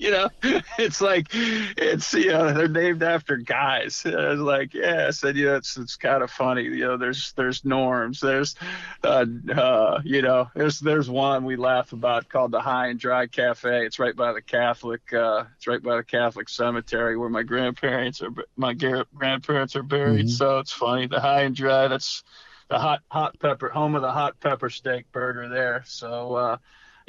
[0.04, 0.30] you know,
[0.78, 4.02] it's like it's you know they're named after guys.
[4.06, 6.62] I was like, yeah, I said, you know, it's it's kind of funny.
[6.62, 8.20] You know, there's there's norms.
[8.20, 8.56] There's,
[9.04, 13.26] uh, uh, you know, there's there's one we laugh about called the High and Dry
[13.26, 13.84] Cafe.
[13.84, 15.12] It's right by the Catholic.
[15.12, 18.30] Uh, it's right by the Catholic cemetery where my grandparents are.
[18.56, 20.30] My grandparents are buried.
[20.30, 21.08] So it's funny.
[21.08, 21.88] The High and Dry.
[21.88, 22.24] That's
[22.70, 25.82] the hot hot pepper home of the hot pepper steak burger there.
[25.84, 26.36] So.
[26.36, 26.56] uh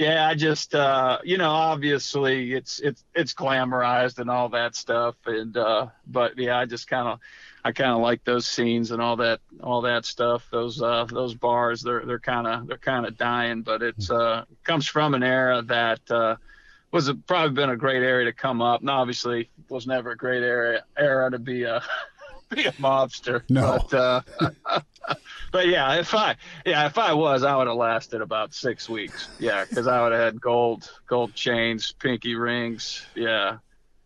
[0.01, 5.15] yeah, I just uh you know, obviously it's it's it's glamorized and all that stuff
[5.27, 7.19] and uh but yeah, I just kind of
[7.63, 10.47] I kind of like those scenes and all that all that stuff.
[10.51, 14.45] Those uh those bars they're they're kind of they're kind of dying, but it's uh
[14.63, 16.35] comes from an era that uh
[16.91, 18.81] was a, probably been a great area to come up.
[18.81, 21.83] And obviously was never a great area era to be a
[22.55, 23.43] be a mobster.
[23.49, 23.79] No.
[23.89, 24.21] But, uh,
[25.51, 29.29] but yeah, if I yeah if I was, I would have lasted about six weeks.
[29.39, 33.05] Yeah, because I would have had gold gold chains, pinky rings.
[33.15, 33.57] Yeah.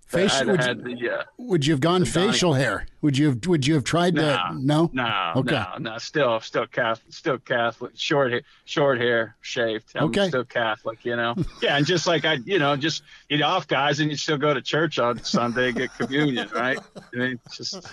[0.07, 2.85] Facial- would have you- the uh, Would you have gone The Donnie- facial hair?
[3.01, 4.39] Would you have Would you have tried to?
[4.53, 4.89] No.
[4.93, 5.55] no, Okay.
[5.55, 5.97] no, no.
[5.97, 7.93] Still, still Catholic, still Catholic.
[7.95, 9.91] Short hair, short hair, shaved.
[9.95, 10.27] I'm Okay.
[10.27, 11.33] still Catholic, you know.
[11.61, 13.01] yeah, and just like I, you know, just
[13.31, 16.77] eat off guys, and you still go to church on Sunday, get communion, right?
[16.95, 17.87] I mean, just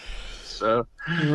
[0.63, 0.87] so.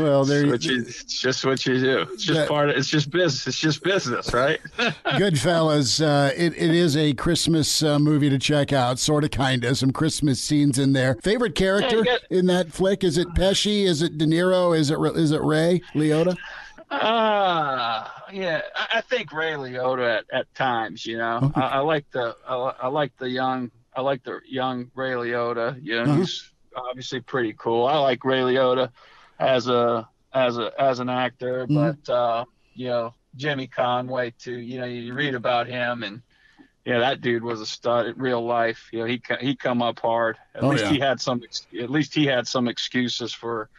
[0.01, 1.99] Well, there it's, you, it's just what you do.
[2.13, 2.77] It's just That- part of.
[2.77, 3.45] It's just business.
[3.47, 4.59] It's just business, right?
[4.77, 9.65] Goodfellas, uh, it, it is a Christmas uh, movie to check out, sort of, kind
[9.65, 9.77] of.
[9.77, 11.15] Some Christmas scenes in there.
[11.15, 13.03] Favorite character Yeah, you in that flick?
[13.03, 13.83] Is it Pesci?
[13.83, 14.77] Is it De Niro?
[14.77, 16.37] Is it is it Ray Liotta?
[16.89, 21.39] Uh yeah, I, I think Ray Liotta at, at times, you know.
[21.43, 21.61] Okay.
[21.61, 25.77] I, I like the I, I like the young I like the young Ray Liotta.
[25.81, 26.15] You know, Uh-huh.
[26.19, 27.85] he's obviously pretty cool.
[27.87, 28.89] I like Ray Liotta
[29.39, 31.97] as a as a as an actor, Mhm.
[32.05, 34.57] but uh, you know, Jimmy Conway too.
[34.57, 36.21] You know, you read about him and
[36.85, 38.87] yeah, that dude was a stud in real life.
[38.93, 40.37] You know, he he come up hard.
[40.55, 40.91] At Oh, least yeah.
[40.91, 41.41] he had some.
[41.81, 43.69] At least he had some excuses for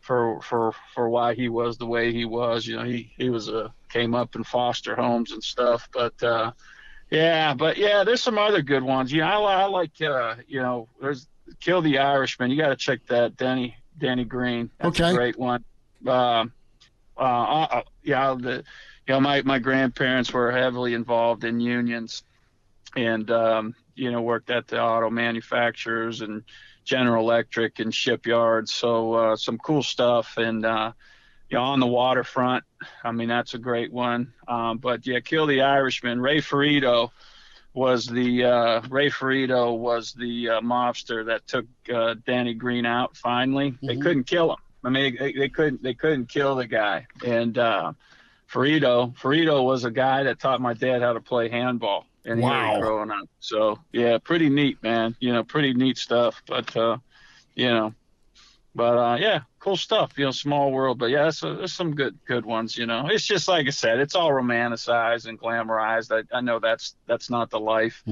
[0.00, 2.66] for for for why he was the way he was.
[2.66, 5.88] You know, he he was a came up in foster homes and stuff.
[5.92, 6.52] But uh,
[7.10, 9.12] yeah, but yeah, there's some other good ones.
[9.12, 11.28] Yeah, I, I like uh, you know, there's
[11.60, 12.50] Kill the Irishman.
[12.50, 14.70] You got to check that, Danny Danny Greene.
[14.78, 15.10] That's Okay.
[15.10, 15.64] a great one.
[16.06, 16.52] Um,
[17.16, 18.64] uh, uh, yeah, the
[19.06, 22.22] you know my my grandparents were heavily involved in unions,
[22.96, 26.42] and um, you know worked at the auto manufacturers and
[26.84, 28.72] General Electric and shipyards.
[28.72, 30.92] So uh, some cool stuff, and uh,
[31.48, 32.64] you know on the waterfront.
[33.02, 34.34] I mean that's a great one.
[34.46, 36.20] Um, but yeah, Kill the Irishman.
[36.20, 37.10] Ray Ferritto
[37.76, 43.16] was the uh, Ray Ferritto was the uh, mobster that took uh, Danny Greene out.
[43.16, 44.02] Finally, they Mhm.
[44.02, 44.56] couldn't kill him.
[44.82, 47.06] I mean, they, they couldn't they couldn't kill the guy.
[47.24, 47.92] And uh,
[48.50, 52.06] Ferritto Ferritto was a guy that taught my dad how to play handball.
[52.24, 52.80] And Wow.
[52.80, 53.28] growing up.
[53.38, 55.14] So yeah, pretty neat, man.
[55.20, 56.42] You know, pretty neat stuff.
[56.48, 56.96] But uh,
[57.54, 57.94] you know,
[58.74, 60.12] but uh, yeah, cool stuff.
[60.16, 60.98] You know, small world.
[60.98, 62.78] But yeah, there's, there's some good good ones.
[62.78, 66.10] You know, it's just like I said, it's all romanticized and glamorized.
[66.16, 68.02] I, I know that's that's not the life.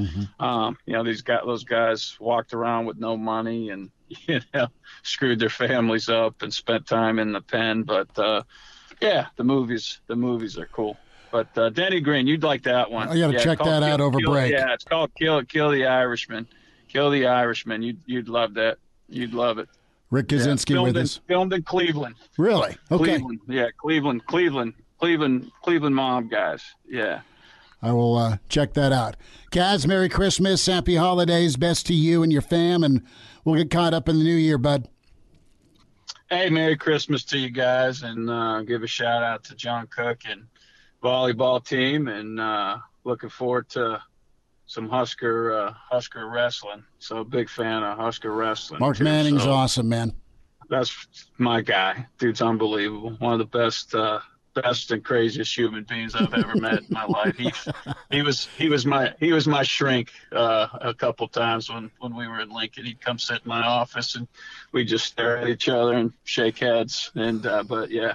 [0.41, 4.67] Um, you know, these guys, those guys walked around with no money and you know
[5.05, 7.85] screwed their families up and spent time in the pen.
[7.85, 8.43] But uh,
[9.01, 10.97] yeah, the movies the movies are cool.
[11.31, 13.09] But uh, Danny Greene, you'd like that one.
[13.09, 14.53] I gotta Yeah, check that out over Kill- break.
[14.53, 16.47] Yeah, it's called Kill Kill the Irishman.
[16.89, 17.83] Kill the Irishman.
[17.83, 18.79] You'd you'd love that.
[19.09, 19.69] You'd love it.
[20.11, 21.21] Rick Yeah, Kaczenski filmed with in, us.
[21.27, 22.15] Filmed in Cleveland.
[22.39, 22.77] Really?
[22.91, 23.05] Okay.
[23.19, 23.41] Cleveland.
[23.49, 26.63] Yeah, Cleveland, Cleveland, Cleveland, Cleveland mob guys.
[26.89, 27.21] Yeah.
[27.83, 29.17] I will uh, check that out.
[29.53, 33.03] Kaz, Merry Christmas, Happy Holidays, best to you and your fam, and
[33.45, 34.89] we'll get caught up in the new year, bud.
[36.31, 40.23] Hey, Merry Christmas to you guys, and uh, give a shout out to John Cook
[40.27, 40.47] and
[41.03, 44.03] volleyball team, and uh, looking forward to
[44.67, 46.85] some Husker uh, Husker wrestling.
[46.99, 48.81] So big fan of Husker wrestling.
[48.81, 49.05] Mark too.
[49.05, 50.15] Manning's So awesome, man.
[50.71, 51.07] That's
[51.39, 52.07] my guy.
[52.19, 53.17] Dude's unbelievable.
[53.19, 54.21] One of the best uh,
[54.55, 57.37] best and craziest human beings I've ever met in my life.
[57.37, 57.53] He
[58.11, 62.17] he was he was my he was my shrink uh, a couple times when when
[62.17, 62.85] we were in Lincoln.
[62.85, 64.29] He'd come sit in my office and
[64.73, 67.11] we'd just stare at each other and shake heads.
[67.15, 68.15] And uh, but yeah,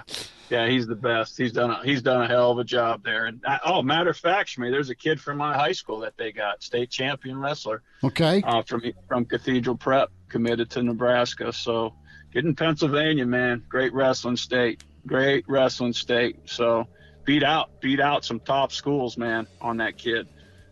[0.50, 1.38] yeah, he's the best.
[1.38, 3.26] He's done a, he's done a hell of a job there.
[3.26, 6.16] And I, oh, matter of fact, Shmi, there's a kid from my high school that
[6.16, 7.82] they got state champion wrestler.
[8.02, 8.42] Okay.
[8.44, 11.52] Uh, from from Cathedral Prep, committed to Nebraska.
[11.52, 11.94] So
[12.32, 13.62] get in Pennsylvania, man.
[13.68, 14.82] Great wrestling state.
[15.06, 16.36] Great wrestling state.
[16.46, 16.86] So
[17.24, 20.28] beat out beat out some top schools, man, on that kid.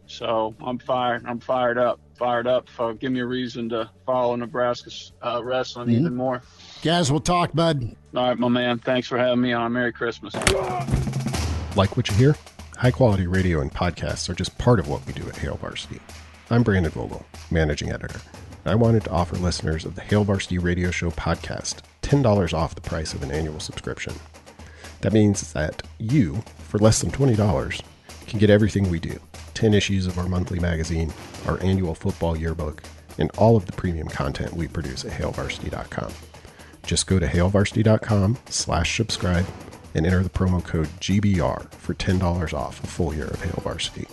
[0.07, 1.25] So I'm fired.
[1.27, 2.01] I'm fired up.
[2.19, 2.69] Fired up.
[2.79, 4.91] Uh, give me a reason to follow Nebraska
[5.23, 6.01] uh, wrestling Mhm.
[6.01, 6.43] even more.
[6.83, 7.95] Kaz, we'll talk, bud.
[8.17, 8.79] All right, my man.
[8.79, 9.73] Thanks for having me on.
[9.73, 10.35] Merry Christmas.
[11.77, 12.37] Like what you hear?
[12.77, 16.01] High quality radio and podcasts are just part of what we do at Hail Varsity.
[16.51, 18.21] I'm Brandon Vogel, managing editor,
[18.65, 21.77] and I wanted to offer listeners of the Hail Varsity Radio Show podcast
[22.09, 24.15] $10 off the price of an annual subscription.
[25.03, 27.83] That means that you, for less than $20,
[28.27, 29.21] can get everything we do
[29.55, 31.13] 10 issues of our monthly magazine,
[31.47, 32.83] our annual football yearbook,
[33.19, 36.13] and all of the premium content we produce at hailvarsity.com.
[36.87, 39.47] Just go to hailvarsity.com slash subscribe
[39.95, 44.07] and enter the promo code GBR for $10 off a full year of Hail Varsity.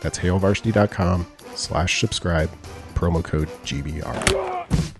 [0.00, 2.50] That's hailvarsity.com slash subscribe,
[2.94, 4.97] promo code GBR.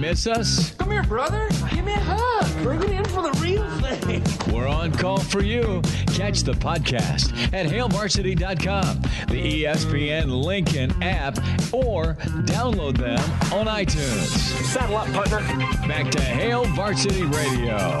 [0.00, 0.70] Miss us?
[0.76, 1.46] Come here, brother.
[1.74, 2.62] Give me a hug.
[2.62, 4.24] Bring it in for the real thing.
[4.50, 5.82] We're on call for you.
[6.14, 11.36] Catch the podcast at hailvarsity.com, the ESPN Lincoln app,
[11.70, 12.14] or
[12.46, 13.18] download them
[13.52, 14.28] on iTunes.
[14.64, 15.40] Saddle up, partner.
[15.86, 18.00] Back to Hail Varsity Radio.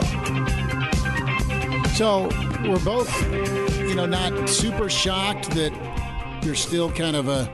[1.92, 2.30] So
[2.66, 3.10] we're both,
[3.78, 7.52] you know, not super shocked that you're still kind of a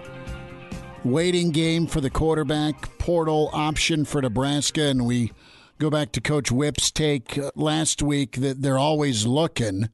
[1.06, 5.32] waiting game for the quarterback portal option for Nebraska, and we
[5.78, 9.88] go back to Coach Whip's take uh, last week that they're always looking,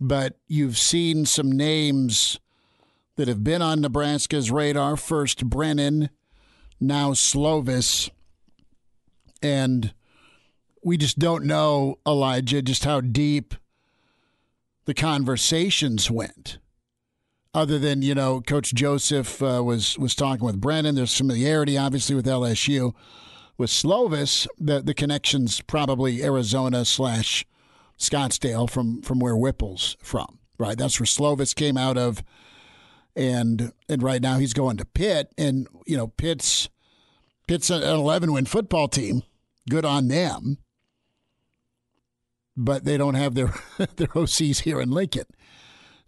[0.00, 2.38] but you've seen some names
[3.16, 4.96] that have been on Nebraska's radar.
[4.96, 6.10] First, Brennan,
[6.80, 8.10] now Slovis,
[9.42, 9.94] and
[10.84, 13.54] we just don't know, Elijah, just how deep
[14.84, 16.58] the conversations went.
[17.54, 20.94] Other than you know, Coach Joseph uh, was was talking with Brennan.
[20.94, 22.94] There's familiarity, obviously, with LSU.
[23.58, 27.44] With Slovis, the the connections probably Arizona slash
[27.98, 30.38] Scottsdale from from where Whipple's from.
[30.58, 32.22] Right, that's where Slovis came out of,
[33.14, 36.70] and and right now he's going to Pitt, and you know Pitt's
[37.46, 39.24] Pitt's an 11 win football team.
[39.68, 40.58] Good on them
[42.56, 43.46] but they don't have their
[43.96, 45.24] their OCs here in Lincoln.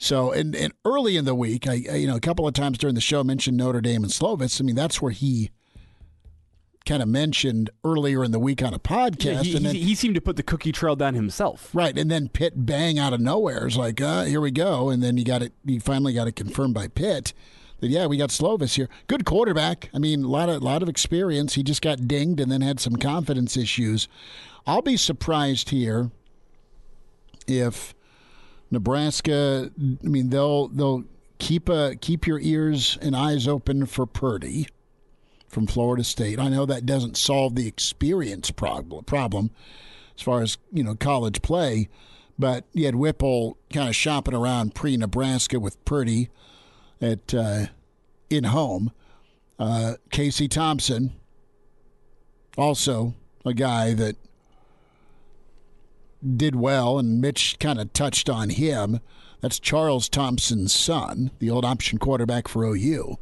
[0.05, 2.77] So, and, and early in the week, I, I you know a couple of times
[2.77, 4.61] during the show mentioned Notre Dame and Slovis.
[4.61, 5.51] I mean, that's where he
[6.85, 9.25] kind of mentioned earlier in the week on a podcast.
[9.25, 11.71] Yeah, he, and then, he, he seemed to put the cookie trail down himself.
[11.73, 15.03] right, and then Pitt bang out of nowhere is like, uh, here we go, and
[15.03, 15.55] then you got it.
[15.65, 17.33] You finally got it confirmed by Pitt
[17.81, 18.91] that yeah, we got Slovis here.
[19.07, 19.89] Good quarterback.
[19.95, 21.55] I mean, a lot of lot of experience.
[21.55, 24.07] He just got dinged and then had some confidence issues.
[24.67, 26.11] I'll be surprised here
[27.47, 27.95] if
[28.75, 29.71] Nebraska.
[29.79, 31.05] I mean, they'll they'll
[31.39, 34.69] keep a keep your ears and eyes open for Purdy
[35.49, 36.39] from Florida State.
[36.39, 39.51] I know that doesn't solve the experience problem problem
[40.17, 41.89] as far as you know college play,
[42.39, 46.29] but you had Whipple kind of shopping around pre Nebraska with Purdy
[47.01, 47.67] at uh,
[48.31, 48.93] in home.
[49.57, 51.13] Uh, Casey Thompson,
[52.59, 53.15] also
[53.45, 54.17] a guy that
[56.37, 59.01] did well, and Mitch kind of touched on him.
[59.41, 63.19] That's Charles Thompson's son, the old option quarterback for OU,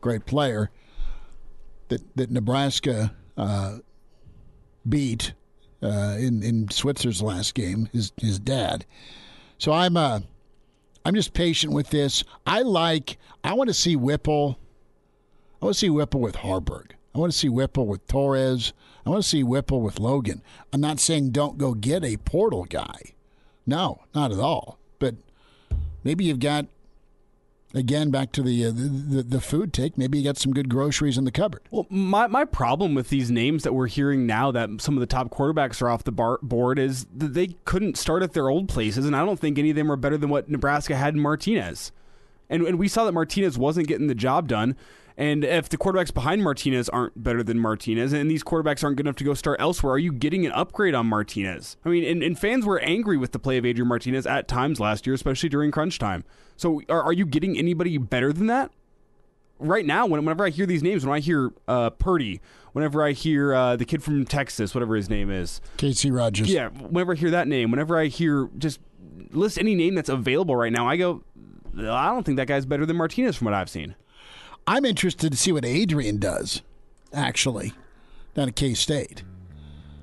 [0.00, 0.70] great player
[1.88, 3.78] that that Nebraska uh,
[4.88, 5.34] beat
[5.82, 7.88] uh, in in Switzer's last game.
[7.92, 8.84] His his dad.
[9.58, 10.20] So I'm uh,
[11.04, 12.24] I'm just patient with this.
[12.46, 13.18] I like.
[13.44, 14.58] I want to see Whipple.
[15.60, 16.92] I want to see Whipple with Haarberg.
[17.14, 18.72] I want to see Whipple with Torres.
[19.06, 20.42] I want to see Whipple with Logan.
[20.72, 23.14] I'm not saying don't go get a portal guy.
[23.64, 24.78] No, not at all.
[24.98, 25.14] But
[26.02, 26.66] maybe you've got
[27.72, 29.96] again back to the uh, the, the food take.
[29.96, 31.62] Maybe you got some good groceries in the cupboard.
[31.70, 35.06] Well, my, my problem with these names that we're hearing now that some of the
[35.06, 38.68] top quarterbacks are off the bar- board is that they couldn't start at their old
[38.68, 41.20] places, and I don't think any of them are better than what Nebraska had in
[41.20, 41.92] Martinez.
[42.48, 44.76] And, and we saw that Martinez wasn't getting the job done.
[45.18, 49.06] And if the quarterbacks behind Martinez aren't better than Martinez, and these quarterbacks aren't good
[49.06, 51.78] enough to go start elsewhere, are you getting an upgrade on Martinez?
[51.86, 54.78] I mean, and, and fans were angry with the play of Adrian Martinez at times
[54.78, 56.24] last year, especially during crunch time.
[56.56, 58.72] So are, are you getting anybody better than that?
[59.58, 62.40] right now, whenever I hear these names, when I hear uh, Purdy,
[62.72, 66.48] whenever I hear uh, the kid from Texas, whatever his name is, Casey Rogers.
[66.50, 68.80] yeah, whenever I hear that name, whenever I hear just
[69.30, 71.22] list any name that's available right now, I go,
[71.78, 73.94] I don't think that guy's better than Martinez from what I've seen.
[74.66, 76.62] I'm interested to see what Adrian does,
[77.12, 77.72] actually,
[78.34, 79.22] down at K State.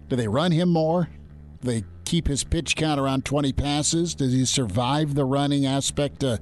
[0.07, 1.09] Do they run him more?
[1.61, 4.15] Do they keep his pitch count around 20 passes?
[4.15, 6.39] Does he survive the running aspect of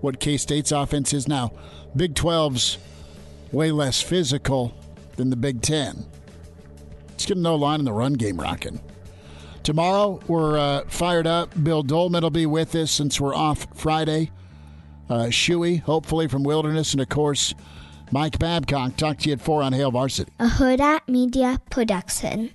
[0.00, 1.52] what K State's offense is now?
[1.94, 2.78] Big 12's
[3.50, 4.74] way less physical
[5.16, 6.06] than the Big Ten.
[7.08, 8.80] Let's get no line in the run game rocking.
[9.62, 11.50] Tomorrow, we're uh, fired up.
[11.62, 14.30] Bill Doleman will be with us since we're off Friday.
[15.10, 17.54] Uh, Shuey, hopefully from Wilderness, and of course,
[18.10, 18.96] Mike Babcock.
[18.96, 20.32] Talk to you at 4 on Hail Varsity.
[20.38, 22.50] A Hudl Media Production.